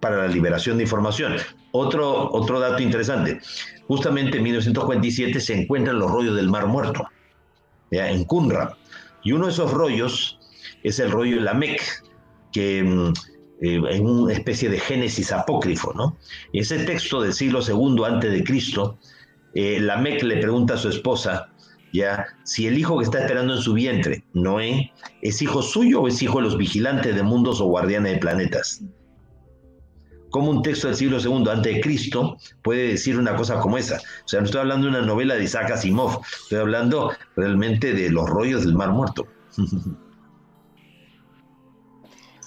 para 0.00 0.18
la 0.18 0.28
liberación 0.28 0.76
de 0.76 0.82
información. 0.82 1.36
Otro, 1.72 2.30
otro 2.30 2.60
dato 2.60 2.82
interesante, 2.82 3.40
justamente 3.86 4.36
en 4.36 4.42
1947 4.42 5.40
se 5.40 5.62
encuentran 5.62 5.98
los 5.98 6.10
rollos 6.10 6.36
del 6.36 6.50
Mar 6.50 6.66
Muerto, 6.66 7.06
¿ya? 7.90 8.10
en 8.10 8.24
Kunra. 8.24 8.76
Y 9.24 9.32
uno 9.32 9.46
de 9.46 9.52
esos 9.52 9.72
rollos 9.72 10.38
es 10.82 10.98
el 10.98 11.10
rollo 11.10 11.36
de 11.36 11.42
la 11.44 11.54
Mec, 11.54 11.80
que 12.52 12.82
mm, 12.82 13.12
eh, 13.60 13.80
es 13.90 14.00
una 14.00 14.32
especie 14.32 14.68
de 14.68 14.78
génesis 14.78 15.32
apócrifo, 15.32 15.92
¿no? 15.94 16.16
Ese 16.52 16.78
texto 16.84 17.20
del 17.20 17.32
siglo 17.32 17.60
II 17.66 18.04
antes 18.04 18.32
de 18.32 18.44
Cristo, 18.44 18.98
eh, 19.54 19.80
le 19.80 20.36
pregunta 20.36 20.74
a 20.74 20.78
su 20.78 20.88
esposa, 20.88 21.50
ya, 21.92 22.26
si 22.44 22.66
el 22.66 22.78
hijo 22.78 22.98
que 22.98 23.04
está 23.04 23.20
esperando 23.20 23.54
en 23.54 23.60
su 23.60 23.72
vientre, 23.72 24.24
Noé, 24.34 24.92
es 25.22 25.40
hijo 25.42 25.62
suyo 25.62 26.02
o 26.02 26.08
es 26.08 26.22
hijo 26.22 26.38
de 26.38 26.44
los 26.44 26.58
vigilantes 26.58 27.14
de 27.14 27.22
mundos 27.22 27.60
o 27.60 27.64
guardianes 27.64 28.12
de 28.12 28.18
planetas 28.18 28.82
cómo 30.30 30.50
un 30.50 30.62
texto 30.62 30.88
del 30.88 30.96
siglo 30.96 31.18
II 31.20 31.50
antes 31.50 31.74
de 31.74 31.80
Cristo 31.80 32.36
puede 32.62 32.88
decir 32.88 33.18
una 33.18 33.34
cosa 33.36 33.60
como 33.60 33.78
esa. 33.78 33.96
O 33.96 34.28
sea, 34.28 34.40
no 34.40 34.46
estoy 34.46 34.60
hablando 34.60 34.86
de 34.86 34.98
una 34.98 35.06
novela 35.06 35.34
de 35.34 35.44
Isaac 35.44 35.70
Asimov, 35.70 36.20
estoy 36.42 36.58
hablando 36.58 37.12
realmente 37.36 37.92
de 37.94 38.10
los 38.10 38.28
rollos 38.28 38.64
del 38.64 38.74
Mar 38.74 38.92
Muerto. 38.92 39.26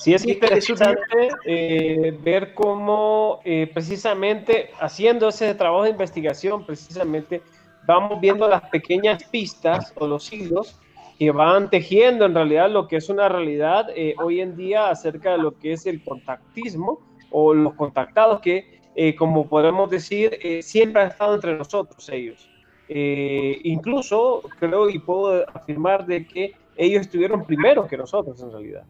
Sí, 0.01 0.13
es 0.13 0.25
interesante 0.25 1.29
eh, 1.45 2.17
ver 2.23 2.53
cómo 2.53 3.39
eh, 3.45 3.69
precisamente 3.73 4.71
haciendo 4.79 5.29
ese 5.29 5.53
trabajo 5.53 5.83
de 5.83 5.91
investigación, 5.91 6.65
precisamente 6.65 7.41
vamos 7.85 8.19
viendo 8.19 8.47
las 8.47 8.63
pequeñas 8.69 9.23
pistas 9.25 9.93
o 9.97 10.07
los 10.07 10.31
hilos 10.33 10.79
que 11.19 11.31
van 11.31 11.69
tejiendo 11.69 12.25
en 12.25 12.33
realidad 12.33 12.71
lo 12.71 12.87
que 12.87 12.95
es 12.97 13.09
una 13.09 13.29
realidad 13.29 13.87
eh, 13.95 14.15
hoy 14.17 14.41
en 14.41 14.55
día 14.55 14.89
acerca 14.89 15.33
de 15.33 15.37
lo 15.37 15.57
que 15.57 15.73
es 15.73 15.85
el 15.85 16.03
contactismo, 16.03 16.99
o 17.31 17.53
los 17.53 17.73
contactados 17.73 18.41
que, 18.41 18.81
eh, 18.95 19.15
como 19.15 19.47
podemos 19.47 19.89
decir, 19.89 20.37
eh, 20.43 20.61
siempre 20.61 21.01
han 21.01 21.07
estado 21.09 21.33
entre 21.33 21.57
nosotros 21.57 22.07
ellos. 22.09 22.49
Eh, 22.89 23.59
incluso 23.63 24.43
creo 24.59 24.89
y 24.89 24.99
puedo 24.99 25.49
afirmar 25.53 26.05
de 26.05 26.27
que 26.27 26.53
ellos 26.75 27.01
estuvieron 27.01 27.45
primero 27.45 27.87
que 27.87 27.97
nosotros 27.97 28.41
en 28.41 28.51
realidad. 28.51 28.83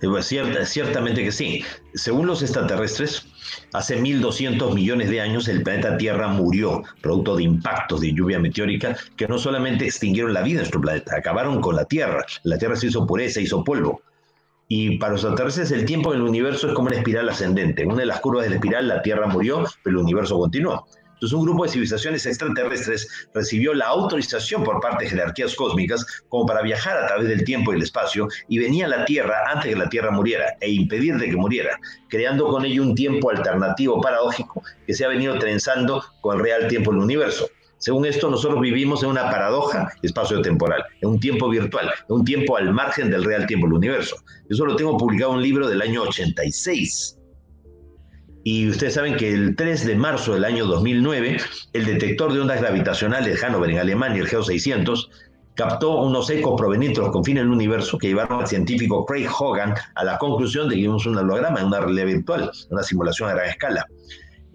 Pues 0.00 0.26
ciertamente 0.26 1.24
que 1.24 1.32
sí. 1.32 1.64
Según 1.94 2.26
los 2.26 2.42
extraterrestres, 2.42 3.26
hace 3.72 4.00
1.200 4.00 4.74
millones 4.74 5.10
de 5.10 5.20
años 5.20 5.48
el 5.48 5.62
planeta 5.62 5.96
Tierra 5.96 6.28
murió, 6.28 6.82
producto 7.00 7.36
de 7.36 7.44
impactos 7.44 8.00
de 8.00 8.12
lluvia 8.12 8.38
meteórica 8.38 8.96
que 9.16 9.28
no 9.28 9.38
solamente 9.38 9.86
extinguieron 9.86 10.34
la 10.34 10.42
vida 10.42 10.58
en 10.58 10.58
nuestro 10.58 10.80
planeta, 10.80 11.16
acabaron 11.16 11.60
con 11.60 11.76
la 11.76 11.84
Tierra. 11.84 12.24
La 12.42 12.58
Tierra 12.58 12.76
se 12.76 12.88
hizo 12.88 13.06
pureza, 13.06 13.40
hizo 13.40 13.64
polvo. 13.64 14.02
Y 14.68 14.98
para 14.98 15.12
los 15.12 15.22
extraterrestres 15.22 15.70
el 15.70 15.84
tiempo 15.84 16.12
en 16.12 16.20
el 16.20 16.26
universo 16.26 16.68
es 16.68 16.74
como 16.74 16.88
una 16.88 16.96
espiral 16.96 17.28
ascendente. 17.28 17.82
En 17.82 17.92
una 17.92 18.00
de 18.00 18.06
las 18.06 18.20
curvas 18.20 18.44
de 18.44 18.50
la 18.50 18.56
espiral 18.56 18.88
la 18.88 19.02
Tierra 19.02 19.26
murió, 19.26 19.64
pero 19.82 19.98
el 19.98 20.04
universo 20.04 20.38
continuó. 20.38 20.86
Entonces 21.16 21.32
un 21.32 21.44
grupo 21.44 21.64
de 21.64 21.70
civilizaciones 21.70 22.26
extraterrestres 22.26 23.28
recibió 23.32 23.72
la 23.72 23.86
autorización 23.86 24.62
por 24.62 24.80
parte 24.80 25.04
de 25.04 25.10
jerarquías 25.10 25.54
cósmicas 25.54 26.04
como 26.28 26.44
para 26.44 26.60
viajar 26.60 26.98
a 26.98 27.06
través 27.06 27.28
del 27.28 27.42
tiempo 27.42 27.72
y 27.72 27.76
el 27.76 27.82
espacio 27.82 28.28
y 28.48 28.58
venía 28.58 28.84
a 28.84 28.90
la 28.90 29.04
Tierra 29.06 29.44
antes 29.50 29.70
que 29.70 29.76
la 29.76 29.88
Tierra 29.88 30.10
muriera 30.10 30.56
e 30.60 30.70
impedir 30.70 31.16
de 31.16 31.30
que 31.30 31.36
muriera, 31.36 31.80
creando 32.10 32.46
con 32.48 32.66
ello 32.66 32.82
un 32.82 32.94
tiempo 32.94 33.30
alternativo 33.30 33.98
paradójico 34.00 34.62
que 34.86 34.92
se 34.92 35.06
ha 35.06 35.08
venido 35.08 35.38
trenzando 35.38 36.04
con 36.20 36.36
el 36.36 36.42
real 36.42 36.68
tiempo 36.68 36.92
del 36.92 37.00
universo. 37.00 37.48
Según 37.78 38.04
esto, 38.04 38.30
nosotros 38.30 38.60
vivimos 38.60 39.02
en 39.02 39.10
una 39.10 39.30
paradoja 39.30 39.92
espacio-temporal, 40.02 40.84
en 41.00 41.10
un 41.10 41.20
tiempo 41.20 41.48
virtual, 41.48 41.90
en 42.08 42.16
un 42.16 42.24
tiempo 42.24 42.56
al 42.56 42.72
margen 42.72 43.10
del 43.10 43.24
real 43.24 43.46
tiempo 43.46 43.66
del 43.66 43.76
universo. 43.76 44.16
Eso 44.48 44.66
lo 44.66 44.76
tengo 44.76 44.96
publicado 44.96 45.32
un 45.32 45.42
libro 45.42 45.68
del 45.68 45.82
año 45.82 46.02
86. 46.02 47.18
Y 48.48 48.68
ustedes 48.68 48.94
saben 48.94 49.16
que 49.16 49.32
el 49.32 49.56
3 49.56 49.86
de 49.86 49.96
marzo 49.96 50.34
del 50.34 50.44
año 50.44 50.66
2009, 50.66 51.38
el 51.72 51.84
detector 51.84 52.32
de 52.32 52.38
ondas 52.38 52.60
gravitacionales 52.60 53.34
de 53.34 53.44
Hannover 53.44 53.70
en 53.70 53.78
Alemania, 53.78 54.22
el 54.22 54.28
GEO 54.28 54.44
600, 54.44 55.10
captó 55.56 56.02
unos 56.02 56.30
ecos 56.30 56.54
provenientes 56.56 56.98
de 56.98 57.06
los 57.06 57.12
confines 57.12 57.42
del 57.42 57.50
universo 57.50 57.98
que 57.98 58.06
llevaron 58.06 58.38
al 58.38 58.46
científico 58.46 59.04
Craig 59.04 59.26
Hogan 59.26 59.74
a 59.96 60.04
la 60.04 60.16
conclusión 60.18 60.68
de 60.68 60.76
que 60.76 60.82
vimos 60.82 61.04
un 61.06 61.16
holograma 61.16 61.58
en 61.58 61.66
una 61.66 61.80
realidad 61.80 62.06
virtual, 62.06 62.52
una 62.70 62.84
simulación 62.84 63.30
a 63.30 63.34
gran 63.34 63.48
escala. 63.48 63.84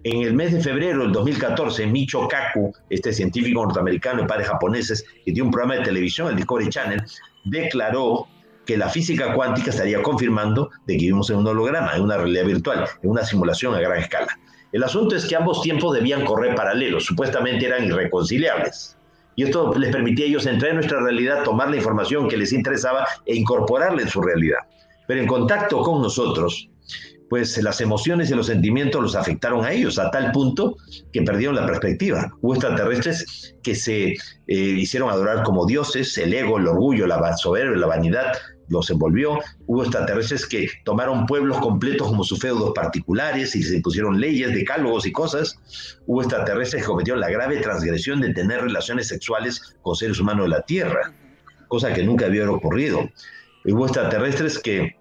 En 0.04 0.22
el 0.22 0.32
mes 0.32 0.54
de 0.54 0.62
febrero 0.62 1.02
del 1.02 1.12
2014, 1.12 1.86
Micho 1.86 2.26
Kaku, 2.28 2.72
este 2.88 3.12
científico 3.12 3.62
norteamericano 3.62 4.22
y 4.22 4.26
padres 4.26 4.48
japoneses, 4.48 5.02
que 5.02 5.32
tiene 5.32 5.42
un 5.42 5.50
programa 5.50 5.74
de 5.74 5.82
televisión, 5.82 6.28
el 6.28 6.36
Discovery 6.36 6.70
Channel, 6.70 7.02
declaró 7.44 8.26
que 8.66 8.76
la 8.76 8.88
física 8.88 9.34
cuántica 9.34 9.70
estaría 9.70 10.02
confirmando 10.02 10.70
que 10.86 10.94
vivimos 10.94 11.30
en 11.30 11.36
un 11.36 11.46
holograma, 11.46 11.96
en 11.96 12.02
una 12.02 12.16
realidad 12.16 12.44
virtual, 12.44 12.88
en 13.02 13.10
una 13.10 13.24
simulación 13.24 13.74
a 13.74 13.80
gran 13.80 13.98
escala. 13.98 14.38
El 14.72 14.84
asunto 14.84 15.16
es 15.16 15.26
que 15.26 15.36
ambos 15.36 15.60
tiempos 15.62 15.94
debían 15.94 16.24
correr 16.24 16.54
paralelos, 16.54 17.04
supuestamente 17.04 17.66
eran 17.66 17.84
irreconciliables. 17.84 18.96
Y 19.34 19.44
esto 19.44 19.72
les 19.76 19.90
permitía 19.90 20.26
a 20.26 20.28
ellos 20.28 20.46
entrar 20.46 20.70
en 20.70 20.76
nuestra 20.76 21.00
realidad, 21.00 21.42
tomar 21.42 21.70
la 21.70 21.76
información 21.76 22.28
que 22.28 22.36
les 22.36 22.52
interesaba 22.52 23.06
e 23.26 23.34
incorporarla 23.34 24.02
en 24.02 24.08
su 24.08 24.20
realidad. 24.20 24.58
Pero 25.06 25.20
en 25.20 25.26
contacto 25.26 25.80
con 25.82 26.00
nosotros, 26.00 26.68
pues 27.32 27.56
las 27.62 27.80
emociones 27.80 28.30
y 28.30 28.34
los 28.34 28.48
sentimientos 28.48 29.00
los 29.00 29.16
afectaron 29.16 29.64
a 29.64 29.72
ellos 29.72 29.98
a 29.98 30.10
tal 30.10 30.32
punto 30.32 30.76
que 31.14 31.22
perdieron 31.22 31.56
la 31.56 31.64
perspectiva. 31.64 32.30
Hubo 32.42 32.52
extraterrestres 32.52 33.54
que 33.62 33.74
se 33.74 34.08
eh, 34.08 34.16
hicieron 34.48 35.08
adorar 35.08 35.42
como 35.42 35.64
dioses, 35.64 36.18
el 36.18 36.34
ego, 36.34 36.58
el 36.58 36.68
orgullo, 36.68 37.06
la 37.06 37.34
soberbia, 37.38 37.78
la 37.78 37.86
vanidad 37.86 38.34
los 38.68 38.90
envolvió. 38.90 39.38
Hubo 39.66 39.82
extraterrestres 39.82 40.44
que 40.44 40.68
tomaron 40.84 41.24
pueblos 41.24 41.56
completos 41.60 42.06
como 42.08 42.22
sus 42.22 42.38
feudos 42.38 42.72
particulares 42.74 43.56
y 43.56 43.62
se 43.62 43.76
impusieron 43.76 44.20
leyes, 44.20 44.52
decálogos 44.52 45.06
y 45.06 45.12
cosas. 45.12 45.56
Hubo 46.04 46.20
extraterrestres 46.20 46.82
que 46.82 46.86
cometieron 46.86 47.22
la 47.22 47.30
grave 47.30 47.62
transgresión 47.62 48.20
de 48.20 48.34
tener 48.34 48.60
relaciones 48.60 49.08
sexuales 49.08 49.74
con 49.80 49.96
seres 49.96 50.20
humanos 50.20 50.44
de 50.44 50.50
la 50.50 50.60
Tierra, 50.60 51.14
cosa 51.68 51.94
que 51.94 52.04
nunca 52.04 52.26
había 52.26 52.50
ocurrido. 52.50 53.08
Hubo 53.64 53.86
extraterrestres 53.86 54.58
que 54.58 55.00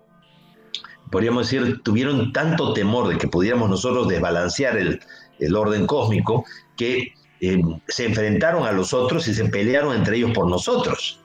podríamos 1.11 1.49
decir, 1.49 1.81
tuvieron 1.83 2.31
tanto 2.33 2.73
temor 2.73 3.09
de 3.09 3.17
que 3.17 3.27
pudiéramos 3.27 3.69
nosotros 3.69 4.07
desbalancear 4.07 4.77
el, 4.77 4.99
orden 5.55 5.87
cósmico 5.87 6.45
que 6.77 7.13
eh, 7.41 7.61
se 7.87 8.05
enfrentaron 8.05 8.65
a 8.65 8.71
los 8.71 8.93
otros 8.93 9.27
y 9.27 9.33
se 9.33 9.45
pelearon 9.45 9.95
entre 9.95 10.17
ellos 10.17 10.31
por 10.31 10.47
nosotros. 10.47 11.19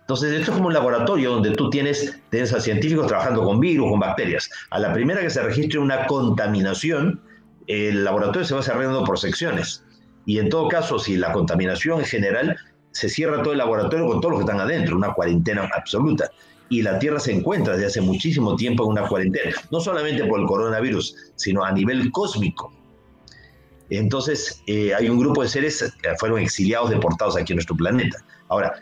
Entonces, 0.00 0.32
esto 0.32 0.52
es 0.52 0.56
como 0.56 0.68
un 0.68 0.74
laboratorio 0.74 1.32
donde 1.32 1.50
tú 1.50 1.68
tienes, 1.68 2.20
tienes 2.30 2.52
a 2.52 2.60
científicos 2.60 3.08
trabajando 3.08 3.42
con 3.42 3.58
virus, 3.58 3.90
con 3.90 3.98
bacterias. 3.98 4.48
A 4.70 4.78
la 4.78 4.92
primera 4.92 5.20
que 5.20 5.30
se 5.30 5.42
registre 5.42 5.80
una 5.80 6.06
contaminación, 6.06 7.20
el 7.66 8.04
laboratorio 8.04 8.44
se 8.46 8.54
va 8.54 8.62
cerrando 8.62 9.02
por 9.02 9.18
secciones. 9.18 9.84
Y 10.24 10.38
en 10.38 10.48
todo 10.48 10.68
caso, 10.68 11.00
si 11.00 11.16
la 11.16 11.32
contaminación 11.32 12.00
es 12.00 12.08
general, 12.08 12.56
se 12.92 13.08
cierra 13.08 13.42
todo 13.42 13.52
el 13.52 13.58
laboratorio 13.58 14.06
con 14.06 14.20
todos 14.20 14.34
los 14.34 14.40
que 14.40 14.50
están 14.50 14.60
adentro, 14.60 14.96
una 14.96 15.12
cuarentena 15.12 15.68
absoluta 15.74 16.30
y 16.68 16.82
la 16.82 16.98
Tierra 16.98 17.20
se 17.20 17.32
encuentra 17.32 17.74
desde 17.74 17.86
hace 17.86 18.00
muchísimo 18.00 18.56
tiempo 18.56 18.84
en 18.84 18.90
una 18.90 19.06
cuarentena, 19.06 19.54
no 19.70 19.80
solamente 19.80 20.24
por 20.24 20.40
el 20.40 20.46
coronavirus, 20.46 21.14
sino 21.36 21.64
a 21.64 21.72
nivel 21.72 22.10
cósmico. 22.10 22.72
Entonces, 23.90 24.62
eh, 24.66 24.94
hay 24.94 25.08
un 25.08 25.18
grupo 25.18 25.42
de 25.42 25.48
seres 25.48 25.94
que 26.02 26.14
fueron 26.18 26.40
exiliados, 26.40 26.90
deportados 26.90 27.36
aquí 27.36 27.52
en 27.52 27.56
nuestro 27.56 27.76
planeta. 27.76 28.18
Ahora, 28.48 28.74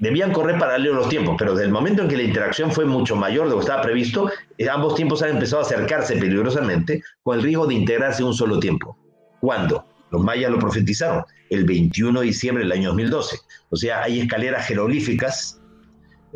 debían 0.00 0.32
correr 0.32 0.58
paralelo 0.58 0.94
los 0.94 1.08
tiempos, 1.08 1.36
pero 1.38 1.52
desde 1.52 1.66
el 1.66 1.72
momento 1.72 2.02
en 2.02 2.08
que 2.08 2.16
la 2.16 2.24
interacción 2.24 2.72
fue 2.72 2.84
mucho 2.84 3.14
mayor 3.14 3.44
de 3.44 3.50
lo 3.50 3.56
que 3.56 3.62
estaba 3.62 3.82
previsto, 3.82 4.30
eh, 4.58 4.68
ambos 4.68 4.96
tiempos 4.96 5.22
han 5.22 5.30
empezado 5.30 5.62
a 5.62 5.66
acercarse 5.66 6.16
peligrosamente 6.16 7.02
con 7.22 7.38
el 7.38 7.44
riesgo 7.44 7.66
de 7.66 7.74
integrarse 7.74 8.22
en 8.22 8.28
un 8.28 8.34
solo 8.34 8.58
tiempo. 8.58 8.98
¿Cuándo? 9.40 9.86
Los 10.10 10.22
mayas 10.22 10.50
lo 10.50 10.58
profetizaron, 10.58 11.24
el 11.50 11.64
21 11.64 12.20
de 12.20 12.26
diciembre 12.26 12.64
del 12.64 12.72
año 12.72 12.88
2012. 12.88 13.36
O 13.70 13.76
sea, 13.76 14.02
hay 14.02 14.20
escaleras 14.20 14.66
jeroglíficas 14.66 15.60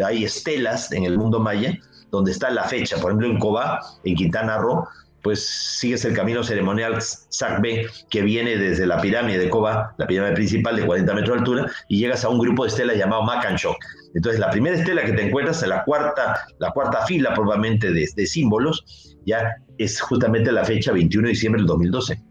hay 0.05 0.25
estelas 0.25 0.93
en 0.93 1.05
el 1.05 1.19
mundo 1.19 1.41
maya 1.41 1.79
donde 2.11 2.31
está 2.31 2.51
la 2.51 2.65
fecha. 2.65 2.97
Por 2.97 3.11
ejemplo, 3.11 3.29
en 3.29 3.39
Cobá, 3.39 3.81
en 4.05 4.15
Quintana 4.15 4.59
Roo, 4.59 4.87
pues 5.23 5.47
sigues 5.47 6.05
el 6.05 6.15
camino 6.15 6.43
ceremonial 6.43 7.01
Sacbe 7.01 7.87
que 8.09 8.23
viene 8.23 8.57
desde 8.57 8.87
la 8.87 9.01
pirámide 9.01 9.39
de 9.39 9.51
Cobá, 9.51 9.95
la 9.99 10.07
pirámide 10.07 10.35
principal 10.35 10.77
de 10.77 10.87
40 10.87 11.15
metros 11.15 11.31
de 11.35 11.39
altura, 11.39 11.73
y 11.89 11.99
llegas 11.99 12.25
a 12.25 12.29
un 12.29 12.39
grupo 12.39 12.65
de 12.65 12.71
estelas 12.71 12.97
llamado 12.97 13.23
Macanchoc. 13.25 13.77
Entonces, 14.15 14.41
la 14.41 14.51
primera 14.51 14.77
estela 14.77 15.05
que 15.05 15.13
te 15.13 15.27
encuentras 15.27 15.63
en 15.63 15.71
la 15.71 15.85
cuarta, 15.85 16.41
la 16.59 16.71
cuarta 16.71 17.05
fila 17.07 17.35
probablemente 17.35 17.93
de, 17.93 18.09
de 18.15 18.27
símbolos, 18.27 19.17
ya 19.27 19.57
es 19.77 20.01
justamente 20.01 20.51
la 20.53 20.65
fecha 20.65 20.93
21 20.93 21.27
de 21.27 21.31
diciembre 21.31 21.61
del 21.61 21.67
2012, 21.67 22.23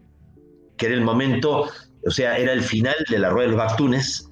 que 0.76 0.86
era 0.86 0.94
el 0.94 1.02
momento, 1.02 1.70
o 2.04 2.10
sea, 2.10 2.36
era 2.36 2.52
el 2.52 2.62
final 2.62 2.96
de 3.08 3.18
la 3.18 3.30
rueda 3.30 3.48
de 3.48 3.56
los 3.56 3.64
Bactunes, 3.64 4.27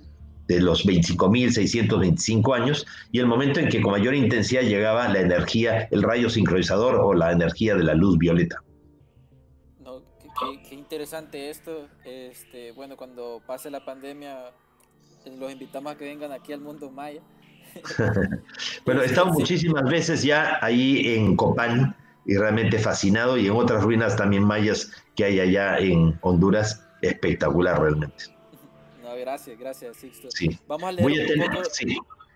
de 0.49 0.61
los 0.61 0.87
25.625 0.87 2.55
años 2.55 2.87
y 3.11 3.19
el 3.19 3.27
momento 3.27 3.61
en 3.61 3.69
que 3.69 3.81
con 3.81 3.93
mayor 3.93 4.15
intensidad 4.15 4.63
llegaba 4.63 5.09
la 5.09 5.21
energía, 5.21 5.89
el 5.91 6.03
rayo 6.03 6.31
sincronizador 6.31 6.97
o 6.97 7.15
la 7.15 7.33
energía 7.33 7.75
de 7.75 7.85
la 7.85 7.95
luz 7.95 8.19
violeta. 8.19 8.63
No, 9.81 10.03
qué, 10.69 10.75
interesante 10.75 11.51
esto. 11.51 11.89
Este, 12.05 12.73
bueno, 12.73 12.97
cuando 12.97 13.43
pase 13.47 13.71
la 13.71 13.85
pandemia, 13.85 14.51
eh, 15.25 15.37
los 15.37 15.51
invitamos 15.51 15.93
a 15.93 15.97
que 15.97 16.05
vengan 16.05 16.33
aquí 16.33 16.53
al 16.53 16.61
mundo 16.61 16.91
maya. 16.91 17.21
bueno, 18.87 19.03
he 19.03 19.07
estado 19.07 19.27
muchísimas 19.27 19.85
veces 19.85 20.23
ya 20.23 20.59
ahí 20.63 21.15
en 21.15 21.37
Copán 21.37 21.95
y 22.25 22.37
realmente 22.37 22.79
fascinado 22.79 23.37
y 23.37 23.47
en 23.47 23.53
otras 23.53 23.83
ruinas 23.83 24.17
también 24.17 24.45
mayas 24.45 24.91
que 25.15 25.25
hay 25.25 25.41
allá 25.41 25.79
en 25.79 26.19
Honduras, 26.23 26.89
espectacular 27.03 27.81
realmente 27.81 28.36
gracias, 29.27 29.59
gracias, 29.59 29.97
Sixto. 29.97 30.29
Sí. 30.31 30.57
Vamos 30.69 30.89
a 30.89 30.93
leer 30.93 31.03
voy 31.03 31.21
a 31.21 31.27
tener, 31.27 31.51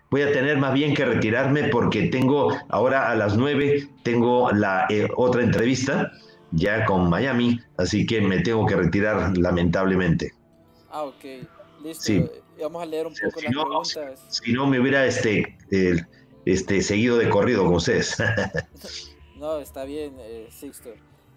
Voy 0.09 0.21
a 0.23 0.33
tener 0.33 0.57
más 0.57 0.73
bien 0.73 0.93
que 0.93 1.05
retirarme 1.05 1.69
porque 1.69 2.07
tengo 2.07 2.53
ahora 2.67 3.09
a 3.09 3.15
las 3.15 3.37
nueve, 3.37 3.87
tengo 4.03 4.51
la 4.51 4.85
eh, 4.89 5.07
otra 5.15 5.41
entrevista 5.41 6.11
ya 6.51 6.83
con 6.83 7.09
Miami, 7.09 7.61
así 7.77 8.05
que 8.05 8.19
me 8.19 8.39
tengo 8.41 8.65
que 8.65 8.75
retirar 8.75 9.37
lamentablemente. 9.37 10.33
Ah, 10.89 11.03
ok. 11.03 11.23
Listo. 11.81 12.03
Sí. 12.03 12.25
Vamos 12.61 12.83
a 12.83 12.85
leer 12.85 13.07
un 13.07 13.13
poco 13.13 13.41
las 13.41 13.53
preguntas. 13.53 14.25
Si 14.27 14.51
no, 14.51 14.67
me 14.67 14.81
hubiera 14.81 15.05
este, 15.05 15.57
este, 16.45 16.81
seguido 16.81 17.17
de 17.17 17.29
corrido 17.29 17.63
con 17.63 17.75
ustedes. 17.75 18.17
no, 19.37 19.59
está 19.59 19.85
bien, 19.85 20.13
eh, 20.19 20.49
Sixto. 20.51 20.89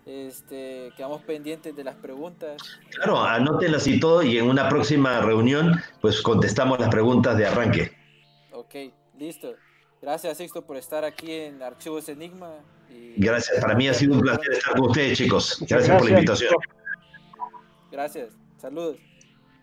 Este, 0.06 0.92
quedamos 0.96 1.22
pendientes 1.22 1.74
de 1.74 1.82
las 1.82 1.96
preguntas. 1.96 2.60
Claro, 2.90 3.22
anótenlas 3.22 3.86
y 3.86 3.98
todo 3.98 4.22
y 4.22 4.38
en 4.38 4.48
una 4.48 4.68
próxima 4.68 5.20
reunión 5.20 5.80
pues 6.00 6.20
contestamos 6.20 6.78
las 6.78 6.90
preguntas 6.90 7.36
de 7.38 7.46
arranque. 7.46 7.92
Ok, 8.52 8.74
listo. 9.18 9.54
Gracias 10.02 10.36
Sixto 10.36 10.66
por 10.66 10.76
estar 10.76 11.04
aquí 11.04 11.32
en 11.32 11.62
Archivos 11.62 12.08
Enigma. 12.10 12.50
Gracias, 13.16 13.58
para 13.60 13.74
mí 13.74 13.88
ha 13.88 13.94
sido 13.94 14.14
un 14.14 14.20
placer 14.20 14.52
estar 14.52 14.74
con 14.74 14.90
ustedes 14.90 15.16
chicos. 15.16 15.64
Gracias, 15.68 15.96
por 15.96 16.04
la 16.04 16.10
invitación. 16.10 16.54
Gracias, 17.90 18.36
saludos. 18.58 18.98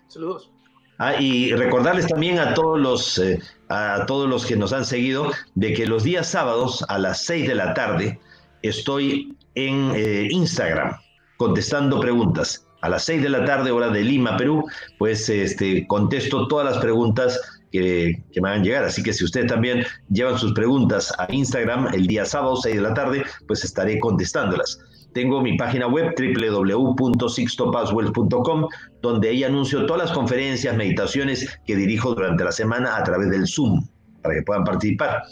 Saludos. 0.08 0.52
Ah, 0.98 1.16
y 1.20 1.54
recordarles 1.54 2.08
también 2.08 2.40
a 2.40 2.54
todos 2.54 2.80
los 2.80 3.18
eh, 3.20 3.40
a 3.70 4.06
todos 4.08 4.30
los 4.30 4.46
que 4.46 4.56
nos 4.56 4.74
han 4.74 4.86
seguido 4.86 5.32
de 5.56 5.74
que 5.74 5.86
los 5.86 6.04
días 6.04 6.28
sábados 6.28 6.84
a 6.90 6.98
las 6.98 7.24
6 7.24 7.48
de 7.48 7.56
la 7.56 7.74
tarde 7.74 8.20
estoy 8.62 9.36
en 9.56 9.92
eh, 9.96 10.28
Instagram 10.32 10.96
contestando 11.38 12.00
preguntas. 12.00 12.68
A 12.82 12.90
las 12.90 13.06
6 13.06 13.22
de 13.22 13.30
la 13.30 13.46
tarde, 13.46 13.72
hora 13.72 13.90
de 13.90 14.04
Lima, 14.04 14.38
Perú, 14.38 14.66
pues 14.98 15.30
este, 15.30 15.86
contesto 15.88 16.48
todas 16.48 16.66
las 16.66 16.82
preguntas 16.82 17.40
que, 17.72 18.24
que, 18.32 18.42
me 18.42 18.50
van 18.50 18.62
a 18.62 18.64
llegar. 18.64 18.84
Así 18.84 19.04
que 19.04 19.14
si 19.14 19.24
ustedes 19.24 19.48
también 19.48 19.86
llevan 20.10 20.40
sus 20.40 20.54
preguntas 20.54 21.14
a 21.20 21.32
Instagram 21.32 21.94
el 21.94 22.08
día 22.08 22.26
sábado, 22.26 22.56
6 22.56 22.76
de 22.76 22.82
la 22.82 22.94
tarde, 22.94 23.24
pues 23.48 23.64
estaré 23.64 24.00
contestándolas. 24.00 24.80
Tengo 25.14 25.42
mi 25.42 25.58
página 25.58 25.88
web 25.88 26.14
www.sixtopaswell.com, 26.18 28.68
donde 29.02 29.30
ahí 29.30 29.44
anuncio 29.44 29.86
todas 29.86 30.04
las 30.04 30.14
conferencias, 30.14 30.78
meditaciones 30.78 31.60
que 31.66 31.76
dirijo 31.76 32.16
durante 32.16 32.46
la 32.46 32.52
semana 32.52 32.98
a 32.98 33.04
través 33.04 33.30
del 33.30 33.48
Zoom, 33.48 33.88
para 34.22 34.36
que 34.36 34.44
puedan 34.44 34.64
participar. 34.64 35.24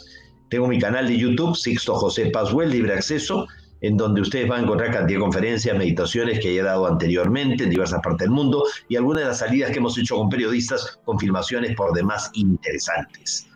Tengo 0.50 0.66
mi 0.66 0.78
canal 0.78 1.08
de 1.08 1.16
YouTube, 1.16 1.56
Sixto 1.56 1.94
José 1.94 2.26
Paswell, 2.26 2.70
libre 2.70 2.92
acceso, 2.94 3.46
en 3.80 3.96
donde 3.96 4.20
ustedes 4.20 4.46
van 4.48 4.60
a 4.60 4.64
encontrar 4.64 4.92
cantidad 4.92 5.18
de 5.18 5.24
conferencias, 5.24 5.78
meditaciones 5.78 6.40
que 6.40 6.58
he 6.58 6.62
dado 6.62 6.86
anteriormente 6.86 7.64
en 7.64 7.70
diversas 7.70 8.02
partes 8.02 8.26
del 8.26 8.30
mundo 8.30 8.64
y 8.88 8.96
algunas 8.96 9.22
de 9.22 9.28
las 9.28 9.38
salidas 9.38 9.70
que 9.70 9.78
hemos 9.78 9.96
hecho 9.96 10.16
con 10.16 10.28
periodistas 10.28 10.98
con 11.04 11.18
filmaciones 11.18 11.74
por 11.76 11.94
demás 11.94 12.30
interesantes. 12.34 13.46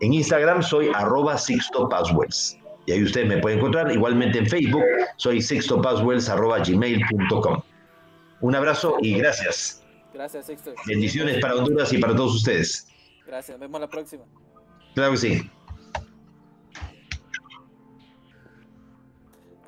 En 0.00 0.12
Instagram 0.12 0.62
soy 0.62 0.90
arroba 0.94 1.38
Sixto. 1.38 1.88
Y 2.86 2.92
ahí 2.92 3.02
ustedes 3.04 3.28
me 3.28 3.36
pueden 3.38 3.58
encontrar. 3.58 3.92
Igualmente 3.92 4.38
en 4.38 4.46
Facebook 4.46 4.82
soy 5.16 5.40
sixtopaswells.gmail.com. 5.40 7.62
Un 8.40 8.54
abrazo 8.54 8.96
y 9.00 9.18
gracias. 9.18 9.82
Gracias, 10.12 10.46
Sixto. 10.46 10.74
Bendiciones 10.86 11.40
para 11.40 11.54
Honduras 11.54 11.92
y 11.92 11.98
para 11.98 12.16
todos 12.16 12.34
ustedes. 12.34 12.88
Gracias. 13.26 13.56
Nos 13.58 13.68
vemos 13.68 13.80
la 13.80 13.88
próxima. 13.88 14.24
Claro 14.94 15.12
que 15.12 15.18
sí. 15.18 15.50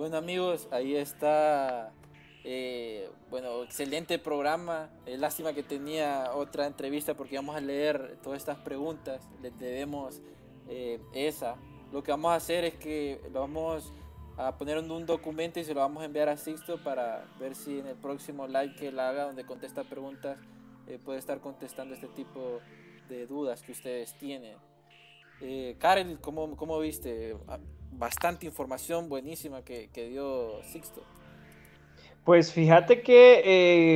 Bueno 0.03 0.17
amigos, 0.17 0.67
ahí 0.73 0.97
está. 0.97 1.93
Eh, 2.43 3.09
bueno, 3.31 3.63
excelente 3.63 4.19
programa. 4.19 4.91
Es 5.07 5.21
lástima 5.21 5.53
que 5.53 5.63
tenía 5.63 6.33
otra 6.35 6.67
entrevista 6.67 7.15
porque 7.15 7.37
vamos 7.37 7.55
a 7.55 7.61
leer 7.61 8.19
todas 8.21 8.41
estas 8.41 8.59
preguntas. 8.59 9.31
Les 9.41 9.57
debemos 9.61 10.21
eh, 10.69 10.99
esa. 11.15 11.55
Lo 11.93 12.03
que 12.03 12.11
vamos 12.11 12.33
a 12.33 12.35
hacer 12.35 12.65
es 12.65 12.75
que 12.75 13.21
lo 13.33 13.43
vamos 13.43 13.93
a 14.39 14.59
poner 14.59 14.79
en 14.79 14.91
un 14.91 15.07
documento 15.07 15.61
y 15.61 15.65
se 15.65 15.73
lo 15.73 15.79
vamos 15.79 16.03
a 16.03 16.07
enviar 16.07 16.29
a 16.29 16.37
Sixto 16.37 16.83
para 16.83 17.25
ver 17.39 17.55
si 17.55 17.79
en 17.79 17.87
el 17.87 17.95
próximo 17.95 18.49
live 18.49 18.75
que 18.75 18.89
él 18.89 18.99
haga 18.99 19.27
donde 19.27 19.47
contesta 19.47 19.85
preguntas 19.85 20.37
eh, 20.89 20.99
puede 20.99 21.21
estar 21.21 21.39
contestando 21.39 21.95
este 21.95 22.09
tipo 22.09 22.59
de 23.09 23.29
dudas 23.29 23.63
que 23.63 23.71
ustedes 23.71 24.19
tienen. 24.19 24.57
Eh, 25.43 25.77
Karen, 25.79 26.19
¿cómo, 26.21 26.57
¿cómo, 26.57 26.79
viste? 26.79 27.37
Ah, 27.49 27.59
bastante 27.91 28.47
información 28.47 29.09
buenísima 29.09 29.63
que, 29.63 29.89
dio 30.09 30.63
Sixto. 30.63 31.03
Pues 32.25 32.53
fíjate 32.53 33.03
que, 33.03 33.43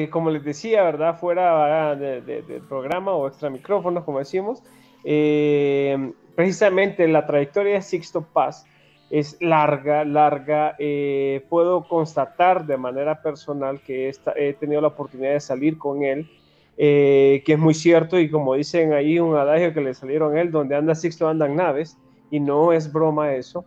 eh, 0.03 0.11
como 0.11 0.31
les 0.31 0.45
decía, 0.45 0.83
¿verdad? 0.83 1.19
Fuera 1.19 1.95
del 1.95 2.63
programa 2.69 3.13
o 3.15 3.29
extra 3.29 3.49
micrófonos, 3.49 4.03
como 4.05 4.19
decimos, 4.19 4.65
eh, 5.05 6.13
precisamente 6.35 7.07
la 7.07 7.25
trayectoria 7.25 7.75
de 7.75 7.83
Sixto 7.83 8.23
Paz 8.23 8.67
es 9.11 9.37
larga, 9.41 10.05
larga. 10.05 10.75
Eh, 10.81 11.47
puedo 11.49 11.87
constatar 11.87 12.67
de 12.67 12.77
manera 12.77 13.23
personal 13.23 13.81
que 13.81 14.13
he 14.35 14.53
tenido 14.55 14.81
la 14.81 14.89
oportunidad 14.89 15.35
de 15.35 15.41
salir 15.41 15.79
con 15.79 16.03
él, 16.03 16.29
que 16.77 17.43
es 17.47 17.59
muy 17.59 17.75
cierto 17.75 18.19
y 18.19 18.31
como 18.31 18.55
dicen 18.55 18.93
ahí 18.93 19.19
un 19.19 19.35
adagio 19.37 19.73
que 19.73 19.81
le 19.81 19.95
salieron 19.95 20.37
a 20.37 20.41
él, 20.41 20.51
donde 20.51 20.77
anda 20.77 20.95
Sixto 20.95 21.29
andan 21.29 21.57
naves 21.57 21.97
y 22.31 22.41
no 22.41 22.73
es 22.73 22.93
broma 22.93 23.35
eso. 23.35 23.65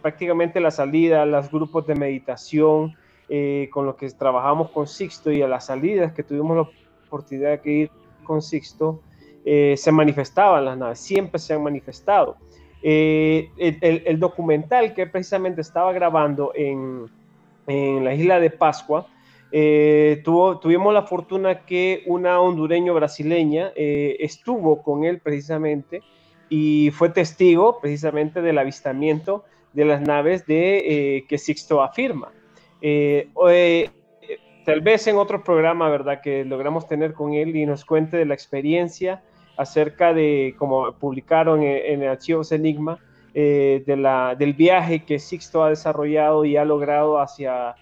prácticamente 0.00 0.60
la 0.60 0.70
salida, 0.70 1.26
los 1.26 1.50
grupos 1.50 1.86
de 1.86 1.94
meditación, 1.94 2.94
eh, 3.34 3.70
con 3.72 3.86
lo 3.86 3.96
que 3.96 4.10
trabajamos 4.10 4.70
con 4.72 4.86
Sixto 4.86 5.32
y 5.32 5.40
a 5.40 5.48
las 5.48 5.64
salidas 5.64 6.12
que 6.12 6.22
tuvimos 6.22 6.54
la 6.54 6.68
oportunidad 7.06 7.62
de 7.62 7.72
ir 7.72 7.90
con 8.24 8.42
Sixto, 8.42 9.00
eh, 9.46 9.74
se 9.78 9.90
manifestaban 9.90 10.66
las 10.66 10.76
naves, 10.76 10.98
siempre 10.98 11.38
se 11.38 11.54
han 11.54 11.62
manifestado. 11.62 12.36
Eh, 12.82 13.48
el, 13.56 14.20
documental 14.20 14.92
que 14.92 15.06
precisamente 15.06 15.62
estaba 15.62 15.94
grabando 15.94 16.52
en, 16.54 17.06
en 17.68 18.04
la 18.04 18.12
isla 18.12 18.38
de 18.38 18.50
Pascua, 18.50 19.06
tuvo, 20.24 20.58
tuvimos 20.58 20.94
la 20.94 21.02
fortuna 21.02 21.66
que 21.66 22.02
una 22.06 22.40
hondureño 22.40 22.94
brasileña 22.94 23.72
estuvo 23.76 24.82
con 24.82 25.04
él 25.04 25.20
precisamente 25.20 26.00
y 26.48 26.90
fue 26.90 27.10
testigo 27.10 27.78
precisamente 27.80 28.40
del 28.40 28.58
avistamiento 28.58 29.44
de 29.72 29.84
las 29.84 30.00
naves 30.00 30.46
de, 30.46 31.24
que 31.28 31.38
Sixto 31.38 31.82
afirma. 31.82 32.32
Eh, 32.80 33.28
eh, 33.48 33.90
tal 34.64 34.80
vez 34.80 35.06
en 35.06 35.16
otro 35.16 35.42
programa, 35.42 35.88
¿verdad? 35.88 36.20
Que 36.20 36.44
logramos 36.44 36.88
tener 36.88 37.14
con 37.14 37.32
él 37.34 37.56
y 37.56 37.64
nos 37.64 37.84
cuente 37.84 38.16
de 38.16 38.26
la 38.26 38.34
experiencia 38.34 39.22
acerca 39.56 40.12
de, 40.12 40.54
como 40.58 40.92
publicaron 40.92 41.62
en, 41.62 42.02
el 42.02 42.08
Archivos 42.08 42.52
Enigma, 42.52 42.98
eh, 43.34 43.82
del 43.86 44.52
viaje 44.54 45.04
que 45.04 45.18
Sixto 45.18 45.62
ha 45.62 45.70
desarrollado 45.70 46.44
y 46.44 46.56
ha 46.56 46.64
logrado 46.64 47.18
hacia 47.20 47.76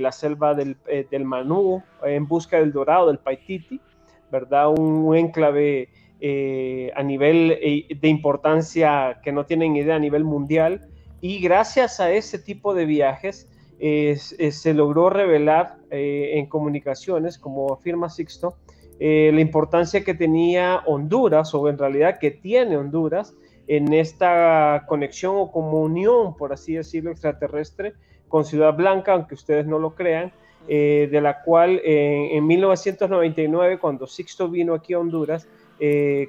la 0.00 0.12
selva 0.12 0.54
del, 0.54 0.76
del, 1.10 1.24
Manú 1.24 1.82
en 2.04 2.28
busca 2.28 2.58
del 2.58 2.72
dorado, 2.72 3.08
del 3.08 3.18
Paititi, 3.18 3.80
¿verdad? 4.30 4.68
Un, 4.68 5.16
enclave 5.16 5.88
a 6.94 7.02
nivel 7.02 7.48
de 8.00 8.08
importancia 8.08 9.20
que 9.24 9.32
no 9.32 9.44
tienen 9.44 9.74
idea 9.76 9.96
a 9.96 9.98
nivel 9.98 10.22
mundial. 10.22 10.88
Y 11.20 11.40
gracias 11.40 11.98
a 11.98 12.12
ese 12.12 12.38
tipo 12.38 12.74
de 12.74 12.84
viajes, 12.84 13.48
se 13.80 14.74
logró 14.74 15.10
revelar 15.10 15.78
eh, 15.90 16.38
en 16.38 16.46
comunicaciones, 16.46 17.36
como 17.36 17.74
afirma 17.74 18.08
Sixto, 18.08 18.56
eh, 18.98 19.30
la 19.34 19.42
importancia 19.42 20.02
que 20.04 20.14
tenía 20.14 20.82
Honduras, 20.86 21.52
o 21.54 21.68
en 21.68 21.76
realidad 21.76 22.18
que 22.18 22.30
tiene 22.30 22.78
Honduras, 22.78 23.34
en 23.66 23.92
esta 23.92 24.84
conexión 24.88 25.34
o 25.36 25.50
comunión, 25.52 26.34
por 26.36 26.52
así 26.52 26.74
decirlo, 26.74 27.10
extraterrestre 27.10 27.92
con 28.32 28.44
Ciudad 28.44 28.74
Blanca, 28.74 29.12
aunque 29.12 29.34
ustedes 29.34 29.64
no 29.64 29.78
lo 29.78 29.94
crean, 29.94 30.32
eh, 30.66 31.08
de 31.12 31.20
la 31.20 31.42
cual 31.42 31.80
en 31.84 32.44
1999, 32.44 33.78
cuando 33.78 34.08
Sixto 34.08 34.48
vino 34.48 34.74
aquí 34.74 34.94
a 34.94 34.98
Honduras, 34.98 35.46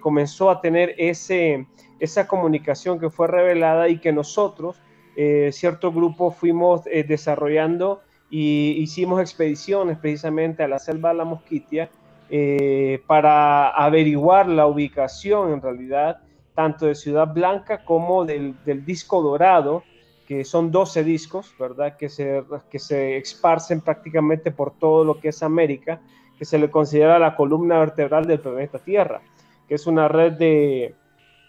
comenzó 0.02 0.50
a 0.50 0.62
tener 0.62 0.96
ese, 0.98 1.68
esa 2.00 2.28
comunicación 2.28 3.00
que 3.00 3.10
fue 3.10 3.28
revelada 3.28 3.88
y 3.88 4.00
que 4.00 4.12
nosotros, 4.12 4.82
eh, 5.16 5.52
cierto 5.54 5.94
grupo 5.94 6.32
fuimos 6.32 6.82
eh, 6.88 7.06
desarrollando 7.06 8.02
y 8.30 8.72
hicimos 8.80 9.22
expediciones 9.22 9.98
precisamente 10.00 10.64
a 10.64 10.68
la 10.68 10.80
selva 10.80 11.10
de 11.10 11.16
la 11.16 11.24
Mosquitia 11.24 11.90
eh, 12.30 13.02
para 13.08 13.70
averiguar 13.70 14.50
la 14.50 14.66
ubicación 14.66 15.54
en 15.54 15.62
realidad 15.62 16.18
tanto 16.56 16.88
de 16.88 16.96
Ciudad 16.96 17.34
Blanca 17.34 17.86
como 17.86 18.26
del, 18.26 18.56
disco 18.86 19.22
dorado, 19.22 19.84
que 20.28 20.46
son 20.46 20.72
12 20.72 21.04
discos, 21.04 21.54
¿verdad? 21.60 21.98
Que 21.98 22.10
se, 22.10 22.44
que 22.70 22.80
se 22.80 23.18
esparcen 23.18 23.82
prácticamente 23.82 24.52
por 24.52 24.72
todo 24.78 25.04
lo 25.04 25.20
que 25.20 25.30
es 25.30 25.44
América, 25.44 26.02
que 26.38 26.46
se 26.46 26.58
le 26.58 26.70
considera 26.70 27.20
la 27.20 27.36
columna 27.36 27.80
vertebral 27.80 28.26
del 28.26 28.40
planeta 28.40 28.80
Tierra, 28.80 29.22
que 29.68 29.76
es 29.76 29.88
una 29.88 30.08
red 30.08 30.34
de, 30.34 30.96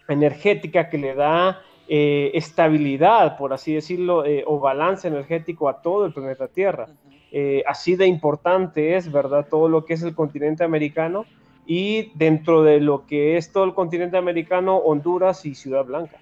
energética 0.08 0.88
que 0.88 0.98
le 0.98 1.14
da 1.14 1.62
eh, 1.88 2.30
estabilidad, 2.34 3.36
por 3.36 3.52
así 3.52 3.74
decirlo, 3.74 4.24
eh, 4.24 4.44
o 4.46 4.58
balance 4.58 5.08
energético 5.08 5.68
a 5.68 5.82
todo 5.82 6.06
el 6.06 6.12
planeta 6.12 6.48
Tierra. 6.48 6.86
Eh, 7.30 7.62
así 7.66 7.96
de 7.96 8.06
importante 8.06 8.96
es, 8.96 9.10
¿verdad? 9.10 9.46
Todo 9.50 9.68
lo 9.68 9.84
que 9.84 9.94
es 9.94 10.02
el 10.02 10.14
continente 10.14 10.64
americano 10.64 11.24
y 11.66 12.12
dentro 12.14 12.62
de 12.62 12.80
lo 12.80 13.06
que 13.06 13.36
es 13.36 13.52
todo 13.52 13.64
el 13.64 13.74
continente 13.74 14.16
americano, 14.16 14.76
Honduras 14.76 15.44
y 15.44 15.54
Ciudad 15.54 15.84
Blanca. 15.84 16.18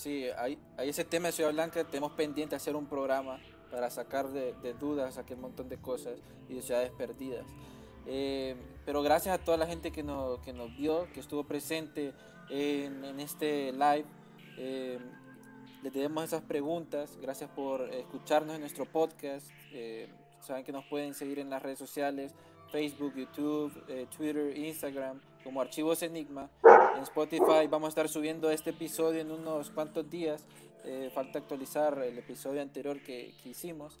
Sí, 0.00 0.26
hay, 0.36 0.58
hay, 0.76 0.88
ese 0.88 1.04
tema 1.04 1.28
de 1.28 1.32
Ciudad 1.32 1.52
Blanca, 1.52 1.84
tenemos 1.84 2.12
pendiente 2.12 2.56
hacer 2.56 2.76
un 2.76 2.86
programa 2.86 3.38
para 3.70 3.90
sacar 3.90 4.28
de, 4.28 4.74
dudas 4.74 5.18
aquel 5.18 5.38
montón 5.38 5.68
de 5.68 5.76
cosas 5.78 6.18
y 6.48 6.54
de 6.54 6.62
ciudades 6.62 6.90
perdidas. 6.90 7.46
pero 8.84 9.02
gracias 9.02 9.38
a 9.38 9.44
toda 9.44 9.56
la 9.56 9.66
gente 9.66 9.92
que 9.92 10.02
nos, 10.02 10.40
que 10.40 10.52
nos 10.52 10.76
vio, 10.76 11.06
que 11.12 11.20
estuvo 11.20 11.44
presente, 11.44 12.12
en, 12.50 13.20
este 13.20 13.72
live. 13.72 14.04
Eh, 14.58 14.98
le 15.82 15.90
tenemos 15.90 16.24
esas 16.24 16.42
preguntas. 16.42 17.16
Gracias 17.20 17.48
por 17.50 17.82
escucharnos 17.94 18.54
en 18.54 18.60
nuestro 18.60 18.84
podcast. 18.84 19.48
Eh, 19.72 20.08
saben 20.40 20.64
que 20.64 20.72
nos 20.72 20.84
pueden 20.86 21.14
seguir 21.14 21.38
en 21.38 21.48
las 21.48 21.62
redes 21.62 21.78
sociales, 21.78 22.34
Facebook, 22.70 23.14
YouTube, 23.14 23.72
eh, 23.88 24.06
Twitter, 24.14 24.56
Instagram, 24.56 25.20
como 25.42 25.60
Archivos 25.60 26.02
Enigma. 26.02 26.50
En 26.96 27.02
Spotify 27.02 27.66
vamos 27.68 27.86
a 27.86 27.88
estar 27.88 28.08
subiendo 28.08 28.50
este 28.50 28.70
episodio 28.70 29.20
en 29.20 29.30
unos 29.30 29.70
cuantos 29.70 30.08
días. 30.08 30.44
falta 31.14 31.38
actualizar 31.38 31.98
el 32.02 32.18
episodio 32.18 32.62
anterior 32.62 33.00
que, 33.02 33.34
que, 33.42 33.50
hicimos, 33.50 33.98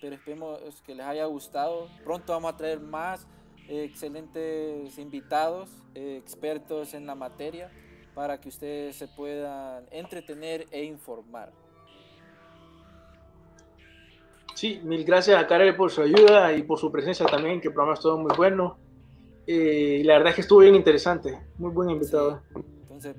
pero 0.00 0.14
esperemos 0.14 0.58
que 0.84 0.94
les 0.94 1.06
haya 1.06 1.24
gustado. 1.26 1.88
Pronto 2.04 2.32
vamos 2.32 2.54
a 2.54 2.56
traer 2.56 2.80
más 2.80 3.26
excelentes 3.68 4.98
invitados, 4.98 5.70
expertos 5.94 6.94
en 6.94 7.06
la 7.06 7.14
materia 7.14 7.70
para 8.14 8.40
que 8.40 8.48
ustedes 8.48 8.96
se 8.96 9.08
puedan 9.08 9.86
entretener 9.90 10.66
e 10.70 10.84
informar. 10.84 11.52
Sí, 14.54 14.80
mil 14.84 15.04
gracias 15.04 15.42
a 15.42 15.46
Karel 15.46 15.74
por 15.74 15.90
su 15.90 16.02
ayuda 16.02 16.52
y 16.52 16.62
por 16.62 16.78
su 16.78 16.92
presencia 16.92 17.26
también, 17.26 17.60
que 17.60 17.68
el 17.68 17.74
programa 17.74 17.94
estuvo 17.94 18.18
muy 18.18 18.36
bueno. 18.36 18.76
Eh, 19.46 19.98
y 20.00 20.02
la 20.04 20.14
verdad 20.14 20.30
es 20.30 20.34
que 20.36 20.40
estuvo 20.42 20.60
bien 20.60 20.74
interesante, 20.74 21.38
muy 21.58 21.70
buen 21.70 21.90
invitado. 21.90 22.42
Entonces, 22.82 23.16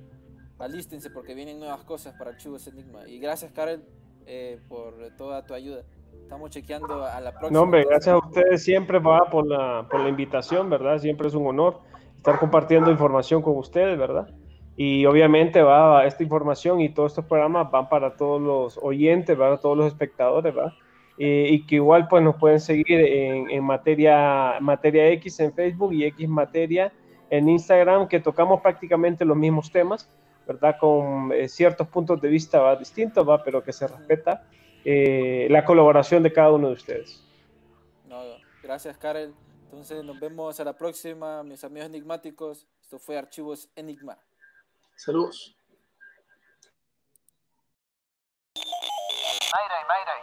alístense 0.59 1.09
porque 1.09 1.35
vienen 1.35 1.59
nuevas 1.59 1.83
cosas 1.83 2.15
para 2.17 2.31
Archivos 2.31 2.65
Enigma. 2.67 3.07
Y 3.07 3.19
gracias, 3.19 3.51
Karel, 3.51 3.83
eh, 4.25 4.59
por 4.69 4.93
toda 5.17 5.45
tu 5.45 5.53
ayuda. 5.53 5.83
Estamos 6.21 6.49
chequeando 6.51 7.03
a 7.03 7.19
la 7.19 7.31
próxima. 7.31 7.51
No, 7.51 7.63
hombre, 7.63 7.83
gracias 7.83 8.15
a 8.15 8.17
ustedes 8.17 8.63
siempre 8.63 8.99
va 8.99 9.29
por 9.29 9.45
la, 9.45 9.87
por 9.89 9.99
la 9.99 10.09
invitación, 10.09 10.69
¿verdad? 10.69 10.97
Siempre 10.99 11.27
es 11.27 11.33
un 11.33 11.45
honor 11.45 11.81
estar 12.15 12.39
compartiendo 12.39 12.89
información 12.89 13.41
con 13.41 13.57
ustedes, 13.57 13.97
¿verdad? 13.97 14.29
Y 14.77 15.05
obviamente 15.05 15.61
va 15.61 16.05
esta 16.05 16.23
información 16.23 16.79
y 16.79 16.89
todos 16.89 17.11
estos 17.11 17.25
programas 17.25 17.69
van 17.69 17.89
para 17.89 18.15
todos 18.15 18.41
los 18.41 18.79
oyentes, 18.81 19.37
para 19.37 19.57
todos 19.57 19.77
los 19.77 19.87
espectadores, 19.87 20.55
¿verdad? 20.55 20.73
Y 21.17 21.65
que 21.65 21.75
igual 21.75 22.07
pues 22.07 22.23
nos 22.23 22.35
pueden 22.37 22.59
seguir 22.59 22.99
en, 22.99 23.49
en, 23.49 23.63
materia, 23.63 24.57
materia 24.59 25.09
X 25.09 25.39
en 25.39 25.53
Facebook 25.53 25.93
y 25.93 26.05
X 26.05 26.27
Materia 26.27 26.91
en 27.29 27.49
Instagram, 27.49 28.07
que 28.07 28.19
tocamos 28.19 28.61
prácticamente 28.61 29.25
los 29.25 29.35
mismos 29.35 29.71
temas, 29.71 30.07
¿verdad? 30.45 30.77
Con 30.79 31.31
eh, 31.31 31.49
ciertos 31.49 31.87
puntos 31.87 32.21
de 32.21 32.29
vista 32.29 32.59
¿va? 32.59 32.75
distintos, 32.75 33.27
¿va? 33.27 33.43
Pero 33.43 33.63
que 33.63 33.73
se 33.73 33.87
respeta 33.87 34.45
eh, 34.85 35.47
la 35.49 35.65
colaboración 35.65 36.21
de 36.21 36.31
cada 36.31 36.51
uno 36.51 36.67
de 36.67 36.73
ustedes. 36.73 37.23
No, 38.07 38.21
gracias, 38.61 38.97
Karel. 38.99 39.33
Entonces 39.63 40.03
nos 40.03 40.19
vemos 40.19 40.59
a 40.59 40.63
la 40.63 40.77
próxima, 40.77 41.41
mis 41.41 41.63
amigos 41.63 41.87
enigmáticos. 41.87 42.67
Esto 42.79 42.99
fue 42.99 43.17
Archivos 43.17 43.67
Enigma. 43.75 44.15
Saludos. 44.95 45.55
Mayday, 48.55 49.83
Mayday, 49.87 50.22